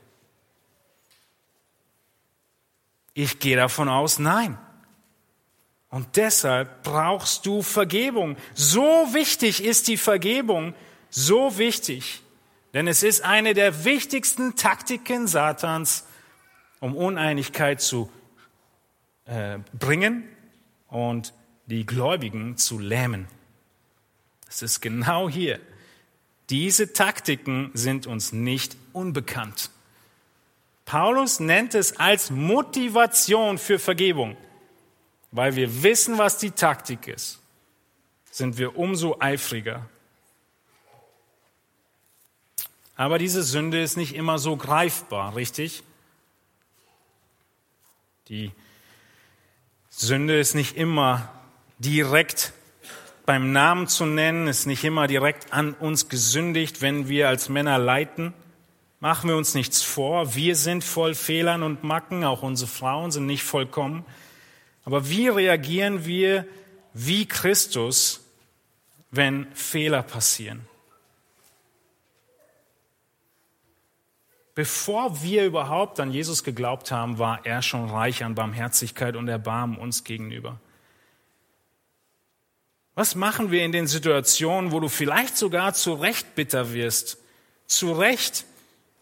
Ich 3.13 3.37
gehe 3.37 3.55
davon 3.55 3.87
aus, 3.87 4.17
nein. 4.17 4.57
Und 5.89 6.15
deshalb 6.15 6.81
brauchst 6.81 7.45
du 7.45 7.61
Vergebung. 7.61 8.35
So 8.55 8.81
wichtig 9.11 9.63
ist 9.63 9.87
die 9.87 9.97
Vergebung, 9.97 10.73
so 11.11 11.59
wichtig, 11.59 12.23
denn 12.73 12.87
es 12.87 13.03
ist 13.03 13.23
eine 13.23 13.53
der 13.53 13.85
wichtigsten 13.85 14.55
Taktiken 14.55 15.27
Satans, 15.27 16.05
um 16.79 16.95
Uneinigkeit 16.95 17.79
zu 17.79 18.11
äh, 19.25 19.59
bringen 19.77 20.27
und 20.87 21.35
die 21.67 21.85
Gläubigen 21.85 22.57
zu 22.57 22.79
lähmen. 22.79 23.27
Es 24.49 24.61
ist 24.61 24.81
genau 24.81 25.29
hier. 25.29 25.59
Diese 26.49 26.93
Taktiken 26.93 27.71
sind 27.73 28.07
uns 28.07 28.31
nicht 28.31 28.77
unbekannt. 28.93 29.69
Paulus 30.85 31.41
nennt 31.41 31.75
es 31.75 31.97
als 31.97 32.29
Motivation 32.31 33.57
für 33.57 33.79
Vergebung. 33.79 34.37
weil 35.31 35.55
wir 35.55 35.83
wissen, 35.83 36.17
was 36.17 36.37
die 36.37 36.51
Taktik 36.51 37.07
ist, 37.07 37.39
sind 38.31 38.57
wir 38.57 38.77
umso 38.77 39.17
eifriger. 39.19 39.89
Aber 42.95 43.19
diese 43.19 43.43
Sünde 43.43 43.81
ist 43.81 43.97
nicht 43.97 44.15
immer 44.15 44.39
so 44.39 44.57
greifbar, 44.57 45.35
richtig? 45.35 45.83
Die 48.29 48.51
Sünde 49.89 50.39
ist 50.39 50.55
nicht 50.55 50.75
immer 50.77 51.31
direkt 51.77 52.53
beim 53.27 53.51
Namen 53.51 53.87
zu 53.87 54.05
nennen, 54.05 54.47
ist 54.47 54.67
nicht 54.67 54.85
immer 54.85 55.05
direkt 55.05 55.51
an 55.51 55.73
uns 55.73 56.07
gesündigt, 56.07 56.81
wenn 56.81 57.09
wir 57.09 57.27
als 57.27 57.49
Männer 57.49 57.77
leiten. 57.77 58.33
Machen 59.01 59.29
wir 59.29 59.35
uns 59.35 59.53
nichts 59.53 59.83
vor, 59.83 60.33
wir 60.33 60.55
sind 60.55 60.81
voll 60.81 61.13
Fehlern 61.13 61.61
und 61.61 61.83
Macken, 61.83 62.23
auch 62.23 62.41
unsere 62.41 62.71
Frauen 62.71 63.11
sind 63.11 63.25
nicht 63.25 63.43
vollkommen. 63.43 64.05
Aber 64.85 65.09
wie 65.09 65.27
reagieren 65.27 66.05
wir 66.05 66.47
wie 66.93 67.27
Christus, 67.27 68.21
wenn 69.11 69.45
Fehler 69.53 70.03
passieren? 70.03 70.65
Bevor 74.55 75.21
wir 75.21 75.45
überhaupt 75.45 75.99
an 75.99 76.11
Jesus 76.11 76.45
geglaubt 76.45 76.91
haben, 76.91 77.19
war 77.19 77.45
er 77.45 77.61
schon 77.61 77.89
reich 77.89 78.23
an 78.23 78.35
Barmherzigkeit 78.35 79.17
und 79.17 79.27
Erbarmen 79.27 79.77
uns 79.77 80.05
gegenüber. 80.05 80.61
Was 82.97 83.13
machen 83.13 83.51
wir 83.51 83.63
in 83.63 83.71
den 83.71 83.85
Situationen, 83.85 84.71
wo 84.71 84.79
du 84.79 84.89
vielleicht 84.89 85.37
sogar 85.37 85.75
zu 85.75 85.93
Recht 85.93 86.33
bitter 86.33 86.73
wirst? 86.73 87.19
Zu 87.67 87.91
Recht 87.91 88.45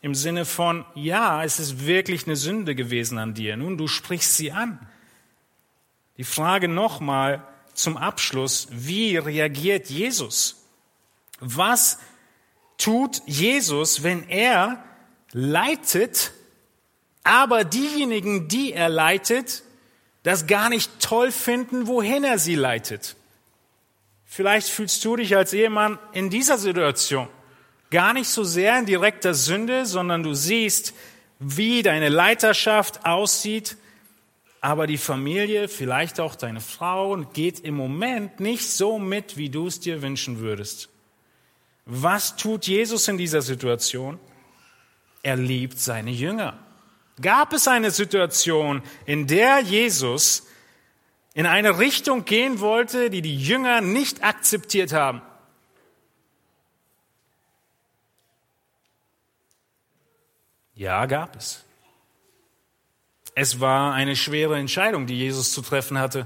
im 0.01 0.13
Sinne 0.13 0.43
von, 0.43 0.83
ja, 0.95 1.45
es 1.45 1.61
ist 1.61 1.85
wirklich 1.85 2.25
eine 2.25 2.35
Sünde 2.35 2.75
gewesen 2.75 3.17
an 3.17 3.33
dir. 3.33 3.55
Nun, 3.55 3.77
du 3.77 3.87
sprichst 3.87 4.35
sie 4.35 4.51
an. 4.51 4.85
Die 6.17 6.25
Frage 6.25 6.67
nochmal 6.67 7.47
zum 7.73 7.95
Abschluss, 7.95 8.67
wie 8.69 9.15
reagiert 9.15 9.89
Jesus? 9.89 10.65
Was 11.39 11.97
tut 12.77 13.21
Jesus, 13.25 14.03
wenn 14.03 14.27
er 14.27 14.83
leitet, 15.31 16.33
aber 17.23 17.63
diejenigen, 17.63 18.49
die 18.49 18.73
er 18.73 18.89
leitet, 18.89 19.63
das 20.23 20.47
gar 20.47 20.67
nicht 20.67 20.99
toll 20.99 21.31
finden, 21.31 21.87
wohin 21.87 22.25
er 22.25 22.39
sie 22.39 22.55
leitet? 22.55 23.15
Vielleicht 24.35 24.67
fühlst 24.67 25.05
du 25.05 25.15
dich 25.15 25.33
als 25.37 25.53
Ehemann 25.53 25.97
in 26.11 26.29
dieser 26.29 26.57
Situation 26.57 27.29
gar 27.89 28.11
nicht 28.11 28.27
so 28.27 28.43
sehr 28.43 28.77
in 28.77 28.85
direkter 28.85 29.33
Sünde, 29.33 29.85
sondern 29.85 30.23
du 30.23 30.33
siehst, 30.33 30.93
wie 31.39 31.83
deine 31.83 32.09
Leiterschaft 32.09 33.05
aussieht, 33.05 33.77
aber 34.59 34.87
die 34.87 34.97
Familie, 34.97 35.69
vielleicht 35.69 36.19
auch 36.19 36.35
deine 36.35 36.59
Frau, 36.59 37.15
geht 37.31 37.61
im 37.61 37.75
Moment 37.75 38.41
nicht 38.41 38.69
so 38.69 38.99
mit, 38.99 39.37
wie 39.37 39.49
du 39.49 39.67
es 39.67 39.79
dir 39.79 40.01
wünschen 40.01 40.39
würdest. 40.39 40.89
Was 41.85 42.35
tut 42.35 42.67
Jesus 42.67 43.07
in 43.07 43.17
dieser 43.17 43.41
Situation? 43.41 44.19
Er 45.23 45.37
liebt 45.37 45.79
seine 45.79 46.11
Jünger. 46.11 46.59
Gab 47.21 47.53
es 47.53 47.69
eine 47.69 47.91
Situation, 47.91 48.81
in 49.05 49.27
der 49.27 49.61
Jesus 49.61 50.44
in 51.35 51.45
eine 51.45 51.77
Richtung 51.79 52.23
gehen 52.23 52.61
wollte, 52.61 53.09
die 53.09 53.21
die 53.21 53.37
Jünger 53.37 53.81
nicht 53.81 54.23
akzeptiert 54.23 54.93
haben. 54.93 55.21
Ja, 60.73 61.05
gab 61.05 61.35
es. 61.35 61.63
Es 63.35 63.59
war 63.59 63.93
eine 63.93 64.15
schwere 64.15 64.57
Entscheidung, 64.57 65.07
die 65.07 65.17
Jesus 65.17 65.51
zu 65.51 65.61
treffen 65.61 65.99
hatte. 65.99 66.25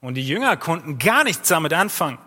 Und 0.00 0.14
die 0.14 0.26
Jünger 0.26 0.56
konnten 0.56 0.98
gar 0.98 1.22
nichts 1.22 1.48
damit 1.48 1.72
anfangen. 1.72 2.18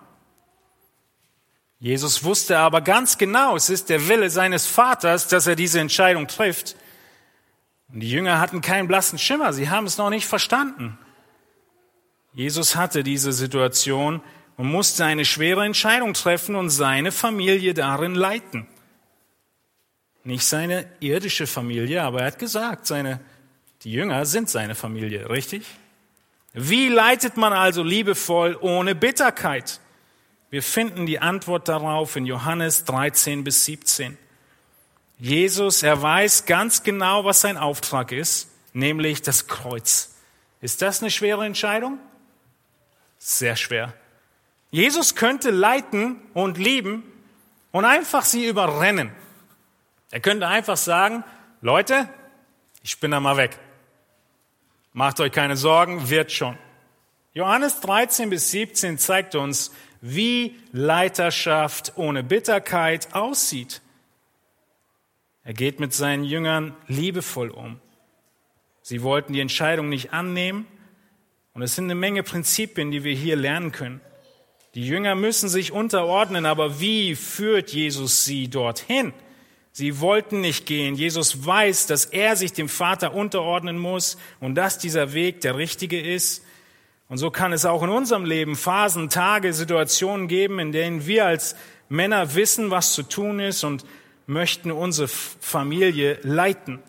Jesus 1.80 2.24
wusste 2.24 2.58
aber 2.58 2.80
ganz 2.80 3.18
genau, 3.18 3.58
es 3.58 3.70
ist 3.70 3.90
der 3.90 4.08
Wille 4.08 4.30
seines 4.30 4.66
Vaters, 4.66 5.28
dass 5.28 5.46
er 5.46 5.58
diese 5.58 5.82
Entscheidung 5.82 6.28
trifft. 6.28 6.78
Und 7.90 8.00
die 8.00 8.10
Jünger 8.10 8.40
hatten 8.40 8.62
keinen 8.62 8.88
blassen 8.88 9.20
Schimmer, 9.20 9.52
sie 9.52 9.70
haben 9.70 9.86
es 9.86 9.98
noch 9.98 10.10
nicht 10.10 10.26
verstanden. 10.26 10.98
Jesus 12.34 12.76
hatte 12.76 13.04
diese 13.04 13.34
Situation 13.34 14.22
und 14.58 14.68
musste 14.68 15.06
eine 15.06 15.26
schwere 15.26 15.66
Entscheidung 15.66 16.14
treffen 16.14 16.56
und 16.56 16.70
seine 16.70 17.12
Familie 17.12 17.74
darin 17.74 18.16
leiten. 18.16 18.68
Nicht 20.24 20.44
seine 20.44 20.86
irdische 21.00 21.48
Familie, 21.48 22.04
aber 22.04 22.22
er 22.22 22.28
hat 22.28 22.40
gesagt, 22.40 22.86
seine, 22.88 23.22
die 23.84 23.92
Jünger 23.92 24.26
sind 24.26 24.50
seine 24.50 24.76
Familie, 24.76 25.30
richtig? 25.30 25.64
Wie 26.54 26.90
leitet 26.90 27.38
man 27.38 27.54
also 27.54 27.84
liebevoll 27.84 28.58
ohne 28.60 28.96
Bitterkeit? 28.96 29.80
Wir 30.50 30.64
finden 30.64 31.06
die 31.06 31.20
Antwort 31.20 31.68
darauf 31.68 32.16
in 32.16 32.26
Johannes 32.26 32.86
13 32.86 33.44
bis 33.44 33.66
17. 33.66 34.18
Jesus, 35.20 35.84
er 35.84 36.02
weiß 36.02 36.46
ganz 36.46 36.84
genau, 36.84 37.26
was 37.26 37.42
sein 37.42 37.58
Auftrag 37.58 38.12
ist, 38.12 38.50
nämlich 38.74 39.22
das 39.22 39.48
Kreuz. 39.48 40.16
Ist 40.62 40.82
das 40.82 41.02
eine 41.02 41.12
schwere 41.12 41.46
Entscheidung? 41.46 42.00
Sehr 43.30 43.58
schwer. 43.58 43.94
Jesus 44.72 45.16
könnte 45.16 45.52
leiten 45.52 46.22
und 46.34 46.58
lieben 46.58 47.04
und 47.74 47.84
einfach 47.84 48.24
sie 48.24 48.48
überrennen. 48.48 49.12
Er 50.12 50.22
könnte 50.22 50.48
einfach 50.48 50.78
sagen, 50.78 51.26
Leute, 51.60 52.08
ich 52.84 53.02
bin 53.02 53.12
da 53.12 53.20
mal 53.20 53.36
weg. 53.36 53.60
Macht 54.94 55.20
euch 55.20 55.34
keine 55.34 55.58
Sorgen, 55.58 56.10
wird 56.10 56.32
schon. 56.32 56.58
Johannes 57.34 57.82
13 57.82 58.30
bis 58.30 58.50
17 58.52 58.98
zeigt 58.98 59.36
uns, 59.36 59.74
wie 60.00 60.58
Leiterschaft 60.72 61.98
ohne 61.98 62.24
Bitterkeit 62.24 63.14
aussieht. 63.14 63.82
Er 65.44 65.54
geht 65.54 65.82
mit 65.82 65.94
seinen 65.94 66.24
Jüngern 66.24 66.78
liebevoll 66.88 67.50
um. 67.50 67.82
Sie 68.82 69.04
wollten 69.04 69.34
die 69.34 69.42
Entscheidung 69.42 69.90
nicht 69.90 70.14
annehmen, 70.14 70.66
und 71.58 71.64
es 71.64 71.74
sind 71.74 71.86
eine 71.86 71.96
Menge 71.96 72.22
Prinzipien, 72.22 72.92
die 72.92 73.04
wir 73.04 73.16
hier 73.16 73.36
lernen 73.36 73.72
können. 73.72 74.00
Die 74.76 74.86
Jünger 74.86 75.16
müssen 75.16 75.50
sich 75.50 75.72
unterordnen, 75.72 76.46
aber 76.46 76.80
wie 76.80 77.16
führt 77.16 77.74
Jesus 77.74 78.26
sie 78.26 78.48
dorthin? 78.48 79.12
Sie 79.72 80.00
wollten 80.00 80.40
nicht 80.40 80.68
gehen. 80.68 80.94
Jesus 80.94 81.48
weiß, 81.48 81.88
dass 81.88 82.06
er 82.06 82.36
sich 82.36 82.54
dem 82.54 82.70
Vater 82.70 83.16
unterordnen 83.16 83.80
muss 83.80 84.20
und 84.40 84.54
dass 84.54 84.78
dieser 84.78 85.14
Weg 85.14 85.42
der 85.42 85.58
richtige 85.58 86.00
ist. 86.00 86.46
Und 87.10 87.18
so 87.18 87.32
kann 87.32 87.54
es 87.54 87.66
auch 87.66 87.82
in 87.82 87.90
unserem 87.90 88.26
Leben 88.26 88.56
Phasen, 88.56 89.10
Tage, 89.10 89.52
Situationen 89.52 90.28
geben, 90.28 90.60
in 90.60 90.72
denen 90.72 91.08
wir 91.08 91.26
als 91.26 91.56
Männer 91.90 92.36
wissen, 92.36 92.70
was 92.70 92.94
zu 92.94 93.02
tun 93.02 93.40
ist 93.40 93.64
und 93.64 93.84
möchten 94.28 94.70
unsere 94.70 95.08
Familie 95.08 96.20
leiten. 96.22 96.84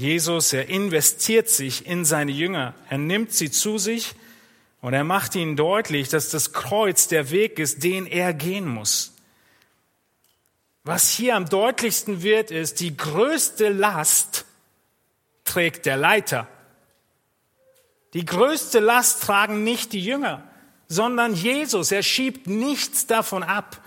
Jesus, 0.00 0.54
er 0.54 0.70
investiert 0.70 1.50
sich 1.50 1.84
in 1.84 2.06
seine 2.06 2.32
Jünger. 2.32 2.72
Er 2.88 2.96
nimmt 2.96 3.34
sie 3.34 3.50
zu 3.50 3.76
sich 3.76 4.14
und 4.80 4.94
er 4.94 5.04
macht 5.04 5.34
ihnen 5.34 5.56
deutlich, 5.56 6.08
dass 6.08 6.30
das 6.30 6.54
Kreuz 6.54 7.06
der 7.06 7.30
Weg 7.30 7.58
ist, 7.58 7.84
den 7.84 8.06
er 8.06 8.32
gehen 8.32 8.66
muss. 8.66 9.12
Was 10.84 11.10
hier 11.10 11.36
am 11.36 11.50
deutlichsten 11.50 12.22
wird, 12.22 12.50
ist, 12.50 12.80
die 12.80 12.96
größte 12.96 13.68
Last 13.68 14.46
trägt 15.44 15.84
der 15.84 15.98
Leiter. 15.98 16.48
Die 18.14 18.24
größte 18.24 18.78
Last 18.78 19.22
tragen 19.22 19.64
nicht 19.64 19.92
die 19.92 20.02
Jünger, 20.02 20.48
sondern 20.88 21.34
Jesus. 21.34 21.92
Er 21.92 22.02
schiebt 22.02 22.46
nichts 22.46 23.06
davon 23.06 23.42
ab. 23.42 23.84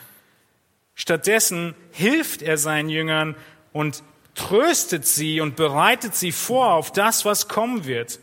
Stattdessen 0.94 1.74
hilft 1.92 2.44
er 2.44 2.60
seinen 2.60 2.90
Jüngern 2.90 3.36
und 3.72 4.04
tröstet 4.36 5.06
sie 5.06 5.42
und 5.42 5.56
bereitet 5.56 6.16
sie 6.16 6.32
vor 6.32 6.74
auf 6.74 6.92
das, 6.92 7.26
was 7.26 7.48
kommen 7.48 7.86
wird. 7.86 8.20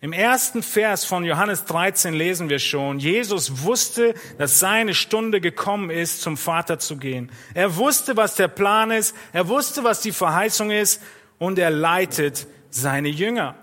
Im 0.00 0.12
ersten 0.12 0.64
Vers 0.64 1.04
von 1.04 1.24
Johannes 1.24 1.64
13 1.64 2.12
lesen 2.12 2.48
wir 2.48 2.58
schon, 2.58 2.98
Jesus 2.98 3.62
wusste, 3.62 4.14
dass 4.36 4.58
seine 4.58 4.94
Stunde 4.94 5.40
gekommen 5.40 5.90
ist, 5.90 6.22
zum 6.22 6.36
Vater 6.36 6.80
zu 6.80 6.96
gehen. 6.96 7.30
Er 7.54 7.76
wusste, 7.76 8.16
was 8.16 8.34
der 8.34 8.48
Plan 8.48 8.90
ist, 8.90 9.14
er 9.32 9.46
wusste, 9.46 9.84
was 9.84 10.00
die 10.00 10.10
Verheißung 10.10 10.72
ist 10.72 11.00
und 11.38 11.58
er 11.60 11.70
leitet 11.70 12.48
seine 12.68 13.10
Jünger. 13.10 13.54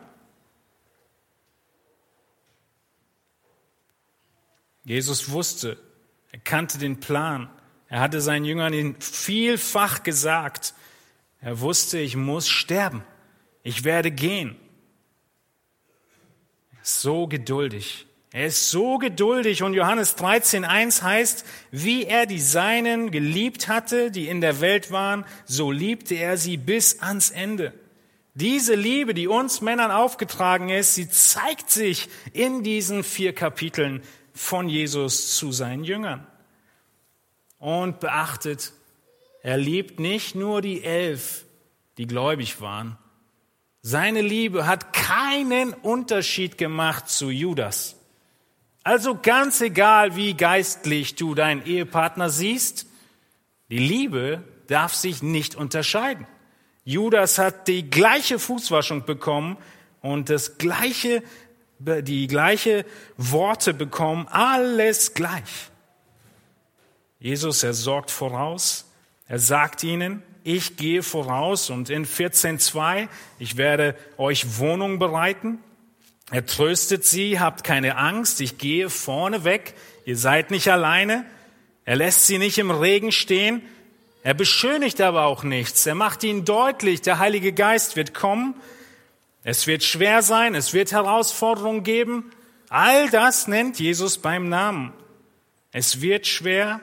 Jesus 4.86 5.30
wusste, 5.30 5.78
er 6.32 6.40
kannte 6.40 6.78
den 6.78 7.02
Plan, 7.02 7.50
er 7.90 8.00
hatte 8.00 8.22
seinen 8.22 8.46
Jüngern 8.46 8.74
ihn 8.74 8.96
vielfach 9.02 10.04
gesagt, 10.04 10.74
er 11.42 11.60
wusste, 11.62 12.00
ich 12.00 12.16
muss 12.16 12.48
sterben. 12.50 13.04
Ich 13.64 13.84
werde 13.84 14.12
gehen. 14.12 14.56
So 16.82 17.28
geduldig. 17.28 18.08
Er 18.32 18.46
ist 18.48 18.70
so 18.70 19.00
geduldig 19.00 19.64
und 19.64 19.74
Johannes 19.74 20.16
13.1 20.18 21.02
heißt, 21.02 21.46
wie 21.72 22.06
er 22.06 22.28
die 22.28 22.40
Seinen 22.40 23.10
geliebt 23.10 23.68
hatte, 23.68 24.12
die 24.12 24.28
in 24.28 24.40
der 24.40 24.62
Welt 24.62 24.92
waren, 24.92 25.26
so 25.46 25.72
liebte 25.72 26.14
er 26.16 26.38
sie 26.38 26.58
bis 26.58 27.02
ans 27.02 27.32
Ende. 27.32 27.74
Diese 28.36 28.76
Liebe, 28.76 29.16
die 29.16 29.28
uns 29.28 29.62
Männern 29.62 29.90
aufgetragen 29.90 30.70
ist, 30.70 30.94
sie 30.94 31.10
zeigt 31.10 31.72
sich 31.72 32.08
in 32.32 32.64
diesen 32.64 33.04
vier 33.04 33.34
Kapiteln 33.34 34.04
von 34.34 34.70
Jesus 34.70 35.36
zu 35.36 35.52
seinen 35.52 35.84
Jüngern. 35.84 36.28
Und 37.58 38.00
beachtet, 38.00 38.72
er 39.42 39.58
liebt 39.58 40.00
nicht 40.00 40.36
nur 40.36 40.62
die 40.62 40.84
elf, 40.84 41.46
die 41.98 42.08
gläubig 42.08 42.62
waren. 42.62 42.98
Seine 43.82 44.22
Liebe 44.22 44.68
hat 44.68 44.94
keinen 44.94 45.74
Unterschied 45.74 46.58
gemacht 46.58 47.10
zu 47.10 47.30
Judas. 47.30 47.96
Also 48.84 49.18
ganz 49.22 49.62
egal, 49.62 50.16
wie 50.16 50.34
geistlich 50.34 51.16
du 51.16 51.36
deinen 51.36 51.66
Ehepartner 51.66 52.30
siehst, 52.30 52.88
die 53.70 53.78
Liebe 53.78 54.44
darf 54.68 54.94
sich 54.94 55.22
nicht 55.22 55.56
unterscheiden. 55.56 56.28
Judas 56.84 57.38
hat 57.38 57.68
die 57.68 57.90
gleiche 57.90 58.40
Fußwaschung 58.40 59.06
bekommen 59.06 59.58
und 60.02 60.30
das 60.30 60.58
gleiche, 60.58 61.24
die 61.80 62.28
gleiche 62.28 62.86
Worte 63.16 63.74
bekommen, 63.74 64.28
alles 64.28 65.14
gleich. 65.14 65.70
Jesus, 67.20 67.64
er 67.64 67.74
sorgt 67.74 68.12
voraus, 68.12 68.89
er 69.30 69.40
sagt 69.40 69.84
ihnen, 69.84 70.24
ich 70.44 70.76
gehe 70.76 71.04
voraus 71.04 71.70
und 71.70 71.92
in 71.92 72.06
14.2, 72.06 73.08
ich 73.38 73.58
werde 73.58 73.96
euch 74.18 74.58
Wohnung 74.58 74.98
bereiten. 74.98 75.60
Er 76.32 76.46
tröstet 76.46 77.06
sie, 77.06 77.40
habt 77.40 77.64
keine 77.64 77.98
Angst, 77.98 78.42
ich 78.42 78.58
gehe 78.58 78.90
vorne 78.90 79.44
weg, 79.44 79.76
ihr 80.06 80.18
seid 80.18 80.50
nicht 80.50 80.72
alleine. 80.72 81.26
Er 81.86 81.96
lässt 81.96 82.26
sie 82.26 82.40
nicht 82.40 82.58
im 82.58 82.72
Regen 82.72 83.12
stehen, 83.12 83.62
er 84.24 84.34
beschönigt 84.34 85.00
aber 85.00 85.26
auch 85.26 85.44
nichts. 85.44 85.86
Er 85.86 85.96
macht 85.96 86.24
ihnen 86.24 86.44
deutlich, 86.44 87.02
der 87.02 87.20
Heilige 87.20 87.54
Geist 87.54 87.96
wird 87.96 88.16
kommen. 88.16 88.56
Es 89.44 89.68
wird 89.68 89.84
schwer 89.84 90.24
sein, 90.24 90.56
es 90.56 90.74
wird 90.74 90.92
Herausforderungen 90.92 91.84
geben. 91.84 92.32
All 92.70 93.10
das 93.12 93.48
nennt 93.48 93.80
Jesus 93.80 94.18
beim 94.18 94.50
Namen. 94.50 94.92
Es 95.72 96.02
wird 96.02 96.26
schwer. 96.26 96.82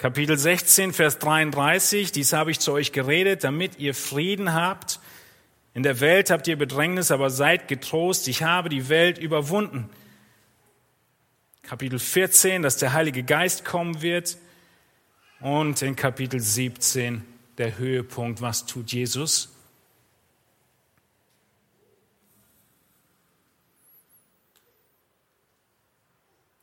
Kapitel 0.00 0.38
16, 0.38 0.94
Vers 0.94 1.18
33, 1.18 2.10
dies 2.10 2.32
habe 2.32 2.50
ich 2.50 2.58
zu 2.58 2.72
euch 2.72 2.92
geredet, 2.92 3.44
damit 3.44 3.78
ihr 3.78 3.94
Frieden 3.94 4.54
habt. 4.54 4.98
In 5.74 5.82
der 5.82 6.00
Welt 6.00 6.30
habt 6.30 6.48
ihr 6.48 6.56
Bedrängnis, 6.56 7.10
aber 7.10 7.28
seid 7.28 7.68
getrost, 7.68 8.26
ich 8.26 8.42
habe 8.42 8.70
die 8.70 8.88
Welt 8.88 9.18
überwunden. 9.18 9.90
Kapitel 11.60 11.98
14, 11.98 12.62
dass 12.62 12.78
der 12.78 12.94
Heilige 12.94 13.24
Geist 13.24 13.66
kommen 13.66 14.00
wird. 14.00 14.38
Und 15.40 15.82
in 15.82 15.96
Kapitel 15.96 16.40
17 16.40 17.22
der 17.58 17.76
Höhepunkt, 17.76 18.40
was 18.40 18.64
tut 18.64 18.92
Jesus? 18.92 19.54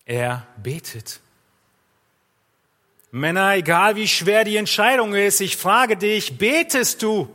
Er 0.06 0.48
betet. 0.64 1.20
Männer, 3.18 3.56
egal 3.56 3.96
wie 3.96 4.08
schwer 4.08 4.44
die 4.44 4.58
Entscheidung 4.58 5.14
ist, 5.14 5.42
ich 5.42 5.58
frage 5.58 5.98
dich, 5.98 6.38
betest 6.38 7.02
du? 7.02 7.30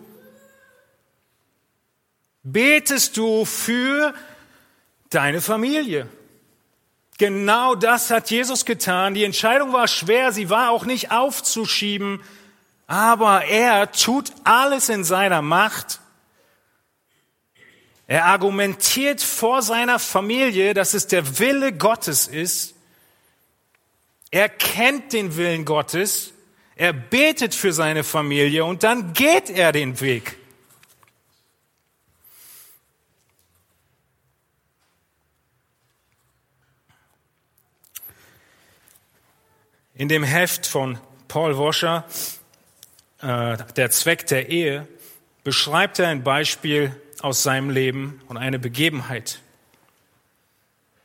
Betest 2.43 3.17
du 3.17 3.45
für 3.45 4.15
deine 5.11 5.41
Familie? 5.41 6.09
Genau 7.19 7.75
das 7.75 8.11
hat 8.11 8.31
Jesus 8.31 8.65
getan. 8.65 9.15
Die 9.15 9.25
Entscheidung 9.25 9.73
war 9.73 9.87
schwer, 9.87 10.33
sie 10.33 10.51
war 10.51 10.71
auch 10.71 10.85
nicht 10.85 11.13
aufzuschieben, 11.13 12.21
aber 12.87 13.45
er 13.45 13.93
tut 13.93 14.33
alles 14.45 14.89
in 14.89 15.05
seiner 15.05 15.43
Macht. 15.43 16.01
Er 18.07 18.27
argumentiert 18.27 19.23
vor 19.23 19.63
seiner 19.63 19.99
Familie, 19.99 20.75
dass 20.75 20.95
es 20.95 21.07
der 21.07 21.39
Wille 21.39 21.73
Gottes 21.73 22.27
ist. 22.27 22.75
Er 24.33 24.49
kennt 24.49 25.13
den 25.13 25.37
Willen 25.37 25.67
Gottes. 25.67 26.33
Er 26.75 26.95
betet 26.95 27.55
für 27.55 27.73
seine 27.73 28.03
Familie 28.03 28.65
und 28.65 28.83
dann 28.83 29.13
geht 29.13 29.51
er 29.51 29.73
den 29.73 30.01
Weg. 30.01 30.39
In 39.95 40.09
dem 40.09 40.25
Heft 40.25 40.67
von 40.67 40.99
Paul 41.29 41.59
Washer, 41.59 42.07
äh, 43.21 43.59
Der 43.77 43.91
Zweck 43.91 44.27
der 44.27 44.49
Ehe, 44.49 44.89
beschreibt 45.45 45.99
er 45.99 46.09
ein 46.09 46.25
Beispiel 46.25 46.99
aus 47.21 47.43
seinem 47.43 47.69
Leben 47.69 48.23
und 48.29 48.39
eine 48.39 48.59
Begebenheit. 48.59 49.41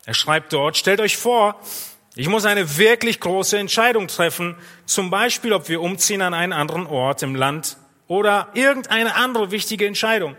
Er 0.05 0.13
schreibt 0.13 0.53
dort, 0.53 0.77
stellt 0.77 1.01
euch 1.01 1.17
vor, 1.17 1.61
ich 2.17 2.27
muss 2.29 2.45
eine 2.45 2.77
wirklich 2.77 3.19
große 3.19 3.59
Entscheidung 3.59 4.07
treffen, 4.07 4.55
zum 4.85 5.11
Beispiel, 5.11 5.53
ob 5.53 5.69
wir 5.69 5.81
umziehen 5.81 6.23
an 6.23 6.33
einen 6.33 6.51
anderen 6.51 6.87
Ort 6.87 7.21
im 7.21 7.35
Land 7.35 7.77
oder 8.07 8.49
irgendeine 8.55 9.13
andere 9.13 9.51
wichtige 9.51 9.85
Entscheidung. 9.85 10.35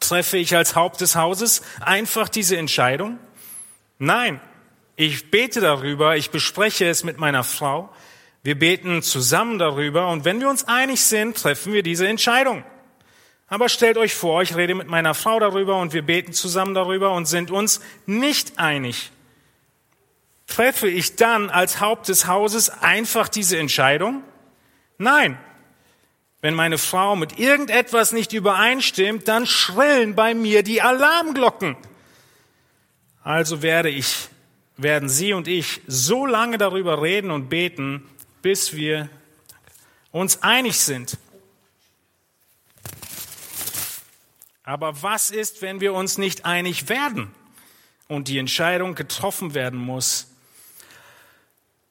Treffe 0.00 0.38
ich 0.38 0.56
als 0.56 0.74
Haupt 0.74 1.02
des 1.02 1.16
Hauses 1.16 1.60
einfach 1.80 2.30
diese 2.30 2.56
Entscheidung? 2.56 3.18
Nein, 3.98 4.40
ich 4.96 5.30
bete 5.30 5.60
darüber, 5.60 6.16
ich 6.16 6.30
bespreche 6.30 6.88
es 6.88 7.04
mit 7.04 7.18
meiner 7.18 7.44
Frau. 7.44 7.90
Wir 8.42 8.58
beten 8.58 9.02
zusammen 9.02 9.58
darüber 9.58 10.08
und 10.08 10.24
wenn 10.24 10.40
wir 10.40 10.48
uns 10.48 10.66
einig 10.66 11.02
sind, 11.02 11.36
treffen 11.36 11.74
wir 11.74 11.82
diese 11.82 12.08
Entscheidung. 12.08 12.64
Aber 13.48 13.68
stellt 13.68 13.98
euch 13.98 14.14
vor, 14.14 14.40
ich 14.40 14.56
rede 14.56 14.74
mit 14.74 14.88
meiner 14.88 15.12
Frau 15.12 15.38
darüber 15.40 15.78
und 15.78 15.92
wir 15.92 16.02
beten 16.02 16.32
zusammen 16.32 16.74
darüber 16.74 17.12
und 17.12 17.26
sind 17.26 17.50
uns 17.50 17.82
nicht 18.06 18.58
einig. 18.58 19.10
Treffe 20.46 20.88
ich 20.88 21.16
dann 21.16 21.50
als 21.50 21.80
Haupt 21.80 22.08
des 22.08 22.26
Hauses 22.26 22.70
einfach 22.70 23.28
diese 23.28 23.58
Entscheidung? 23.58 24.22
Nein. 24.98 25.38
Wenn 26.40 26.54
meine 26.54 26.76
Frau 26.76 27.16
mit 27.16 27.38
irgendetwas 27.38 28.12
nicht 28.12 28.34
übereinstimmt, 28.34 29.26
dann 29.28 29.46
schrillen 29.46 30.14
bei 30.14 30.34
mir 30.34 30.62
die 30.62 30.82
Alarmglocken. 30.82 31.76
Also 33.22 33.62
werde 33.62 33.88
ich 33.88 34.28
werden 34.76 35.08
Sie 35.08 35.32
und 35.32 35.48
ich 35.48 35.80
so 35.86 36.26
lange 36.26 36.58
darüber 36.58 37.00
reden 37.00 37.30
und 37.30 37.48
beten, 37.48 38.02
bis 38.42 38.74
wir 38.74 39.08
uns 40.10 40.42
einig 40.42 40.78
sind. 40.78 41.16
Aber 44.64 45.02
was 45.02 45.30
ist, 45.30 45.62
wenn 45.62 45.80
wir 45.80 45.92
uns 45.92 46.18
nicht 46.18 46.44
einig 46.44 46.88
werden 46.88 47.30
und 48.08 48.28
die 48.28 48.38
Entscheidung 48.38 48.94
getroffen 48.94 49.54
werden 49.54 49.78
muss? 49.78 50.33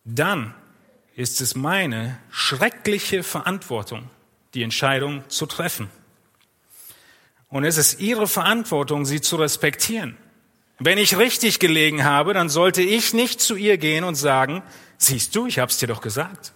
Dann 0.05 0.53
ist 1.15 1.41
es 1.41 1.55
meine 1.55 2.17
schreckliche 2.31 3.23
Verantwortung, 3.23 4.09
die 4.53 4.63
Entscheidung 4.63 5.23
zu 5.29 5.45
treffen. 5.45 5.89
Und 7.49 7.65
es 7.65 7.77
ist 7.77 7.99
Ihre 7.99 8.27
Verantwortung, 8.27 9.05
sie 9.05 9.21
zu 9.21 9.35
respektieren. 9.35 10.17
Wenn 10.79 10.97
ich 10.97 11.17
richtig 11.17 11.59
gelegen 11.59 12.03
habe, 12.03 12.33
dann 12.33 12.49
sollte 12.49 12.81
ich 12.81 13.13
nicht 13.13 13.39
zu 13.39 13.55
ihr 13.55 13.77
gehen 13.77 14.03
und 14.03 14.15
sagen, 14.15 14.63
siehst 14.97 15.35
du, 15.35 15.45
ich 15.45 15.59
hab's 15.59 15.77
dir 15.77 15.87
doch 15.87 16.01
gesagt. 16.01 16.51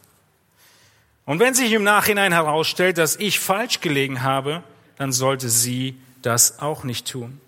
Und 1.26 1.40
wenn 1.40 1.54
sich 1.54 1.72
im 1.72 1.84
Nachhinein 1.84 2.32
herausstellt, 2.32 2.98
dass 2.98 3.16
ich 3.16 3.40
falsch 3.40 3.80
gelegen 3.82 4.24
habe, 4.24 4.64
dann 4.98 5.12
sollte 5.12 5.50
sie 5.50 5.96
das 6.22 6.60
auch 6.60 6.84
nicht 6.84 7.08
tun. 7.08 7.40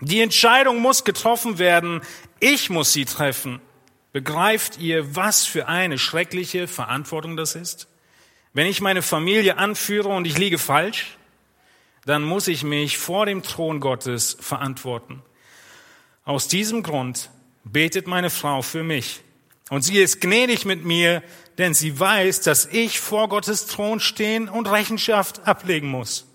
Die 0.00 0.20
Entscheidung 0.20 0.80
muss 0.80 1.04
getroffen 1.04 1.58
werden. 1.58 2.00
Ich 2.40 2.68
muss 2.70 2.92
sie 2.92 3.04
treffen. 3.04 3.60
Begreift 4.12 4.78
ihr, 4.78 5.14
was 5.14 5.44
für 5.44 5.68
eine 5.68 5.98
schreckliche 5.98 6.66
Verantwortung 6.66 7.36
das 7.36 7.54
ist? 7.54 7.86
Wenn 8.52 8.66
ich 8.66 8.80
meine 8.80 9.02
Familie 9.02 9.58
anführe 9.58 10.08
und 10.08 10.26
ich 10.26 10.36
liege 10.36 10.58
falsch, 10.58 11.16
dann 12.06 12.22
muss 12.22 12.48
ich 12.48 12.64
mich 12.64 12.98
vor 12.98 13.26
dem 13.26 13.42
Thron 13.42 13.78
Gottes 13.78 14.36
verantworten. 14.40 15.22
Aus 16.24 16.48
diesem 16.48 16.82
Grund 16.82 17.30
betet 17.64 18.06
meine 18.06 18.30
Frau 18.30 18.62
für 18.62 18.82
mich. 18.82 19.20
Und 19.68 19.82
sie 19.82 19.98
ist 19.98 20.20
gnädig 20.20 20.64
mit 20.64 20.84
mir, 20.84 21.22
denn 21.58 21.74
sie 21.74 21.98
weiß, 21.98 22.40
dass 22.40 22.66
ich 22.66 22.98
vor 22.98 23.28
Gottes 23.28 23.66
Thron 23.66 24.00
stehen 24.00 24.48
und 24.48 24.68
Rechenschaft 24.68 25.46
ablegen 25.46 25.88
muss. 25.88 26.26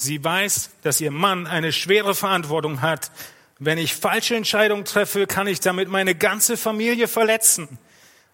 Sie 0.00 0.22
weiß, 0.22 0.70
dass 0.82 1.00
ihr 1.00 1.10
Mann 1.10 1.48
eine 1.48 1.72
schwere 1.72 2.14
Verantwortung 2.14 2.82
hat. 2.82 3.10
Wenn 3.58 3.78
ich 3.78 3.96
falsche 3.96 4.36
Entscheidungen 4.36 4.84
treffe, 4.84 5.26
kann 5.26 5.48
ich 5.48 5.58
damit 5.58 5.88
meine 5.88 6.14
ganze 6.14 6.56
Familie 6.56 7.08
verletzen. 7.08 7.80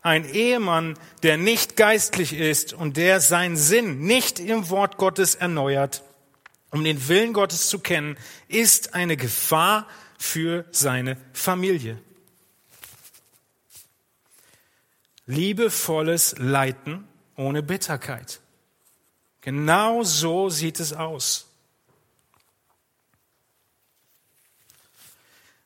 Ein 0.03 0.27
Ehemann, 0.27 0.99
der 1.23 1.39
nicht 1.39 1.77
geistlich 1.77 2.35
ist 2.35 2.75
und 2.75 2.99
der 2.99 3.23
seinen 3.23 3.57
Sinn 3.57 4.01
nicht 4.01 4.41
im 4.41 4.69
Wort 4.69 4.99
Gottes 4.99 5.37
erneuert, 5.37 6.03
um 6.71 6.85
den 6.85 7.09
Willen 7.09 7.33
Gottes 7.33 7.71
zu 7.71 7.79
kennen, 7.79 8.19
ist 8.49 8.93
eine 8.93 9.17
Gefahr 9.17 9.89
für 10.19 10.67
seine 10.71 11.17
Familie. 11.33 11.99
Liebevolles 15.25 16.35
Leiten 16.37 17.09
ohne 17.37 17.63
Bitterkeit. 17.63 18.41
Genau 19.41 20.03
so 20.03 20.51
sieht 20.51 20.79
es 20.79 20.93
aus. 20.93 21.54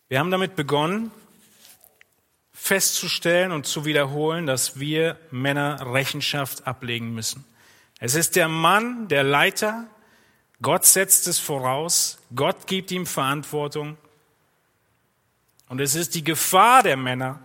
Wir 0.09 0.21
haben 0.21 0.31
damit 0.31 0.57
begonnen, 0.57 1.11
festzustellen 2.55 3.53
und 3.53 3.67
zu 3.67 3.85
wiederholen, 3.85 4.47
dass 4.47 4.81
wir 4.81 5.19
Männer 5.31 5.93
Rechenschaft 5.93 6.67
ablegen 6.67 7.13
müssen. 7.13 7.45
Es 8.01 8.15
ist 8.15 8.35
der 8.35 8.49
Mann, 8.49 9.09
der 9.09 9.23
Leiter. 9.23 9.87
Gott 10.63 10.87
setzt 10.87 11.29
es 11.29 11.39
voraus. 11.39 12.19
Gott 12.35 12.67
gibt 12.67 12.91
ihm 12.91 13.05
Verantwortung. 13.05 13.99
Und 15.69 15.81
es 15.81 15.95
ist 15.95 16.15
die 16.15 16.25
Gefahr 16.25 16.83
der 16.83 16.97
Männer, 16.97 17.41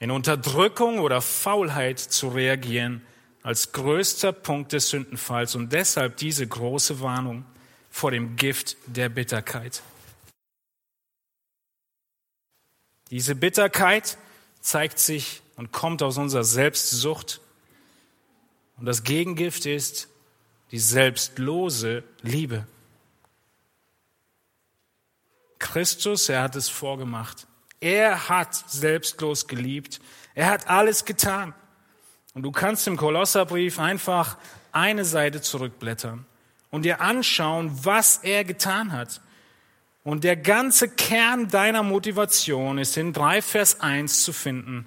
in 0.00 0.10
Unterdrückung 0.10 0.98
oder 0.98 1.22
Faulheit 1.22 2.00
zu 2.00 2.28
reagieren, 2.28 3.06
als 3.44 3.70
größter 3.70 4.32
Punkt 4.32 4.72
des 4.72 4.88
Sündenfalls 4.88 5.54
und 5.54 5.72
deshalb 5.72 6.16
diese 6.16 6.46
große 6.46 7.00
Warnung 7.00 7.44
vor 7.88 8.10
dem 8.10 8.34
Gift 8.34 8.76
der 8.86 9.08
Bitterkeit. 9.08 9.82
Diese 13.14 13.36
Bitterkeit 13.36 14.18
zeigt 14.60 14.98
sich 14.98 15.40
und 15.54 15.70
kommt 15.70 16.02
aus 16.02 16.18
unserer 16.18 16.42
Selbstsucht. 16.42 17.40
Und 18.76 18.86
das 18.86 19.04
Gegengift 19.04 19.66
ist 19.66 20.08
die 20.72 20.80
selbstlose 20.80 22.02
Liebe. 22.22 22.66
Christus, 25.60 26.28
er 26.28 26.42
hat 26.42 26.56
es 26.56 26.68
vorgemacht. 26.68 27.46
Er 27.78 28.28
hat 28.28 28.52
selbstlos 28.68 29.46
geliebt. 29.46 30.00
Er 30.34 30.46
hat 30.46 30.68
alles 30.68 31.04
getan. 31.04 31.54
Und 32.34 32.42
du 32.42 32.50
kannst 32.50 32.88
im 32.88 32.96
Kolosserbrief 32.96 33.78
einfach 33.78 34.38
eine 34.72 35.04
Seite 35.04 35.40
zurückblättern 35.40 36.26
und 36.72 36.82
dir 36.82 37.00
anschauen, 37.00 37.78
was 37.84 38.16
er 38.24 38.42
getan 38.42 38.90
hat. 38.90 39.20
Und 40.04 40.22
der 40.22 40.36
ganze 40.36 40.88
Kern 40.88 41.48
deiner 41.48 41.82
Motivation 41.82 42.76
ist 42.76 42.96
in 42.98 43.14
3 43.14 43.40
Vers 43.40 43.80
1 43.80 44.22
zu 44.22 44.34
finden. 44.34 44.86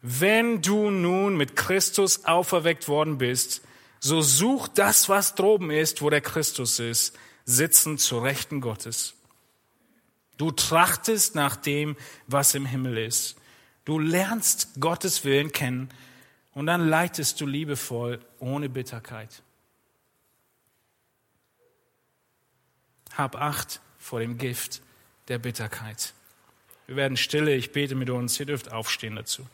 Wenn 0.00 0.62
du 0.62 0.90
nun 0.90 1.36
mit 1.36 1.54
Christus 1.54 2.24
auferweckt 2.24 2.88
worden 2.88 3.18
bist, 3.18 3.60
so 4.00 4.22
such 4.22 4.68
das, 4.68 5.08
was 5.08 5.34
droben 5.34 5.70
ist, 5.70 6.00
wo 6.00 6.10
der 6.10 6.22
Christus 6.22 6.78
ist, 6.78 7.16
sitzen 7.44 7.98
zu 7.98 8.18
Rechten 8.18 8.62
Gottes. 8.62 9.14
Du 10.38 10.50
trachtest 10.50 11.34
nach 11.34 11.56
dem, 11.56 11.96
was 12.26 12.54
im 12.54 12.66
Himmel 12.66 12.98
ist. 12.98 13.36
Du 13.84 13.98
lernst 13.98 14.80
Gottes 14.80 15.24
Willen 15.24 15.52
kennen 15.52 15.90
und 16.52 16.66
dann 16.66 16.88
leitest 16.88 17.40
du 17.40 17.46
liebevoll 17.46 18.18
ohne 18.40 18.70
Bitterkeit. 18.70 19.42
Hab 23.16 23.36
Acht 23.36 23.80
vor 24.04 24.20
dem 24.20 24.36
Gift 24.36 24.82
der 25.28 25.38
Bitterkeit. 25.38 26.12
Wir 26.86 26.96
werden 26.96 27.16
stille, 27.16 27.54
ich 27.54 27.72
bete 27.72 27.94
mit 27.94 28.10
uns, 28.10 28.38
ihr 28.38 28.44
dürft 28.44 28.70
aufstehen 28.70 29.16
dazu. 29.16 29.46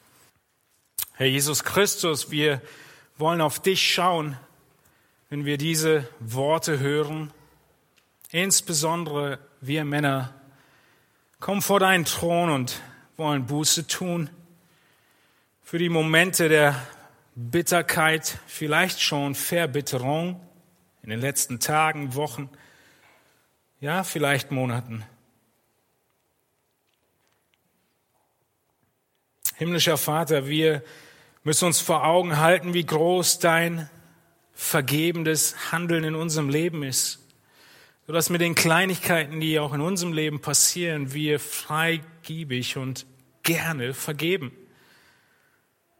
Herr 1.13 1.29
Jesus 1.29 1.63
Christus, 1.63 2.33
wir 2.33 2.61
wollen 3.17 3.43
auf 3.43 3.61
dich 3.61 3.81
schauen, 3.81 4.37
wenn 5.29 5.45
wir 5.45 5.57
diese 5.57 6.09
Worte 6.19 6.81
hören. 6.81 7.33
Insbesondere 8.33 9.39
wir 9.61 9.85
Männer 9.85 10.35
kommen 11.39 11.63
vor 11.63 11.79
deinen 11.79 12.05
Thron 12.05 12.51
und 12.51 12.83
wollen 13.17 13.47
Buße 13.47 13.87
tun 13.87 14.31
für 15.63 15.79
die 15.79 15.89
Momente 15.89 16.49
der 16.49 16.75
Bitterkeit, 17.37 18.39
vielleicht 18.49 19.01
schon 19.01 19.37
Verbitterung 19.37 20.41
in 21.05 21.11
den 21.11 21.21
letzten 21.21 21.61
Tagen, 21.61 22.17
Wochen, 22.17 22.51
ja, 23.81 24.05
vielleicht 24.05 24.51
Monaten. 24.51 25.05
Himmlischer 29.57 29.97
Vater, 29.97 30.47
wir 30.47 30.83
müssen 31.43 31.67
uns 31.67 31.81
vor 31.81 32.05
Augen 32.05 32.39
halten, 32.39 32.75
wie 32.75 32.85
groß 32.85 33.39
dein 33.39 33.91
vergebendes 34.55 35.73
Handeln 35.73 36.05
in 36.05 36.15
unserem 36.15 36.49
Leben 36.49 36.83
ist. 36.83 37.19
Sodass 38.07 38.31
mit 38.31 38.41
den 38.41 38.55
Kleinigkeiten, 38.55 39.41
die 39.41 39.59
auch 39.59 39.73
in 39.73 39.81
unserem 39.81 40.13
Leben 40.13 40.41
passieren, 40.41 41.15
wir 41.15 41.41
freigiebig 41.41 42.77
und 42.77 43.07
gerne 43.43 43.95
vergeben. 43.95 44.53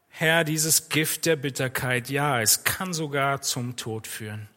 Herr, 0.09 0.45
dieses 0.45 0.89
Gift 0.89 1.25
der 1.25 1.37
Bitterkeit, 1.37 2.11
ja, 2.11 2.41
es 2.41 2.65
kann 2.65 2.93
sogar 2.93 3.41
zum 3.43 3.77
Tod 3.77 4.07
führen. 4.07 4.49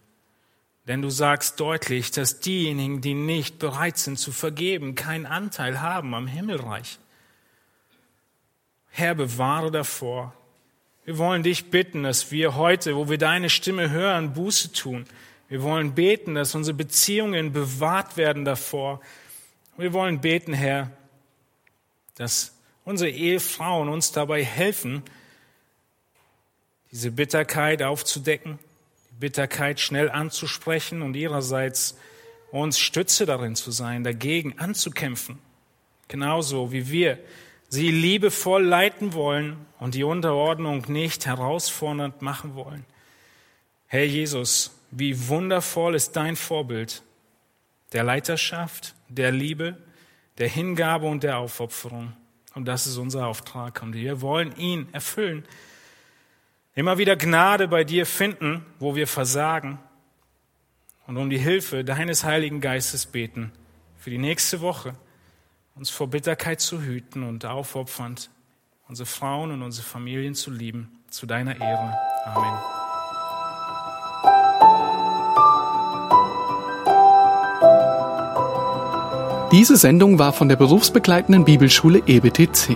Denn 0.87 1.01
du 1.01 1.09
sagst 1.09 1.59
deutlich, 1.59 2.11
dass 2.11 2.41
diejenigen, 2.41 2.99
die 2.99 3.13
nicht 3.13 3.57
bereit 3.57 3.97
sind 3.97 4.19
zu 4.19 4.31
vergeben, 4.31 4.95
keinen 4.95 5.25
Anteil 5.25 5.81
haben 5.81 6.13
am 6.13 6.27
Himmelreich. 6.27 6.99
Herr, 8.89 9.15
bewahre 9.15 9.71
davor. 9.71 10.33
Wir 11.05 11.17
wollen 11.17 11.43
dich 11.43 11.69
bitten, 11.69 12.03
dass 12.03 12.31
wir 12.31 12.55
heute, 12.55 12.95
wo 12.95 13.09
wir 13.09 13.17
deine 13.17 13.49
Stimme 13.49 13.89
hören, 13.89 14.33
Buße 14.33 14.73
tun. 14.73 15.05
Wir 15.47 15.61
wollen 15.63 15.95
beten, 15.95 16.35
dass 16.35 16.53
unsere 16.53 16.75
Beziehungen 16.75 17.53
bewahrt 17.53 18.17
werden 18.17 18.43
davor. 18.43 19.01
Wir 19.77 19.93
wollen 19.93 20.19
beten, 20.19 20.53
Herr, 20.53 20.91
dass 22.15 22.55
unsere 22.83 23.09
Ehefrauen 23.09 23.87
uns 23.87 24.11
dabei 24.11 24.43
helfen, 24.43 25.01
diese 26.91 27.11
Bitterkeit 27.11 27.81
aufzudecken 27.81 28.59
Bitterkeit 29.23 29.79
schnell 29.79 30.11
anzusprechen 30.11 31.01
und 31.01 31.15
ihrerseits 31.15 31.97
uns 32.51 32.77
Stütze 32.77 33.25
darin 33.25 33.55
zu 33.55 33.71
sein, 33.71 34.03
dagegen 34.03 34.59
anzukämpfen. 34.59 35.39
Genauso 36.09 36.73
wie 36.73 36.91
wir 36.91 37.19
sie 37.69 37.89
liebevoll 37.89 38.65
leiten 38.65 39.13
wollen 39.13 39.55
und 39.79 39.95
die 39.95 40.03
Unterordnung 40.03 40.83
nicht 40.89 41.25
herausfordernd 41.25 42.21
machen 42.21 42.55
wollen. 42.55 42.83
Herr 43.87 44.03
Jesus, 44.03 44.77
wie 44.91 45.29
wundervoll 45.29 45.95
ist 45.95 46.17
dein 46.17 46.35
Vorbild 46.35 47.01
der 47.93 48.03
Leiterschaft, 48.03 48.93
der 49.07 49.31
Liebe, 49.31 49.77
der 50.37 50.49
Hingabe 50.49 51.07
und 51.07 51.23
der 51.23 51.37
Aufopferung. 51.37 52.11
Und 52.55 52.65
das 52.67 52.87
ist 52.87 52.97
unser 52.97 53.27
Auftrag. 53.27 53.81
Und 53.83 53.93
wir 53.93 54.19
wollen 54.19 54.53
ihn 54.57 54.89
erfüllen 54.91 55.45
Immer 56.75 56.97
wieder 56.97 57.15
Gnade 57.15 57.67
bei 57.67 57.83
dir 57.83 58.07
finden, 58.07 58.65
wo 58.79 58.95
wir 58.95 59.07
versagen 59.07 59.77
und 61.05 61.17
um 61.17 61.29
die 61.29 61.37
Hilfe 61.37 61.83
deines 61.83 62.23
Heiligen 62.23 62.61
Geistes 62.61 63.05
beten 63.05 63.51
für 63.99 64.09
die 64.09 64.17
nächste 64.17 64.59
Woche, 64.61 64.93
uns 65.75 65.91
vor 65.91 66.07
Bitterkeit 66.07 66.61
zu 66.61 66.81
hüten 66.81 67.23
und 67.23 67.45
aufopfernd 67.45 68.31
unsere 68.87 69.05
Frauen 69.05 69.51
und 69.51 69.61
unsere 69.61 69.85
Familien 69.85 70.33
zu 70.33 70.49
lieben, 70.49 70.99
zu 71.09 71.27
deiner 71.27 71.61
Ehre. 71.61 71.93
Amen. 72.25 72.57
Diese 79.51 79.77
Sendung 79.77 80.17
war 80.17 80.33
von 80.33 80.49
der 80.49 80.55
berufsbegleitenden 80.55 81.45
Bibelschule 81.45 82.01
EBTC. 82.07 82.75